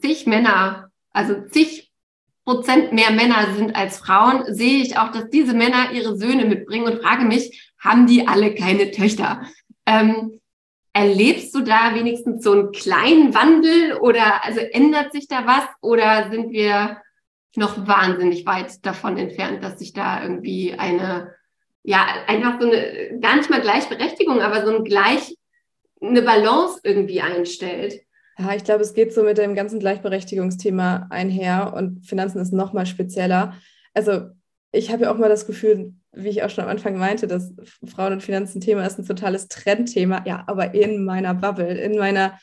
zig 0.00 0.26
Männer, 0.26 0.90
also 1.12 1.34
zig 1.48 1.90
Prozent 2.44 2.92
mehr 2.92 3.10
Männer 3.10 3.54
sind 3.56 3.74
als 3.74 3.98
Frauen, 3.98 4.44
sehe 4.54 4.82
ich 4.82 4.98
auch, 4.98 5.10
dass 5.10 5.30
diese 5.30 5.54
Männer 5.54 5.92
ihre 5.92 6.16
Söhne 6.16 6.44
mitbringen 6.44 6.86
und 6.86 7.02
frage 7.02 7.24
mich, 7.24 7.72
haben 7.78 8.06
die 8.06 8.28
alle 8.28 8.54
keine 8.54 8.90
Töchter? 8.90 9.42
Ähm, 9.86 10.40
Erlebst 10.96 11.54
du 11.54 11.60
da 11.60 11.94
wenigstens 11.94 12.44
so 12.44 12.52
einen 12.52 12.72
kleinen 12.72 13.34
Wandel 13.34 13.98
oder 13.98 14.44
also 14.44 14.60
ändert 14.60 15.12
sich 15.12 15.26
da 15.26 15.44
was 15.44 15.64
oder 15.82 16.30
sind 16.30 16.52
wir 16.52 17.02
noch 17.56 17.86
wahnsinnig 17.86 18.46
weit 18.46 18.84
davon 18.86 19.18
entfernt, 19.18 19.62
dass 19.62 19.78
sich 19.78 19.92
da 19.92 20.22
irgendwie 20.22 20.74
eine, 20.74 21.34
ja, 21.82 22.06
einfach 22.26 22.60
so 22.60 22.68
eine, 22.68 23.18
gar 23.20 23.36
nicht 23.36 23.50
mal 23.50 23.60
Gleichberechtigung, 23.60 24.40
aber 24.40 24.64
so 24.64 24.74
ein 24.74 24.84
Gleich, 24.84 25.36
eine 26.00 26.22
Balance 26.22 26.80
irgendwie 26.84 27.20
einstellt? 27.20 28.00
Ja, 28.38 28.54
ich 28.54 28.64
glaube, 28.64 28.82
es 28.82 28.94
geht 28.94 29.12
so 29.12 29.22
mit 29.22 29.38
dem 29.38 29.54
ganzen 29.54 29.80
Gleichberechtigungsthema 29.80 31.08
einher 31.10 31.74
und 31.76 32.06
Finanzen 32.06 32.40
ist 32.40 32.52
noch 32.52 32.72
mal 32.72 32.86
spezieller. 32.86 33.54
Also 33.94 34.30
ich 34.74 34.90
habe 34.90 35.04
ja 35.04 35.12
auch 35.12 35.18
mal 35.18 35.28
das 35.28 35.46
Gefühl, 35.46 35.94
wie 36.12 36.28
ich 36.28 36.42
auch 36.42 36.50
schon 36.50 36.64
am 36.64 36.70
Anfang 36.70 36.96
meinte, 36.98 37.26
dass 37.26 37.52
Frauen 37.86 38.12
und 38.12 38.22
Finanzen 38.22 38.60
Thema 38.60 38.84
ist 38.84 38.98
ein 38.98 39.06
totales 39.06 39.48
Trendthema. 39.48 40.22
Ja, 40.26 40.44
aber 40.46 40.74
in 40.74 41.04
meiner 41.04 41.34
Bubble, 41.34 41.78
in 41.78 41.96
meiner 41.96 42.38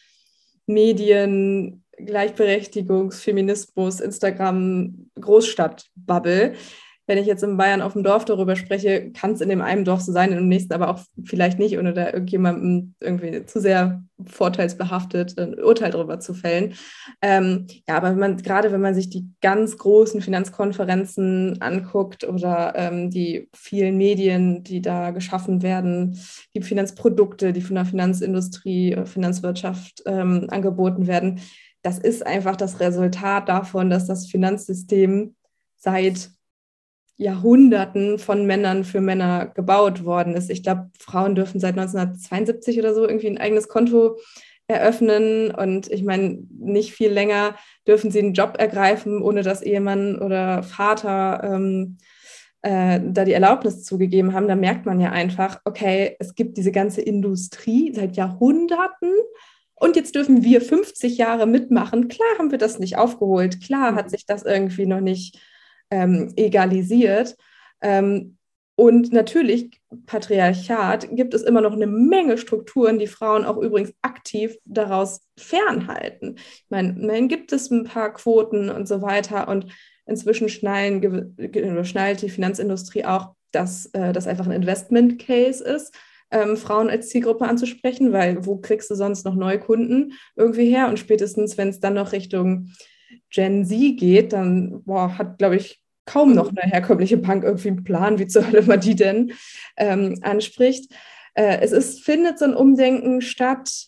Medien, 0.65 1.83
Gleichberechtigungs-, 1.97 3.21
Feminismus, 3.21 3.99
Instagram, 3.99 5.09
Großstadt-Bubble 5.19 6.53
wenn 7.07 7.17
ich 7.17 7.25
jetzt 7.25 7.43
in 7.43 7.57
Bayern 7.57 7.81
auf 7.81 7.93
dem 7.93 8.03
Dorf 8.03 8.25
darüber 8.25 8.55
spreche, 8.55 9.11
kann 9.11 9.31
es 9.31 9.41
in 9.41 9.49
dem 9.49 9.61
einen 9.61 9.85
Dorf 9.85 10.01
so 10.01 10.11
sein, 10.11 10.31
im 10.31 10.47
nächsten 10.47 10.73
aber 10.73 10.89
auch 10.89 10.99
vielleicht 11.23 11.59
nicht, 11.59 11.77
ohne 11.77 11.93
da 11.93 12.11
irgendjemandem 12.11 12.95
irgendwie 12.99 13.45
zu 13.45 13.59
sehr 13.59 14.03
vorteilsbehaftet 14.25 15.37
ein 15.39 15.59
Urteil 15.59 15.91
darüber 15.91 16.19
zu 16.19 16.33
fällen. 16.33 16.75
Ähm, 17.21 17.67
ja, 17.87 17.97
aber 17.97 18.11
wenn 18.11 18.19
man, 18.19 18.37
gerade 18.37 18.71
wenn 18.71 18.81
man 18.81 18.93
sich 18.93 19.09
die 19.09 19.27
ganz 19.41 19.77
großen 19.77 20.21
Finanzkonferenzen 20.21 21.61
anguckt 21.61 22.23
oder 22.23 22.73
ähm, 22.75 23.09
die 23.09 23.49
vielen 23.53 23.97
Medien, 23.97 24.63
die 24.63 24.81
da 24.81 25.11
geschaffen 25.11 25.63
werden, 25.63 26.19
die 26.55 26.61
Finanzprodukte, 26.61 27.51
die 27.51 27.61
von 27.61 27.75
der 27.75 27.85
Finanzindustrie, 27.85 28.95
Finanzwirtschaft 29.05 30.03
ähm, 30.05 30.47
angeboten 30.49 31.07
werden, 31.07 31.41
das 31.81 31.97
ist 31.97 32.25
einfach 32.25 32.55
das 32.55 32.79
Resultat 32.79 33.49
davon, 33.49 33.89
dass 33.89 34.05
das 34.05 34.27
Finanzsystem 34.27 35.35
seit 35.77 36.29
Jahrhunderten 37.21 38.17
von 38.17 38.47
Männern 38.47 38.83
für 38.83 38.99
Männer 38.99 39.51
gebaut 39.53 40.05
worden 40.05 40.33
ist. 40.33 40.49
Ich 40.49 40.63
glaube, 40.63 40.89
Frauen 40.99 41.35
dürfen 41.35 41.59
seit 41.59 41.77
1972 41.77 42.79
oder 42.79 42.95
so 42.95 43.07
irgendwie 43.07 43.27
ein 43.27 43.37
eigenes 43.37 43.67
Konto 43.67 44.17
eröffnen 44.67 45.51
und 45.51 45.91
ich 45.91 46.03
meine, 46.03 46.39
nicht 46.49 46.93
viel 46.93 47.11
länger 47.11 47.55
dürfen 47.87 48.09
sie 48.09 48.19
einen 48.19 48.33
Job 48.33 48.55
ergreifen, 48.57 49.21
ohne 49.21 49.43
dass 49.43 49.61
Ehemann 49.61 50.17
oder 50.19 50.63
Vater 50.63 51.41
ähm, 51.43 51.97
äh, 52.63 52.99
da 53.03 53.25
die 53.25 53.33
Erlaubnis 53.33 53.83
zugegeben 53.83 54.33
haben. 54.33 54.47
Da 54.47 54.55
merkt 54.55 54.85
man 54.85 54.99
ja 54.99 55.11
einfach, 55.11 55.59
okay, 55.65 56.15
es 56.19 56.33
gibt 56.33 56.57
diese 56.57 56.71
ganze 56.71 57.01
Industrie 57.01 57.93
seit 57.93 58.15
Jahrhunderten 58.15 59.11
und 59.75 59.95
jetzt 59.95 60.15
dürfen 60.15 60.43
wir 60.43 60.61
50 60.61 61.17
Jahre 61.17 61.45
mitmachen. 61.45 62.07
Klar 62.07 62.29
haben 62.39 62.51
wir 62.51 62.57
das 62.57 62.79
nicht 62.79 62.97
aufgeholt, 62.97 63.61
klar 63.61 63.93
hat 63.93 64.05
mhm. 64.05 64.09
sich 64.09 64.25
das 64.25 64.43
irgendwie 64.43 64.87
noch 64.87 65.01
nicht 65.01 65.37
ähm, 65.91 66.33
egalisiert. 66.35 67.35
Ähm, 67.81 68.37
und 68.75 69.13
natürlich, 69.13 69.79
Patriarchat, 70.07 71.15
gibt 71.15 71.35
es 71.35 71.43
immer 71.43 71.61
noch 71.61 71.73
eine 71.73 71.85
Menge 71.85 72.37
Strukturen, 72.37 72.97
die 72.97 73.05
Frauen 73.05 73.45
auch 73.45 73.57
übrigens 73.57 73.93
aktiv 74.01 74.57
daraus 74.65 75.21
fernhalten. 75.37 76.37
Ich 76.37 76.65
meine, 76.69 76.99
immerhin 76.99 77.27
gibt 77.27 77.51
es 77.51 77.69
ein 77.69 77.83
paar 77.83 78.11
Quoten 78.13 78.69
und 78.69 78.87
so 78.87 79.03
weiter. 79.03 79.47
Und 79.49 79.67
inzwischen 80.07 80.49
schnallt 80.49 81.03
die 81.03 82.29
Finanzindustrie 82.29 83.05
auch, 83.05 83.35
dass 83.51 83.87
äh, 83.87 84.13
das 84.13 84.25
einfach 84.25 84.47
ein 84.47 84.53
Investment-Case 84.53 85.63
ist, 85.63 85.93
ähm, 86.31 86.55
Frauen 86.57 86.89
als 86.89 87.09
Zielgruppe 87.09 87.45
anzusprechen, 87.45 88.13
weil 88.13 88.45
wo 88.45 88.57
kriegst 88.57 88.89
du 88.89 88.95
sonst 88.95 89.25
noch 89.25 89.35
neue 89.35 89.59
Kunden 89.59 90.13
irgendwie 90.35 90.69
her? 90.69 90.87
Und 90.87 90.97
spätestens, 90.97 91.57
wenn 91.57 91.69
es 91.69 91.81
dann 91.81 91.93
noch 91.93 92.13
Richtung 92.13 92.71
Gen 93.29 93.65
Z 93.65 93.97
geht, 93.97 94.33
dann 94.33 94.83
boah, 94.83 95.17
hat, 95.17 95.37
glaube 95.37 95.57
ich, 95.57 95.80
kaum 96.05 96.33
noch 96.33 96.49
eine 96.49 96.71
herkömmliche 96.71 97.17
Punk 97.17 97.43
irgendwie 97.43 97.69
einen 97.69 97.83
Plan, 97.83 98.19
wie 98.19 98.27
zur 98.27 98.47
Hölle 98.47 98.63
man 98.63 98.79
die 98.79 98.95
denn 98.95 99.33
ähm, 99.77 100.17
anspricht. 100.21 100.91
Äh, 101.33 101.59
es 101.61 101.71
ist, 101.71 102.03
findet 102.03 102.39
so 102.39 102.45
ein 102.45 102.53
Umdenken 102.53 103.21
statt, 103.21 103.87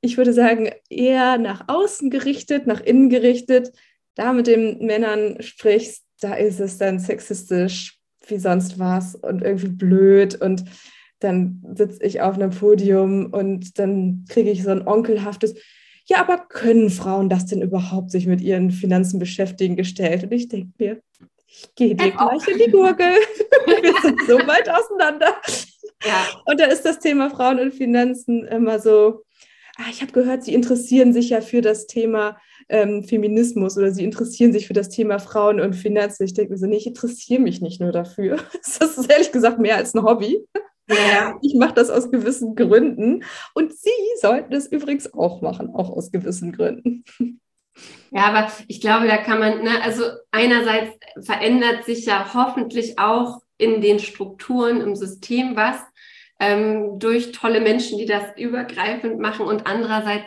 ich 0.00 0.16
würde 0.16 0.32
sagen, 0.32 0.70
eher 0.88 1.38
nach 1.38 1.64
außen 1.68 2.10
gerichtet, 2.10 2.66
nach 2.66 2.80
innen 2.80 3.08
gerichtet. 3.08 3.72
Da 4.14 4.32
mit 4.32 4.46
den 4.46 4.84
Männern 4.84 5.42
sprichst, 5.42 6.04
da 6.20 6.34
ist 6.34 6.60
es 6.60 6.78
dann 6.78 6.98
sexistisch 6.98 8.00
wie 8.26 8.38
sonst 8.38 8.78
was 8.78 9.14
und 9.14 9.42
irgendwie 9.42 9.68
blöd 9.68 10.40
und 10.40 10.64
dann 11.20 11.62
sitze 11.74 12.02
ich 12.02 12.20
auf 12.20 12.34
einem 12.34 12.50
Podium 12.50 13.26
und 13.32 13.78
dann 13.78 14.24
kriege 14.28 14.50
ich 14.50 14.62
so 14.62 14.70
ein 14.70 14.86
onkelhaftes, 14.86 15.54
ja, 16.06 16.20
aber 16.20 16.38
können 16.38 16.90
Frauen 16.90 17.28
das 17.28 17.46
denn 17.46 17.62
überhaupt 17.62 18.10
sich 18.10 18.26
mit 18.26 18.40
ihren 18.40 18.70
Finanzen 18.70 19.18
beschäftigen 19.18 19.76
gestellt? 19.76 20.24
Und 20.24 20.32
ich 20.32 20.48
denke 20.48 20.72
mir, 20.78 21.00
ich 21.48 21.74
gehe 21.74 21.94
dir 21.94 22.10
gleich 22.12 22.48
in 22.48 22.58
die 22.58 22.70
Gurgel. 22.70 23.14
Wir 23.66 23.94
sind 24.02 24.20
so 24.26 24.38
weit 24.46 24.68
auseinander. 24.68 25.34
Ja. 26.04 26.26
Und 26.44 26.60
da 26.60 26.66
ist 26.66 26.82
das 26.82 27.00
Thema 27.00 27.30
Frauen 27.30 27.58
und 27.58 27.74
Finanzen 27.74 28.44
immer 28.46 28.78
so, 28.78 29.24
ah, 29.78 29.88
ich 29.90 30.02
habe 30.02 30.12
gehört, 30.12 30.44
Sie 30.44 30.54
interessieren 30.54 31.12
sich 31.12 31.30
ja 31.30 31.40
für 31.40 31.60
das 31.60 31.86
Thema 31.86 32.36
ähm, 32.68 33.02
Feminismus 33.02 33.76
oder 33.76 33.90
Sie 33.90 34.04
interessieren 34.04 34.52
sich 34.52 34.66
für 34.66 34.74
das 34.74 34.90
Thema 34.90 35.18
Frauen 35.18 35.60
und 35.60 35.74
Finanzen. 35.74 36.24
Ich 36.24 36.34
denke 36.34 36.52
mir 36.52 36.58
so, 36.58 36.66
nee, 36.66 36.76
ich 36.76 36.86
interessiere 36.86 37.40
mich 37.40 37.60
nicht 37.60 37.80
nur 37.80 37.92
dafür. 37.92 38.38
Das 38.78 38.98
ist 38.98 39.10
ehrlich 39.10 39.32
gesagt 39.32 39.58
mehr 39.58 39.76
als 39.76 39.94
ein 39.94 40.02
Hobby. 40.02 40.46
Ja. 40.88 41.36
Ich 41.42 41.54
mache 41.54 41.74
das 41.74 41.90
aus 41.90 42.10
gewissen 42.10 42.54
Gründen 42.54 43.24
und 43.54 43.72
Sie 43.72 43.90
sollten 44.20 44.52
es 44.52 44.66
übrigens 44.66 45.12
auch 45.12 45.42
machen, 45.42 45.74
auch 45.74 45.90
aus 45.90 46.12
gewissen 46.12 46.52
Gründen. 46.52 47.04
Ja, 48.10 48.26
aber 48.28 48.50
ich 48.68 48.80
glaube, 48.80 49.06
da 49.06 49.18
kann 49.18 49.38
man, 49.38 49.62
ne, 49.62 49.82
also 49.82 50.04
einerseits 50.30 50.96
verändert 51.20 51.84
sich 51.84 52.06
ja 52.06 52.32
hoffentlich 52.32 52.98
auch 52.98 53.42
in 53.58 53.80
den 53.80 53.98
Strukturen 53.98 54.80
im 54.80 54.94
System 54.96 55.56
was 55.56 55.76
ähm, 56.38 56.98
durch 56.98 57.32
tolle 57.32 57.60
Menschen, 57.60 57.98
die 57.98 58.06
das 58.06 58.24
übergreifend 58.36 59.18
machen 59.18 59.46
und 59.46 59.66
andererseits 59.66 60.26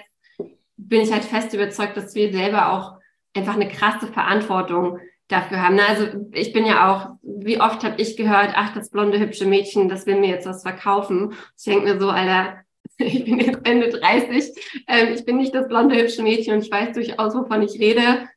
bin 0.78 1.02
ich 1.02 1.12
halt 1.12 1.26
fest 1.26 1.54
überzeugt, 1.54 1.98
dass 1.98 2.16
wir 2.16 2.32
selber 2.32 2.72
auch 2.72 3.00
einfach 3.36 3.56
eine 3.56 3.68
krasse 3.68 4.08
Verantwortung 4.08 5.00
dafür 5.30 5.62
haben. 5.62 5.76
Ne? 5.76 5.88
Also 5.88 6.08
ich 6.34 6.52
bin 6.52 6.66
ja 6.66 6.92
auch, 6.92 7.18
wie 7.22 7.62
oft 7.62 7.84
habe 7.84 8.02
ich 8.02 8.18
gehört, 8.18 8.52
ach, 8.56 8.74
das 8.74 8.90
blonde, 8.90 9.20
hübsche 9.20 9.46
Mädchen, 9.46 9.88
das 9.88 10.06
will 10.06 10.20
mir 10.20 10.30
jetzt 10.30 10.48
was 10.48 10.64
verkaufen. 10.64 11.34
Ich 11.58 11.64
denke 11.64 11.86
mir 11.86 12.00
so, 12.00 12.10
Alter, 12.10 12.58
ich 12.98 13.24
bin 13.24 13.40
jetzt 13.40 13.60
Ende 13.64 13.90
30, 13.90 14.52
ähm, 14.88 15.14
ich 15.14 15.24
bin 15.24 15.38
nicht 15.38 15.56
das 15.56 15.68
blonde, 15.68 15.96
hübsche 15.96 16.24
Mädchen 16.24 16.56
und 16.56 16.66
ich 16.66 16.72
weiß 16.72 16.94
durchaus, 16.94 17.36
wovon 17.36 17.62
ich 17.62 17.80
rede, 17.80 18.28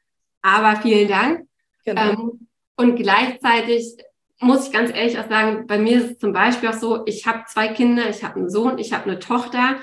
aber 0.42 0.80
vielen 0.80 1.08
Dank. 1.08 1.48
Genau. 1.84 2.10
Ähm, 2.12 2.48
und 2.76 2.96
gleichzeitig 2.96 3.96
muss 4.38 4.66
ich 4.66 4.72
ganz 4.72 4.90
ehrlich 4.94 5.18
auch 5.18 5.28
sagen, 5.28 5.66
bei 5.66 5.78
mir 5.78 5.98
ist 5.98 6.10
es 6.12 6.18
zum 6.18 6.32
Beispiel 6.32 6.68
auch 6.68 6.74
so, 6.74 7.06
ich 7.06 7.26
habe 7.26 7.44
zwei 7.48 7.68
Kinder, 7.68 8.08
ich 8.10 8.22
habe 8.22 8.36
einen 8.36 8.50
Sohn, 8.50 8.78
ich 8.78 8.92
habe 8.92 9.04
eine 9.04 9.18
Tochter. 9.18 9.76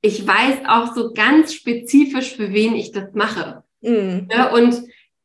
Ich 0.00 0.26
weiß 0.26 0.60
auch 0.68 0.94
so 0.94 1.12
ganz 1.12 1.52
spezifisch, 1.52 2.36
für 2.36 2.52
wen 2.52 2.74
ich 2.74 2.92
das 2.92 3.12
mache. 3.14 3.64
Mhm. 3.80 4.28
Ja, 4.30 4.52
und 4.52 4.84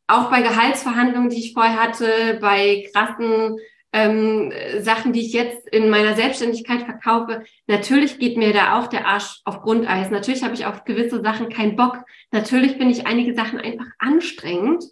auch 0.10 0.30
bei 0.30 0.41
Gehaltsverhandlungen, 0.41 1.30
die 1.30 1.39
ich 1.39 1.54
vorher 1.54 1.82
hatte, 1.82 2.38
bei 2.41 2.88
krassen 2.93 3.58
ähm, 3.91 4.52
Sachen, 4.80 5.13
die 5.13 5.22
ich 5.22 5.34
jetzt 5.34 5.67
in 5.69 5.89
meiner 5.89 6.15
Selbstständigkeit 6.15 6.84
verkaufe, 6.84 7.43
natürlich 7.67 8.19
geht 8.19 8.38
mir 8.38 8.54
da 8.54 8.80
auch 8.80 8.88
der 8.88 9.08
Arsch 9.08 9.41
auf 9.45 9.62
Grundeis. 9.62 10.12
Natürlich 10.12 10.43
habe 10.43 10.54
ich 10.54 10.65
auf 10.65 10.84
gewisse 10.84 11.22
Sachen 11.22 11.50
keinen 11.50 11.76
Bock. 11.76 11.98
Natürlich 12.32 12.74
finde 12.74 12.91
ich 12.91 13.08
einige 13.08 13.34
Sachen 13.34 13.60
einfach 13.60 13.88
anstrengend. 13.98 14.84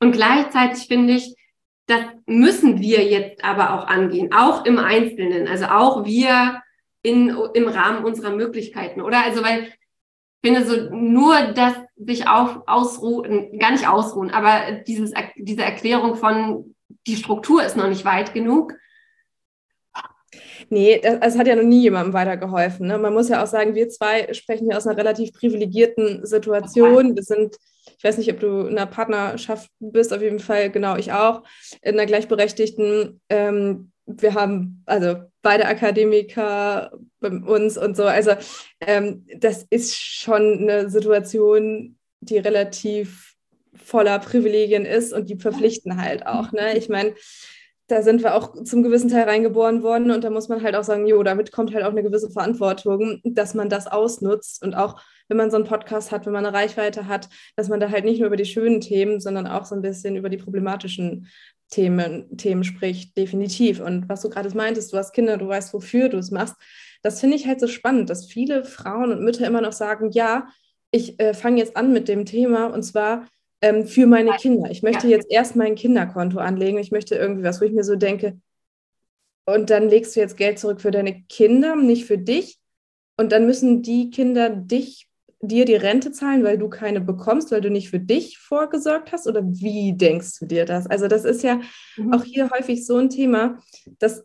Und 0.00 0.12
gleichzeitig 0.12 0.86
finde 0.86 1.14
ich, 1.14 1.34
das 1.86 2.02
müssen 2.26 2.80
wir 2.80 3.02
jetzt 3.04 3.42
aber 3.42 3.72
auch 3.72 3.86
angehen, 3.86 4.32
auch 4.34 4.66
im 4.66 4.78
Einzelnen, 4.78 5.48
also 5.48 5.66
auch 5.66 6.04
wir 6.04 6.62
in, 7.02 7.34
im 7.54 7.68
Rahmen 7.68 8.04
unserer 8.04 8.30
Möglichkeiten, 8.30 9.00
oder? 9.00 9.24
Also, 9.24 9.42
weil 9.42 9.72
finde 10.44 10.64
so 10.64 10.94
nur 10.94 11.52
das 11.54 11.74
sich 11.96 12.28
auf, 12.28 12.60
ausruhen, 12.66 13.58
gar 13.58 13.72
nicht 13.72 13.88
ausruhen, 13.88 14.30
aber 14.30 14.80
dieses, 14.86 15.12
diese 15.36 15.62
Erklärung 15.62 16.14
von, 16.14 16.74
die 17.06 17.16
Struktur 17.16 17.62
ist 17.62 17.76
noch 17.76 17.88
nicht 17.88 18.04
weit 18.04 18.34
genug, 18.34 18.74
Nee, 20.70 21.00
das, 21.02 21.20
das, 21.20 21.38
hat 21.38 21.46
ja 21.46 21.56
noch 21.56 21.62
nie 21.62 21.82
jemandem 21.82 22.12
weitergeholfen. 22.12 22.86
Ne? 22.86 22.98
Man 22.98 23.14
muss 23.14 23.28
ja 23.28 23.42
auch 23.42 23.46
sagen, 23.46 23.74
wir 23.74 23.88
zwei 23.88 24.32
sprechen 24.34 24.68
hier 24.68 24.76
aus 24.76 24.86
einer 24.86 24.98
relativ 24.98 25.32
privilegierten 25.32 26.26
Situation. 26.26 27.16
Wir 27.16 27.22
sind, 27.22 27.56
ich 27.96 28.04
weiß 28.04 28.18
nicht, 28.18 28.30
ob 28.30 28.40
du 28.40 28.62
in 28.62 28.76
einer 28.76 28.86
Partnerschaft 28.86 29.70
bist, 29.80 30.12
auf 30.12 30.20
jeden 30.20 30.40
Fall, 30.40 30.70
genau, 30.70 30.96
ich 30.96 31.12
auch, 31.12 31.42
in 31.80 31.94
einer 31.94 32.06
gleichberechtigten. 32.06 33.20
Ähm, 33.30 33.92
wir 34.08 34.34
haben 34.34 34.82
also 34.86 35.16
beide 35.42 35.66
Akademiker 35.66 36.90
bei 37.20 37.28
uns 37.28 37.76
und 37.76 37.96
so. 37.96 38.04
Also 38.04 38.32
ähm, 38.80 39.26
das 39.36 39.66
ist 39.70 39.96
schon 39.96 40.58
eine 40.60 40.90
Situation, 40.90 41.96
die 42.20 42.38
relativ 42.38 43.34
voller 43.74 44.18
Privilegien 44.18 44.84
ist 44.84 45.12
und 45.12 45.28
die 45.28 45.36
verpflichten 45.36 46.00
halt 46.00 46.26
auch. 46.26 46.52
Ne? 46.52 46.76
Ich 46.76 46.88
meine, 46.88 47.14
da 47.86 48.02
sind 48.02 48.22
wir 48.22 48.34
auch 48.34 48.62
zum 48.64 48.82
gewissen 48.82 49.08
Teil 49.08 49.24
reingeboren 49.24 49.82
worden 49.82 50.10
und 50.10 50.24
da 50.24 50.30
muss 50.30 50.48
man 50.48 50.62
halt 50.62 50.74
auch 50.74 50.84
sagen, 50.84 51.06
jo, 51.06 51.22
damit 51.22 51.52
kommt 51.52 51.74
halt 51.74 51.84
auch 51.84 51.90
eine 51.90 52.02
gewisse 52.02 52.30
Verantwortung, 52.30 53.20
dass 53.24 53.54
man 53.54 53.70
das 53.70 53.86
ausnutzt 53.86 54.62
und 54.62 54.74
auch 54.74 55.00
wenn 55.28 55.36
man 55.36 55.50
so 55.50 55.56
einen 55.56 55.66
Podcast 55.66 56.10
hat, 56.10 56.26
wenn 56.26 56.32
man 56.32 56.44
eine 56.44 56.56
Reichweite 56.56 57.06
hat, 57.06 57.28
dass 57.56 57.68
man 57.68 57.80
da 57.80 57.90
halt 57.90 58.04
nicht 58.04 58.18
nur 58.18 58.26
über 58.26 58.36
die 58.36 58.44
schönen 58.44 58.80
Themen, 58.80 59.20
sondern 59.20 59.46
auch 59.46 59.64
so 59.64 59.74
ein 59.74 59.82
bisschen 59.82 60.16
über 60.16 60.28
die 60.28 60.38
problematischen 60.38 61.28
Themen, 61.70 62.36
Themen 62.36 62.64
spricht, 62.64 63.16
definitiv. 63.16 63.80
Und 63.80 64.08
was 64.08 64.22
du 64.22 64.30
gerade 64.30 64.54
meintest, 64.56 64.92
du 64.92 64.96
hast 64.96 65.12
Kinder, 65.12 65.36
du 65.36 65.48
weißt, 65.48 65.72
wofür 65.74 66.08
du 66.08 66.18
es 66.18 66.30
machst, 66.30 66.56
das 67.02 67.20
finde 67.20 67.36
ich 67.36 67.46
halt 67.46 67.60
so 67.60 67.68
spannend, 67.68 68.10
dass 68.10 68.26
viele 68.26 68.64
Frauen 68.64 69.12
und 69.12 69.22
Mütter 69.22 69.46
immer 69.46 69.60
noch 69.60 69.72
sagen, 69.72 70.10
ja, 70.10 70.48
ich 70.90 71.20
äh, 71.20 71.34
fange 71.34 71.58
jetzt 71.58 71.76
an 71.76 71.92
mit 71.92 72.08
dem 72.08 72.24
Thema 72.24 72.66
und 72.66 72.82
zwar 72.82 73.26
ähm, 73.60 73.86
für 73.86 74.06
meine 74.06 74.32
Kinder. 74.32 74.70
Ich 74.70 74.82
möchte 74.82 75.06
jetzt 75.08 75.30
erst 75.30 75.54
mein 75.54 75.74
Kinderkonto 75.74 76.38
anlegen. 76.38 76.78
Ich 76.78 76.90
möchte 76.90 77.14
irgendwie 77.14 77.44
was, 77.44 77.60
wo 77.60 77.64
ich 77.64 77.72
mir 77.72 77.84
so 77.84 77.96
denke, 77.96 78.40
und 79.48 79.70
dann 79.70 79.88
legst 79.88 80.14
du 80.14 80.20
jetzt 80.20 80.36
Geld 80.36 80.58
zurück 80.58 80.82
für 80.82 80.90
deine 80.90 81.22
Kinder, 81.22 81.74
nicht 81.74 82.04
für 82.04 82.18
dich. 82.18 82.58
Und 83.16 83.32
dann 83.32 83.46
müssen 83.46 83.80
die 83.82 84.10
Kinder 84.10 84.50
dich, 84.50 85.07
dir 85.40 85.64
die 85.64 85.76
Rente 85.76 86.12
zahlen, 86.12 86.44
weil 86.44 86.58
du 86.58 86.68
keine 86.68 87.00
bekommst, 87.00 87.52
weil 87.52 87.60
du 87.60 87.70
nicht 87.70 87.90
für 87.90 88.00
dich 88.00 88.38
vorgesorgt 88.38 89.12
hast? 89.12 89.26
Oder 89.26 89.42
wie 89.44 89.96
denkst 89.96 90.38
du 90.40 90.46
dir 90.46 90.64
das? 90.64 90.86
Also, 90.86 91.08
das 91.08 91.24
ist 91.24 91.42
ja 91.42 91.60
mhm. 91.96 92.12
auch 92.12 92.24
hier 92.24 92.50
häufig 92.50 92.86
so 92.86 92.96
ein 92.96 93.10
Thema, 93.10 93.58
dass 93.98 94.24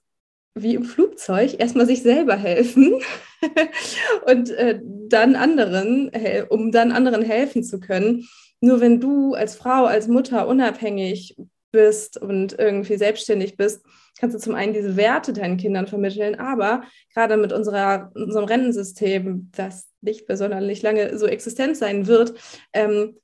wie 0.56 0.76
im 0.76 0.84
Flugzeug 0.84 1.60
erstmal 1.60 1.88
sich 1.88 2.04
selber 2.04 2.36
helfen 2.36 2.94
und 4.28 4.52
äh, 4.52 4.80
dann 4.84 5.36
anderen, 5.36 6.12
um 6.50 6.72
dann 6.72 6.92
anderen 6.92 7.24
helfen 7.24 7.64
zu 7.64 7.80
können. 7.80 8.28
Nur 8.62 8.80
wenn 8.80 9.00
du 9.00 9.34
als 9.34 9.56
Frau, 9.56 9.86
als 9.86 10.08
Mutter 10.08 10.48
unabhängig 10.48 11.36
bist 11.72 12.18
und 12.22 12.58
irgendwie 12.58 12.98
selbstständig 12.98 13.58
bist, 13.58 13.84
kannst 14.24 14.38
du 14.38 14.40
zum 14.40 14.56
einen 14.56 14.72
diese 14.72 14.96
Werte 14.96 15.34
deinen 15.34 15.58
Kindern 15.58 15.86
vermitteln, 15.86 16.36
aber 16.36 16.84
gerade 17.14 17.36
mit 17.36 17.52
unserer, 17.52 18.10
unserem 18.16 18.46
Rentensystem, 18.46 19.52
das 19.54 19.90
nicht 20.00 20.28
besonders 20.28 20.64
nicht 20.64 20.82
lange 20.82 21.18
so 21.18 21.26
existent 21.26 21.76
sein 21.76 22.08
wird, 22.08 22.34
ähm, 22.72 23.18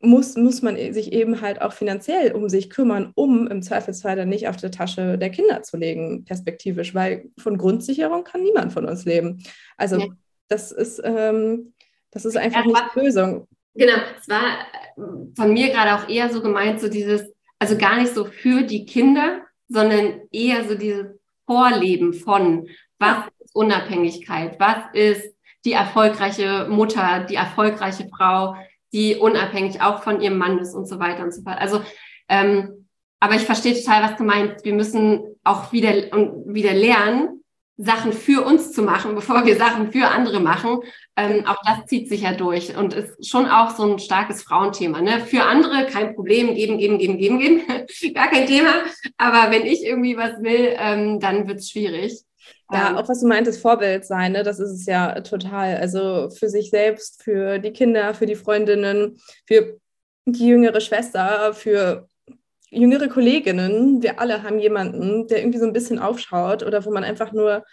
muss, 0.00 0.34
muss 0.34 0.62
man 0.62 0.76
sich 0.94 1.12
eben 1.12 1.42
halt 1.42 1.60
auch 1.60 1.74
finanziell 1.74 2.32
um 2.32 2.48
sich 2.48 2.70
kümmern, 2.70 3.12
um 3.14 3.46
im 3.48 3.60
Zweifelsfall 3.60 4.16
dann 4.16 4.30
nicht 4.30 4.48
auf 4.48 4.56
die 4.56 4.70
Tasche 4.70 5.18
der 5.18 5.28
Kinder 5.28 5.62
zu 5.62 5.76
legen, 5.76 6.24
perspektivisch, 6.24 6.94
weil 6.94 7.26
von 7.36 7.58
Grundsicherung 7.58 8.24
kann 8.24 8.42
niemand 8.42 8.72
von 8.72 8.86
uns 8.86 9.04
leben. 9.04 9.42
Also 9.76 9.98
ja. 9.98 10.06
das 10.48 10.72
ist, 10.72 11.02
ähm, 11.04 11.74
das 12.12 12.24
ist 12.24 12.38
einfach 12.38 12.64
ja, 12.64 12.66
nicht 12.66 12.82
die 12.94 13.00
Lösung. 13.00 13.46
Genau, 13.74 13.98
es 14.18 14.26
war 14.26 14.56
von 15.36 15.52
mir 15.52 15.68
gerade 15.68 16.02
auch 16.02 16.08
eher 16.08 16.30
so 16.30 16.40
gemeint, 16.40 16.80
so 16.80 16.88
dieses, 16.88 17.30
also 17.58 17.76
gar 17.76 18.00
nicht 18.00 18.14
so 18.14 18.24
für 18.24 18.62
die 18.62 18.86
Kinder, 18.86 19.45
sondern 19.68 20.22
eher 20.30 20.68
so 20.68 20.74
dieses 20.74 21.06
Vorleben 21.46 22.12
von, 22.12 22.68
was 22.98 23.26
ist 23.40 23.54
Unabhängigkeit, 23.54 24.58
was 24.58 24.84
ist 24.92 25.34
die 25.64 25.72
erfolgreiche 25.72 26.66
Mutter, 26.68 27.24
die 27.28 27.34
erfolgreiche 27.34 28.08
Frau, 28.08 28.56
die 28.92 29.16
unabhängig 29.16 29.82
auch 29.82 30.02
von 30.02 30.20
ihrem 30.20 30.38
Mann 30.38 30.58
ist 30.58 30.74
und 30.74 30.86
so 30.86 30.98
weiter 30.98 31.24
und 31.24 31.34
so 31.34 31.42
fort. 31.42 31.58
Also, 31.58 31.82
ähm, 32.28 32.86
aber 33.20 33.34
ich 33.34 33.42
verstehe 33.42 33.74
total, 33.74 34.02
was 34.02 34.16
du 34.16 34.24
meinst. 34.24 34.64
Wir 34.64 34.74
müssen 34.74 35.36
auch 35.42 35.72
wieder 35.72 36.12
und 36.12 36.54
wieder 36.54 36.72
lernen, 36.72 37.42
Sachen 37.78 38.12
für 38.12 38.44
uns 38.44 38.72
zu 38.72 38.82
machen, 38.82 39.14
bevor 39.14 39.44
wir 39.44 39.56
Sachen 39.56 39.92
für 39.92 40.08
andere 40.08 40.40
machen. 40.40 40.80
Ähm, 41.16 41.46
auch 41.46 41.58
das 41.64 41.86
zieht 41.86 42.08
sich 42.08 42.22
ja 42.22 42.32
durch 42.32 42.74
und 42.76 42.94
ist 42.94 43.28
schon 43.28 43.46
auch 43.46 43.76
so 43.76 43.82
ein 43.82 43.98
starkes 43.98 44.42
Frauenthema. 44.42 45.02
Ne? 45.02 45.20
Für 45.20 45.42
andere 45.42 45.86
kein 45.86 46.14
Problem, 46.14 46.54
geben, 46.54 46.78
geben, 46.78 46.98
geben, 46.98 47.18
geben, 47.18 47.38
geben, 47.38 47.62
gar 48.14 48.28
kein 48.28 48.46
Thema. 48.46 48.82
Aber 49.18 49.50
wenn 49.50 49.66
ich 49.66 49.84
irgendwie 49.84 50.16
was 50.16 50.42
will, 50.42 50.74
ähm, 50.78 51.20
dann 51.20 51.46
wird's 51.48 51.70
schwierig. 51.70 52.22
Ja, 52.72 52.90
ähm, 52.90 52.96
auch 52.96 53.08
was 53.08 53.20
du 53.20 53.28
meintest, 53.28 53.60
Vorbild 53.60 54.04
sein, 54.04 54.32
ne? 54.32 54.42
das 54.42 54.58
ist 54.58 54.70
es 54.70 54.86
ja 54.86 55.20
total. 55.20 55.76
Also 55.76 56.30
für 56.30 56.48
sich 56.48 56.70
selbst, 56.70 57.22
für 57.22 57.58
die 57.58 57.72
Kinder, 57.72 58.14
für 58.14 58.26
die 58.26 58.34
Freundinnen, 58.34 59.18
für 59.46 59.78
die 60.24 60.46
jüngere 60.46 60.80
Schwester, 60.80 61.54
für 61.54 62.08
jüngere 62.70 63.08
Kolleginnen, 63.08 64.02
wir 64.02 64.20
alle 64.20 64.42
haben 64.42 64.58
jemanden, 64.58 65.26
der 65.28 65.38
irgendwie 65.38 65.58
so 65.58 65.66
ein 65.66 65.72
bisschen 65.72 65.98
aufschaut 65.98 66.62
oder 66.62 66.84
wo 66.84 66.90
man 66.90 67.04
einfach 67.04 67.32
nur 67.32 67.64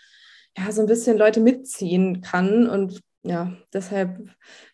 ja, 0.58 0.72
so 0.72 0.82
ein 0.82 0.88
bisschen 0.88 1.18
Leute 1.18 1.40
mitziehen 1.40 2.22
kann. 2.22 2.70
Und 2.70 3.02
ja, 3.24 3.54
deshalb, 3.74 4.18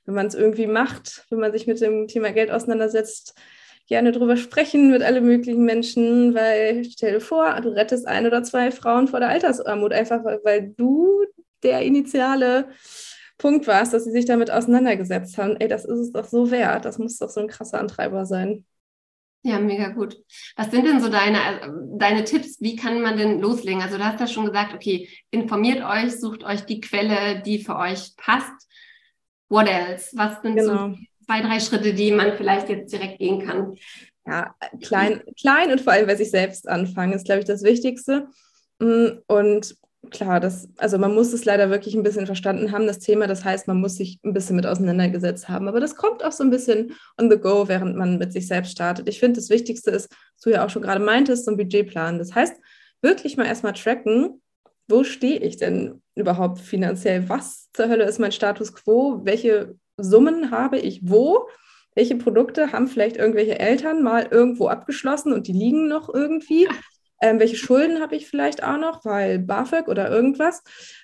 wenn 0.05 0.15
man 0.15 0.27
es 0.27 0.35
irgendwie 0.35 0.67
macht, 0.67 1.25
wenn 1.29 1.39
man 1.39 1.51
sich 1.51 1.67
mit 1.67 1.81
dem 1.81 2.07
Thema 2.07 2.31
Geld 2.31 2.51
auseinandersetzt, 2.51 3.35
gerne 3.87 4.11
drüber 4.11 4.37
sprechen 4.37 4.91
mit 4.91 5.01
allen 5.01 5.25
möglichen 5.25 5.65
Menschen, 5.65 6.35
weil 6.35 6.85
stell 6.85 7.13
dir 7.13 7.21
vor, 7.21 7.59
du 7.61 7.69
rettest 7.69 8.07
ein 8.07 8.27
oder 8.27 8.43
zwei 8.43 8.71
Frauen 8.71 9.07
vor 9.07 9.19
der 9.19 9.29
Altersarmut, 9.29 9.93
einfach 9.93 10.23
weil 10.43 10.73
du 10.77 11.23
der 11.63 11.81
initiale 11.81 12.69
Punkt 13.37 13.67
warst, 13.67 13.93
dass 13.93 14.03
sie 14.03 14.11
sich 14.11 14.25
damit 14.25 14.51
auseinandergesetzt 14.51 15.37
haben. 15.37 15.55
Ey, 15.57 15.67
das 15.67 15.85
ist 15.85 15.97
es 15.99 16.11
doch 16.11 16.25
so 16.25 16.51
wert. 16.51 16.85
Das 16.85 16.99
muss 16.99 17.17
doch 17.17 17.29
so 17.29 17.39
ein 17.39 17.47
krasser 17.47 17.79
Antreiber 17.79 18.25
sein. 18.25 18.65
Ja, 19.41 19.57
mega 19.57 19.89
gut. 19.89 20.17
Was 20.57 20.69
sind 20.69 20.85
denn 20.85 20.99
so 20.99 21.09
deine, 21.09 21.37
äh, 21.37 21.69
deine 21.97 22.25
Tipps? 22.25 22.59
Wie 22.59 22.75
kann 22.75 23.01
man 23.01 23.17
denn 23.17 23.39
loslegen? 23.39 23.81
Also 23.81 23.97
du 23.97 24.03
hast 24.03 24.19
ja 24.19 24.27
schon 24.27 24.47
gesagt, 24.47 24.73
okay, 24.73 25.07
informiert 25.31 25.81
euch, 25.83 26.19
sucht 26.19 26.43
euch 26.43 26.61
die 26.61 26.81
Quelle, 26.81 27.41
die 27.41 27.63
für 27.63 27.77
euch 27.77 28.15
passt. 28.17 28.67
What 29.47 29.67
else? 29.67 30.11
Was 30.15 30.41
sind 30.41 30.57
genau. 30.57 30.89
so 30.89 30.97
zwei, 31.25 31.41
drei 31.41 31.59
Schritte, 31.59 31.93
die 31.93 32.11
man 32.11 32.35
vielleicht 32.35 32.67
jetzt 32.67 32.91
direkt 32.91 33.19
gehen 33.19 33.45
kann? 33.45 33.75
Ja, 34.27 34.53
klein, 34.83 35.23
klein 35.39 35.71
und 35.71 35.81
vor 35.81 35.93
allem 35.93 36.05
bei 36.05 36.15
sich 36.15 36.29
selbst 36.29 36.67
anfangen, 36.67 37.13
ist, 37.13 37.25
glaube 37.25 37.39
ich, 37.39 37.45
das 37.45 37.63
Wichtigste. 37.63 38.27
Mm, 38.79 39.19
und 39.27 39.75
klar, 40.11 40.39
das, 40.39 40.69
also 40.77 40.97
man 40.97 41.13
muss 41.13 41.33
es 41.33 41.45
leider 41.45 41.69
wirklich 41.69 41.95
ein 41.95 42.03
bisschen 42.03 42.25
verstanden 42.25 42.71
haben, 42.71 42.87
das 42.87 42.99
Thema. 42.99 43.27
Das 43.27 43.43
heißt, 43.43 43.67
man 43.67 43.79
muss 43.79 43.95
sich 43.95 44.19
ein 44.23 44.33
bisschen 44.33 44.55
mit 44.55 44.65
auseinandergesetzt 44.65 45.49
haben. 45.49 45.67
Aber 45.67 45.79
das 45.79 45.95
kommt 45.95 46.23
auch 46.23 46.31
so 46.31 46.43
ein 46.43 46.49
bisschen 46.49 46.93
on 47.19 47.29
the 47.29 47.37
go, 47.37 47.67
während 47.67 47.95
man 47.95 48.17
mit 48.17 48.33
sich 48.33 48.47
selbst 48.47 48.71
startet. 48.71 49.07
Ich 49.09 49.19
finde, 49.19 49.39
das 49.39 49.49
Wichtigste 49.49 49.91
ist, 49.91 50.09
was 50.09 50.41
du 50.43 50.49
ja 50.51 50.65
auch 50.65 50.69
schon 50.69 50.81
gerade 50.81 51.03
meintest, 51.03 51.45
so 51.45 51.51
ein 51.51 51.57
Budgetplan. 51.57 52.17
Das 52.17 52.35
heißt, 52.35 52.55
wirklich 53.01 53.37
mal 53.37 53.45
erstmal 53.45 53.73
tracken, 53.73 54.41
wo 54.87 55.03
stehe 55.03 55.39
ich 55.39 55.57
denn 55.57 56.01
überhaupt 56.15 56.59
finanziell? 56.59 57.29
Was 57.29 57.69
zur 57.73 57.89
Hölle 57.89 58.05
ist 58.05 58.19
mein 58.19 58.31
Status 58.31 58.73
quo? 58.73 59.21
Welche 59.23 59.75
Summen 59.97 60.51
habe 60.51 60.79
ich 60.79 61.01
wo? 61.03 61.47
Welche 61.95 62.15
Produkte 62.15 62.71
haben 62.71 62.87
vielleicht 62.87 63.17
irgendwelche 63.17 63.59
Eltern 63.59 64.03
mal 64.03 64.27
irgendwo 64.29 64.67
abgeschlossen 64.67 65.33
und 65.33 65.47
die 65.47 65.53
liegen 65.53 65.87
noch 65.87 66.13
irgendwie? 66.13 66.67
Ähm, 67.21 67.39
welche 67.39 67.55
Schulden 67.55 68.01
habe 68.01 68.15
ich 68.15 68.27
vielleicht 68.27 68.63
auch 68.63 68.77
noch, 68.77 69.03
weil 69.05 69.39
BAföG 69.39 69.87
oder 69.87 70.09
irgendwas? 70.09 70.63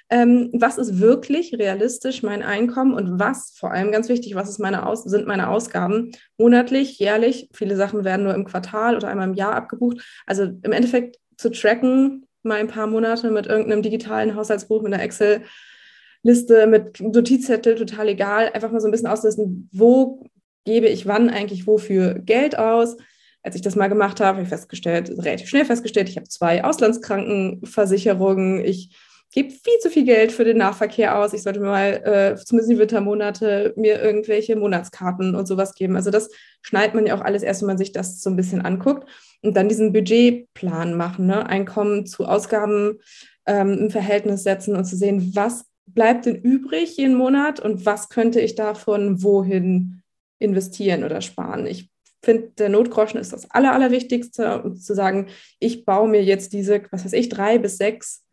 Ähm, 0.10 0.50
was 0.54 0.78
ist 0.78 1.00
wirklich 1.00 1.56
realistisch 1.58 2.22
mein 2.24 2.44
Einkommen 2.44 2.94
und 2.94 3.20
was, 3.20 3.54
vor 3.58 3.72
allem 3.72 3.92
ganz 3.92 4.08
wichtig, 4.08 4.36
was 4.36 4.60
meine 4.60 4.86
Aus 4.86 5.04
sind 5.04 5.28
meine 5.28 5.50
Ausgaben 5.50 6.12
monatlich, 6.38 7.00
jährlich? 7.00 7.50
Viele 7.54 7.76
Sachen 7.76 8.04
werden 8.04 8.24
nur 8.24 8.36
im 8.36 8.46
Quartal 8.46 8.96
oder 8.96 9.08
einmal 9.08 9.28
im 9.28 9.34
Jahr 9.34 9.56
abgebucht. 9.56 9.98
Also 10.26 10.44
im 10.44 10.72
Endeffekt 10.72 11.18
zu 11.38 11.50
tracken, 11.50 12.28
mal 12.44 12.60
ein 12.60 12.68
paar 12.68 12.88
Monate 12.88 13.32
mit 13.32 13.48
irgendeinem 13.48 13.82
digitalen 13.82 14.36
Haushaltsbuch, 14.36 14.84
mit 14.84 14.94
einer 14.94 15.04
Excel-Liste, 15.04 16.68
mit 16.68 17.02
Notizzettel, 17.02 17.76
total 17.76 18.10
egal. 18.10 18.52
Einfach 18.54 18.72
mal 18.72 18.80
so 18.80 18.88
ein 18.88 18.92
bisschen 18.92 19.08
auslisten, 19.08 19.70
wo 19.74 20.24
gebe 20.66 20.88
ich 20.88 21.08
wann 21.08 21.30
eigentlich 21.30 21.68
wofür 21.68 22.16
Geld 22.16 22.58
aus. 22.58 22.98
Als 23.46 23.56
ich 23.56 23.62
das 23.62 23.76
mal 23.76 23.90
gemacht 23.90 24.20
habe, 24.20 24.38
habe 24.38 24.42
ich 24.42 24.50
festgestellt, 24.50 25.12
relativ 25.20 25.48
schnell 25.48 25.66
festgestellt, 25.66 26.10
ich 26.10 26.18
habe 26.18 26.28
zwei 26.28 26.64
Auslandskrankenversicherungen, 26.64 28.66
ich 28.66 28.98
gebe 29.32 29.52
viel 29.52 29.78
zu 29.82 29.92
viel 29.92 30.04
Geld 30.04 30.32
für 30.32 30.46
den 30.46 30.58
Nahverkehr 30.58 31.20
aus. 31.20 31.34
Ich 31.34 31.44
sollte 31.44 31.60
mir 31.60 31.68
mal 31.68 32.02
äh, 32.06 32.36
zumindest 32.44 32.72
die 32.72 32.80
Wintermonate 32.80 33.74
mir 33.76 34.02
irgendwelche 34.02 34.56
Monatskarten 34.56 35.36
und 35.36 35.46
sowas 35.46 35.76
geben. 35.76 35.96
Also 35.96 36.10
das 36.10 36.32
schneidet 36.64 36.96
man 36.96 37.06
ja 37.06 37.16
auch 37.16 37.22
alles 37.22 37.44
erst, 37.44 37.62
wenn 37.62 37.68
man 37.68 37.78
sich 37.78 37.92
das 37.92 38.20
so 38.22 38.32
ein 38.32 38.36
bisschen 38.36 38.62
anguckt 38.62 39.08
und 39.44 39.56
dann 39.56 39.70
diesen 39.70 39.94
Budgetplan 39.94 40.96
machen, 40.96 41.28
ne? 41.28 41.46
Einkommen 41.46 42.08
zu 42.08 42.26
Ausgaben 42.26 42.98
ähm, 43.46 43.74
im 43.74 43.92
Verhältnis 43.92 44.42
setzen 44.42 44.76
und 44.76 44.86
zu 44.86 44.96
sehen, 44.96 45.34
was 45.36 45.66
bleibt 45.86 46.26
denn 46.26 46.36
übrig 46.36 46.98
jeden 46.98 47.16
Monat 47.16 47.60
und 47.60 47.86
was 47.86 48.10
könnte 48.10 48.40
ich 48.40 48.56
davon 48.56 49.22
wohin 49.22 50.02
investieren 50.40 51.04
oder 51.04 51.22
sparen. 51.22 51.68
Ich 51.68 51.92
finde, 52.26 52.50
der 52.58 52.70
Notgroschen 52.70 53.20
ist 53.20 53.32
das 53.32 53.50
Aller, 53.52 53.74
Allerwichtigste, 53.74 54.62
um 54.64 54.76
zu 54.76 54.94
sagen, 54.94 55.28
ich 55.60 55.86
baue 55.86 56.10
mir 56.10 56.24
jetzt 56.24 56.52
diese, 56.54 56.82
was 56.92 57.06
weiß 57.06 57.14
ich, 57.14 57.30
drei 57.30 57.58
bis 57.58 57.78
sechs 57.78 58.26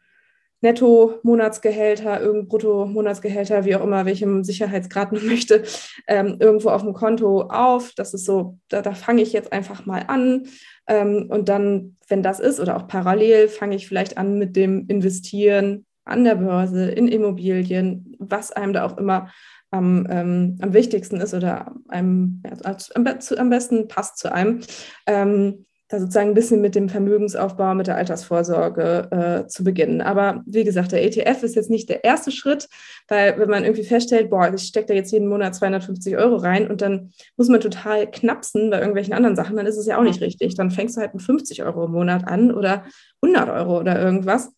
Netto-Monatsgehälter, 0.63 2.21
irgendein 2.21 2.49
Brutto-Monatsgehälter, 2.49 3.65
wie 3.65 3.75
auch 3.77 3.83
immer, 3.85 4.07
welchem 4.07 4.45
Sicherheitsgrad 4.45 5.13
man 5.13 5.27
möchte, 5.27 5.65
ähm, 6.07 6.37
irgendwo 6.41 6.71
auf 6.71 6.83
dem 6.83 6.95
Konto 6.95 7.43
auf. 7.43 7.93
Das 7.95 8.15
ist 8.15 8.25
so, 8.25 8.59
da, 8.69 8.81
da 8.81 8.95
fange 8.95 9.23
ich 9.23 9.33
jetzt 9.33 9.53
einfach 9.53 9.87
mal 9.87 10.05
an. 10.07 10.45
Ähm, 10.87 11.27
und 11.29 11.49
dann, 11.49 11.97
wenn 12.09 12.23
das 12.23 12.41
ist, 12.41 12.61
oder 12.61 12.77
auch 12.77 12.87
parallel, 12.87 13.49
fange 13.49 13.77
ich 13.77 13.89
vielleicht 13.89 14.17
an 14.17 14.39
mit 14.39 14.57
dem 14.57 14.87
Investieren 14.87 15.85
an 16.05 16.25
der 16.25 16.37
Börse, 16.37 16.91
in 16.91 17.09
Immobilien, 17.09 18.17
was 18.19 18.51
einem 18.53 18.73
da 18.73 18.85
auch 18.85 18.99
immer 18.99 19.31
am, 19.73 20.07
ähm, 20.09 20.59
am 20.61 20.73
wichtigsten 20.73 21.21
ist 21.21 21.35
oder 21.35 21.75
einem 21.89 22.43
ja, 22.45 22.77
am, 22.95 23.07
am, 23.07 23.51
besten 23.51 23.89
passt 23.89 24.19
zu 24.19 24.33
einem. 24.33 24.61
Ähm, 25.07 25.67
da 25.93 26.01
sozusagen 26.01 26.31
ein 26.31 26.35
bisschen 26.35 26.61
mit 26.61 26.75
dem 26.75 26.89
Vermögensaufbau, 26.89 27.75
mit 27.75 27.87
der 27.87 27.97
Altersvorsorge 27.97 29.09
äh, 29.11 29.47
zu 29.47 29.63
beginnen. 29.63 30.01
Aber 30.01 30.43
wie 30.47 30.65
gesagt, 30.65 30.93
der 30.93 31.05
ETF 31.05 31.43
ist 31.43 31.55
jetzt 31.55 31.71
nicht 31.71 31.89
der 31.89 32.03
erste 32.03 32.31
Schritt, 32.31 32.69
weil 33.09 33.39
wenn 33.39 33.51
man 33.51 33.65
irgendwie 33.65 33.85
feststellt, 33.85 34.31
boah, 34.31 34.53
ich 34.53 34.63
stecke 34.63 34.87
da 34.87 34.95
jetzt 34.95 35.13
jeden 35.13 35.29
Monat 35.29 35.55
250 35.55 36.17
Euro 36.17 36.37
rein 36.37 36.71
und 36.71 36.81
dann 36.81 37.13
muss 37.37 37.49
man 37.49 37.61
total 37.61 38.11
knapsen 38.11 38.71
bei 38.71 38.79
irgendwelchen 38.79 39.13
anderen 39.13 39.37
Sachen, 39.37 39.57
dann 39.57 39.67
ist 39.67 39.77
es 39.77 39.87
ja 39.87 39.99
auch 39.99 40.03
nicht 40.03 40.23
richtig. 40.23 40.55
Dann 40.55 40.71
fängst 40.71 40.97
du 40.97 41.03
halt 41.03 41.13
mit 41.13 41.23
50 41.23 41.63
Euro 41.63 41.85
im 41.85 41.93
Monat 41.93 42.27
an 42.27 42.53
oder 42.53 42.85
100 43.21 43.51
Euro 43.51 43.79
oder 43.79 44.01
irgendwas, 44.01 44.51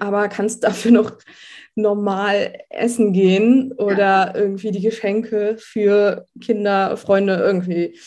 aber 0.00 0.28
kannst 0.28 0.64
dafür 0.64 0.90
noch 0.90 1.12
normal 1.74 2.58
essen 2.70 3.12
gehen 3.12 3.72
oder 3.72 4.34
irgendwie 4.34 4.70
die 4.72 4.82
Geschenke 4.82 5.56
für 5.58 6.26
Kinder, 6.40 6.96
Freunde 6.96 7.36
irgendwie 7.36 7.98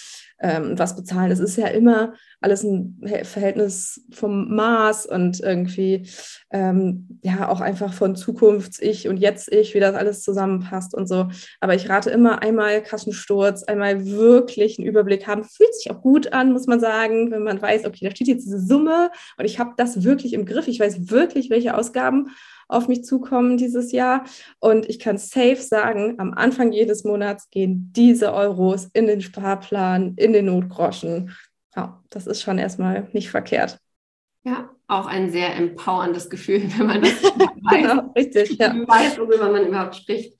ähm, 0.41 0.77
was 0.77 0.95
bezahlen. 0.95 1.29
Das 1.29 1.39
ist 1.39 1.55
ja 1.55 1.67
immer 1.67 2.13
alles 2.41 2.63
ein 2.63 2.99
Verhältnis 3.23 4.03
vom 4.11 4.53
Maß 4.55 5.05
und 5.05 5.39
irgendwie 5.39 6.07
ähm, 6.49 7.19
ja 7.21 7.47
auch 7.49 7.61
einfach 7.61 7.93
von 7.93 8.15
Zukunfts-Ich 8.15 9.07
und 9.07 9.17
Jetzt-Ich, 9.17 9.75
wie 9.75 9.79
das 9.79 9.95
alles 9.95 10.23
zusammenpasst 10.23 10.95
und 10.95 11.07
so. 11.07 11.27
Aber 11.59 11.75
ich 11.75 11.87
rate 11.87 12.09
immer 12.09 12.41
einmal 12.41 12.81
Kassensturz, 12.81 13.63
einmal 13.63 14.07
wirklich 14.07 14.79
einen 14.79 14.87
Überblick 14.87 15.27
haben. 15.27 15.43
Fühlt 15.43 15.75
sich 15.75 15.91
auch 15.91 16.01
gut 16.01 16.33
an, 16.33 16.53
muss 16.53 16.65
man 16.65 16.79
sagen, 16.79 17.31
wenn 17.31 17.43
man 17.43 17.61
weiß, 17.61 17.85
okay, 17.85 18.05
da 18.05 18.11
steht 18.11 18.27
jetzt 18.27 18.45
diese 18.45 18.59
Summe 18.59 19.11
und 19.37 19.45
ich 19.45 19.59
habe 19.59 19.73
das 19.77 20.03
wirklich 20.03 20.33
im 20.33 20.45
Griff. 20.45 20.67
Ich 20.67 20.79
weiß 20.79 21.11
wirklich, 21.11 21.51
welche 21.51 21.77
Ausgaben 21.77 22.31
auf 22.72 22.88
mich 22.88 23.03
zukommen 23.03 23.57
dieses 23.57 23.91
Jahr. 23.91 24.24
Und 24.59 24.89
ich 24.89 24.99
kann 24.99 25.17
safe 25.17 25.57
sagen, 25.57 26.15
am 26.19 26.34
Anfang 26.34 26.72
jedes 26.72 27.03
Monats 27.03 27.49
gehen 27.49 27.91
diese 27.95 28.34
Euros 28.34 28.89
in 28.93 29.07
den 29.07 29.22
Sparplan, 29.22 30.13
in 30.17 30.34
den 30.34 30.45
Notgroschen. 30.45 31.36
Ja, 31.76 32.01
das 32.09 32.28
ist 32.28 32.41
schon 32.41 32.57
erstmal 32.57 33.07
nicht 33.13 33.30
verkehrt. 33.30 33.80
Ja, 34.43 34.69
auch 34.88 35.05
ein 35.05 35.30
sehr 35.30 35.55
empowerndes 35.55 36.30
Gefühl, 36.30 36.63
wenn 36.78 36.88
man 36.88 37.01
das 37.01 37.24
weiß, 37.24 37.82
genau, 37.82 38.11
richtig, 38.15 38.57
ja. 38.57 38.74
weiß, 38.88 39.19
worüber 39.19 39.51
man 39.51 39.67
überhaupt 39.67 39.95
spricht. 39.95 40.38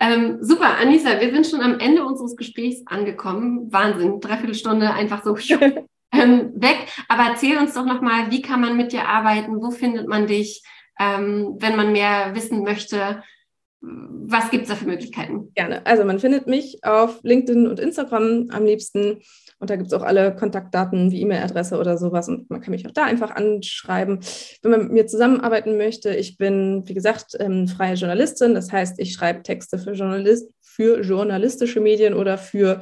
Ähm, 0.00 0.38
super, 0.40 0.78
Anissa, 0.78 1.20
wir 1.20 1.30
sind 1.30 1.46
schon 1.46 1.60
am 1.60 1.78
Ende 1.78 2.04
unseres 2.04 2.36
Gesprächs 2.36 2.82
angekommen. 2.86 3.70
Wahnsinn, 3.70 4.20
dreiviertel 4.20 4.54
Stunde 4.54 4.90
einfach 4.92 5.22
so 5.22 5.36
ähm, 6.12 6.52
weg. 6.54 6.88
Aber 7.08 7.24
erzähl 7.30 7.58
uns 7.58 7.74
doch 7.74 7.84
nochmal, 7.84 8.30
wie 8.30 8.40
kann 8.40 8.62
man 8.62 8.76
mit 8.76 8.92
dir 8.92 9.06
arbeiten? 9.06 9.60
Wo 9.60 9.70
findet 9.70 10.08
man 10.08 10.26
dich? 10.26 10.62
Ähm, 10.98 11.56
wenn 11.58 11.76
man 11.76 11.92
mehr 11.92 12.34
wissen 12.34 12.62
möchte. 12.62 13.22
Was 13.86 14.50
gibt 14.50 14.62
es 14.62 14.70
da 14.70 14.76
für 14.76 14.86
Möglichkeiten? 14.86 15.52
Gerne. 15.54 15.84
Also 15.84 16.04
man 16.04 16.18
findet 16.18 16.46
mich 16.46 16.82
auf 16.84 17.20
LinkedIn 17.22 17.66
und 17.66 17.78
Instagram 17.78 18.48
am 18.50 18.64
liebsten. 18.64 19.20
Und 19.58 19.68
da 19.68 19.76
gibt 19.76 19.88
es 19.88 19.92
auch 19.92 20.02
alle 20.02 20.34
Kontaktdaten 20.34 21.10
wie 21.10 21.20
E-Mail-Adresse 21.20 21.78
oder 21.78 21.98
sowas. 21.98 22.28
Und 22.28 22.48
man 22.48 22.62
kann 22.62 22.70
mich 22.70 22.86
auch 22.86 22.92
da 22.92 23.04
einfach 23.04 23.30
anschreiben. 23.30 24.20
Wenn 24.62 24.70
man 24.70 24.82
mit 24.84 24.92
mir 24.92 25.06
zusammenarbeiten 25.06 25.76
möchte, 25.76 26.14
ich 26.14 26.38
bin, 26.38 26.82
wie 26.86 26.94
gesagt, 26.94 27.36
ähm, 27.38 27.68
freie 27.68 27.94
Journalistin. 27.94 28.54
Das 28.54 28.72
heißt, 28.72 28.98
ich 28.98 29.12
schreibe 29.12 29.42
Texte 29.42 29.78
für, 29.78 29.92
Journalist, 29.92 30.50
für 30.62 31.02
journalistische 31.02 31.80
Medien 31.80 32.14
oder 32.14 32.38
für 32.38 32.80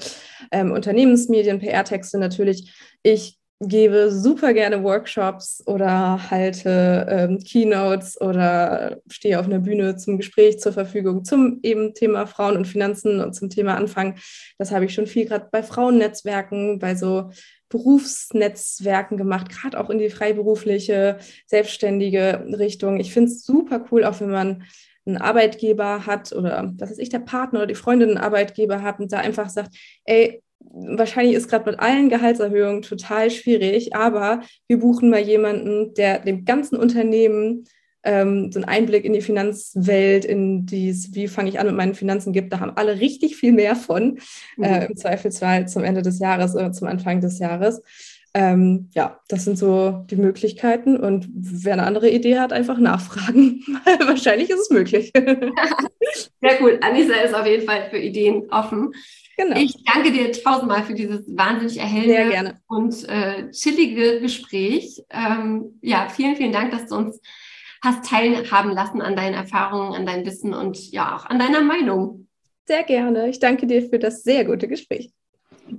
ähm, 0.52 0.70
Unternehmensmedien, 0.70 1.58
PR-Texte 1.58 2.18
natürlich. 2.18 2.72
Ich 3.02 3.41
gebe 3.68 4.10
super 4.10 4.52
gerne 4.52 4.82
Workshops 4.82 5.62
oder 5.66 6.30
halte 6.30 7.06
ähm, 7.08 7.38
Keynotes 7.38 8.20
oder 8.20 8.98
stehe 9.10 9.38
auf 9.38 9.46
einer 9.46 9.60
Bühne 9.60 9.96
zum 9.96 10.16
Gespräch 10.16 10.60
zur 10.60 10.72
Verfügung 10.72 11.24
zum 11.24 11.60
eben 11.62 11.94
Thema 11.94 12.26
Frauen 12.26 12.56
und 12.56 12.66
Finanzen 12.66 13.20
und 13.20 13.34
zum 13.34 13.50
Thema 13.50 13.76
Anfang. 13.76 14.18
Das 14.58 14.72
habe 14.72 14.84
ich 14.84 14.94
schon 14.94 15.06
viel 15.06 15.26
gerade 15.26 15.48
bei 15.50 15.62
Frauennetzwerken, 15.62 16.78
bei 16.78 16.94
so 16.94 17.30
Berufsnetzwerken 17.68 19.16
gemacht, 19.16 19.48
gerade 19.48 19.80
auch 19.80 19.88
in 19.88 19.98
die 19.98 20.10
freiberufliche, 20.10 21.18
selbstständige 21.46 22.44
Richtung. 22.58 23.00
Ich 23.00 23.12
finde 23.12 23.30
es 23.30 23.44
super 23.44 23.86
cool, 23.90 24.04
auch 24.04 24.20
wenn 24.20 24.30
man 24.30 24.64
einen 25.06 25.16
Arbeitgeber 25.16 26.06
hat 26.06 26.32
oder 26.32 26.72
was 26.78 26.92
ist 26.92 26.98
ich, 26.98 27.08
der 27.08 27.18
Partner 27.20 27.60
oder 27.60 27.66
die 27.66 27.74
Freundin 27.74 28.10
einen 28.10 28.18
Arbeitgeber 28.18 28.82
hat 28.82 29.00
und 29.00 29.12
da 29.12 29.18
einfach 29.18 29.48
sagt, 29.48 29.74
ey, 30.04 30.42
wahrscheinlich 30.70 31.34
ist 31.34 31.48
gerade 31.48 31.70
mit 31.70 31.80
allen 31.80 32.08
Gehaltserhöhungen 32.08 32.82
total 32.82 33.30
schwierig, 33.30 33.94
aber 33.94 34.40
wir 34.68 34.78
buchen 34.78 35.10
mal 35.10 35.20
jemanden, 35.20 35.94
der 35.94 36.18
dem 36.20 36.44
ganzen 36.44 36.76
Unternehmen 36.76 37.64
ähm, 38.04 38.50
so 38.50 38.58
einen 38.58 38.68
Einblick 38.68 39.04
in 39.04 39.12
die 39.12 39.20
Finanzwelt, 39.20 40.24
in 40.24 40.66
dies, 40.66 41.14
wie 41.14 41.28
fange 41.28 41.48
ich 41.48 41.60
an 41.60 41.66
mit 41.66 41.76
meinen 41.76 41.94
Finanzen 41.94 42.32
gibt. 42.32 42.52
Da 42.52 42.60
haben 42.60 42.76
alle 42.76 42.98
richtig 43.00 43.36
viel 43.36 43.52
mehr 43.52 43.76
von, 43.76 44.18
mhm. 44.56 44.64
äh, 44.64 44.86
im 44.86 44.96
Zweifelsfall 44.96 45.68
zum 45.68 45.84
Ende 45.84 46.02
des 46.02 46.18
Jahres 46.18 46.54
oder 46.54 46.72
zum 46.72 46.88
Anfang 46.88 47.20
des 47.20 47.38
Jahres. 47.38 47.82
Ähm, 48.34 48.88
ja, 48.94 49.20
das 49.28 49.44
sind 49.44 49.58
so 49.58 50.04
die 50.10 50.16
Möglichkeiten. 50.16 50.96
Und 50.96 51.28
wer 51.32 51.74
eine 51.74 51.84
andere 51.84 52.08
Idee 52.08 52.38
hat, 52.38 52.52
einfach 52.52 52.78
nachfragen. 52.78 53.62
Wahrscheinlich 54.06 54.48
ist 54.50 54.60
es 54.60 54.70
möglich. 54.70 55.12
Sehr 56.40 56.62
cool. 56.62 56.78
Anissa 56.80 57.14
ist 57.24 57.34
auf 57.34 57.46
jeden 57.46 57.66
Fall 57.66 57.90
für 57.90 57.98
Ideen 57.98 58.50
offen. 58.50 58.92
Genau. 59.36 59.58
Ich 59.58 59.74
danke 59.84 60.12
dir 60.12 60.30
tausendmal 60.32 60.82
für 60.82 60.94
dieses 60.94 61.24
wahnsinnig 61.26 61.78
erhellende 61.78 62.60
und 62.66 63.08
äh, 63.08 63.50
chillige 63.50 64.20
Gespräch. 64.20 65.02
Ähm, 65.10 65.78
ja, 65.80 66.08
vielen, 66.08 66.36
vielen 66.36 66.52
Dank, 66.52 66.70
dass 66.70 66.86
du 66.86 66.96
uns 66.96 67.20
hast 67.82 68.04
teilhaben 68.04 68.72
lassen 68.72 69.00
an 69.02 69.16
deinen 69.16 69.34
Erfahrungen, 69.34 69.94
an 69.94 70.06
deinem 70.06 70.24
Wissen 70.24 70.54
und 70.54 70.92
ja 70.92 71.16
auch 71.16 71.26
an 71.26 71.38
deiner 71.38 71.62
Meinung. 71.62 72.28
Sehr 72.66 72.84
gerne. 72.84 73.28
Ich 73.28 73.40
danke 73.40 73.66
dir 73.66 73.88
für 73.88 73.98
das 73.98 74.22
sehr 74.22 74.44
gute 74.44 74.68
Gespräch. 74.68 75.10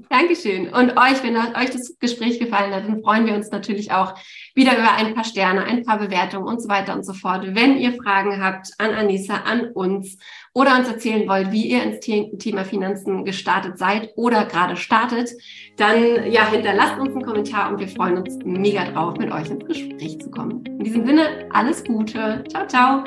Dankeschön. 0.10 0.70
Und 0.70 0.98
euch, 0.98 1.24
wenn 1.24 1.36
euch 1.36 1.70
das 1.72 1.98
Gespräch 2.00 2.40
gefallen 2.40 2.74
hat, 2.74 2.88
dann 2.88 3.02
freuen 3.02 3.26
wir 3.26 3.34
uns 3.34 3.52
natürlich 3.52 3.92
auch 3.92 4.16
wieder 4.56 4.74
über 4.78 4.94
ein 4.94 5.14
paar 5.14 5.24
Sterne, 5.24 5.64
ein 5.66 5.84
paar 5.84 6.00
Bewertungen 6.00 6.48
und 6.48 6.62
so 6.62 6.70
weiter 6.70 6.94
und 6.94 7.06
so 7.06 7.14
fort. 7.14 7.44
Wenn 7.56 7.78
ihr 7.78 7.94
Fragen 7.94 8.44
habt 8.44 8.70
an 8.78 8.92
Anissa, 8.92 9.36
an 9.46 9.72
uns 9.72 10.18
oder 10.54 10.78
uns 10.78 10.88
erzählen 10.88 11.28
wollt, 11.28 11.52
wie 11.52 11.68
ihr 11.68 11.84
ins 11.84 12.00
Thema 12.00 12.64
Finanzen 12.64 13.26
gestartet 13.26 13.78
seid 13.78 14.12
oder 14.16 14.46
gerade 14.46 14.78
startet, 14.78 15.32
dann 15.78 16.32
ja, 16.32 16.50
hinterlasst 16.50 17.00
uns 17.00 17.12
einen 17.12 17.26
Kommentar 17.26 17.72
und 17.72 17.80
wir 17.80 17.88
freuen 17.88 18.18
uns 18.18 18.38
mega 18.44 18.86
drauf, 18.86 19.18
mit 19.18 19.32
euch 19.32 19.50
ins 19.50 19.66
Gespräch 19.66 20.20
zu 20.20 20.30
kommen. 20.30 20.64
In 20.66 20.84
diesem 20.84 21.06
Sinne, 21.06 21.50
alles 21.52 21.84
Gute. 21.84 22.44
Ciao, 22.50 22.68
ciao. 22.68 23.04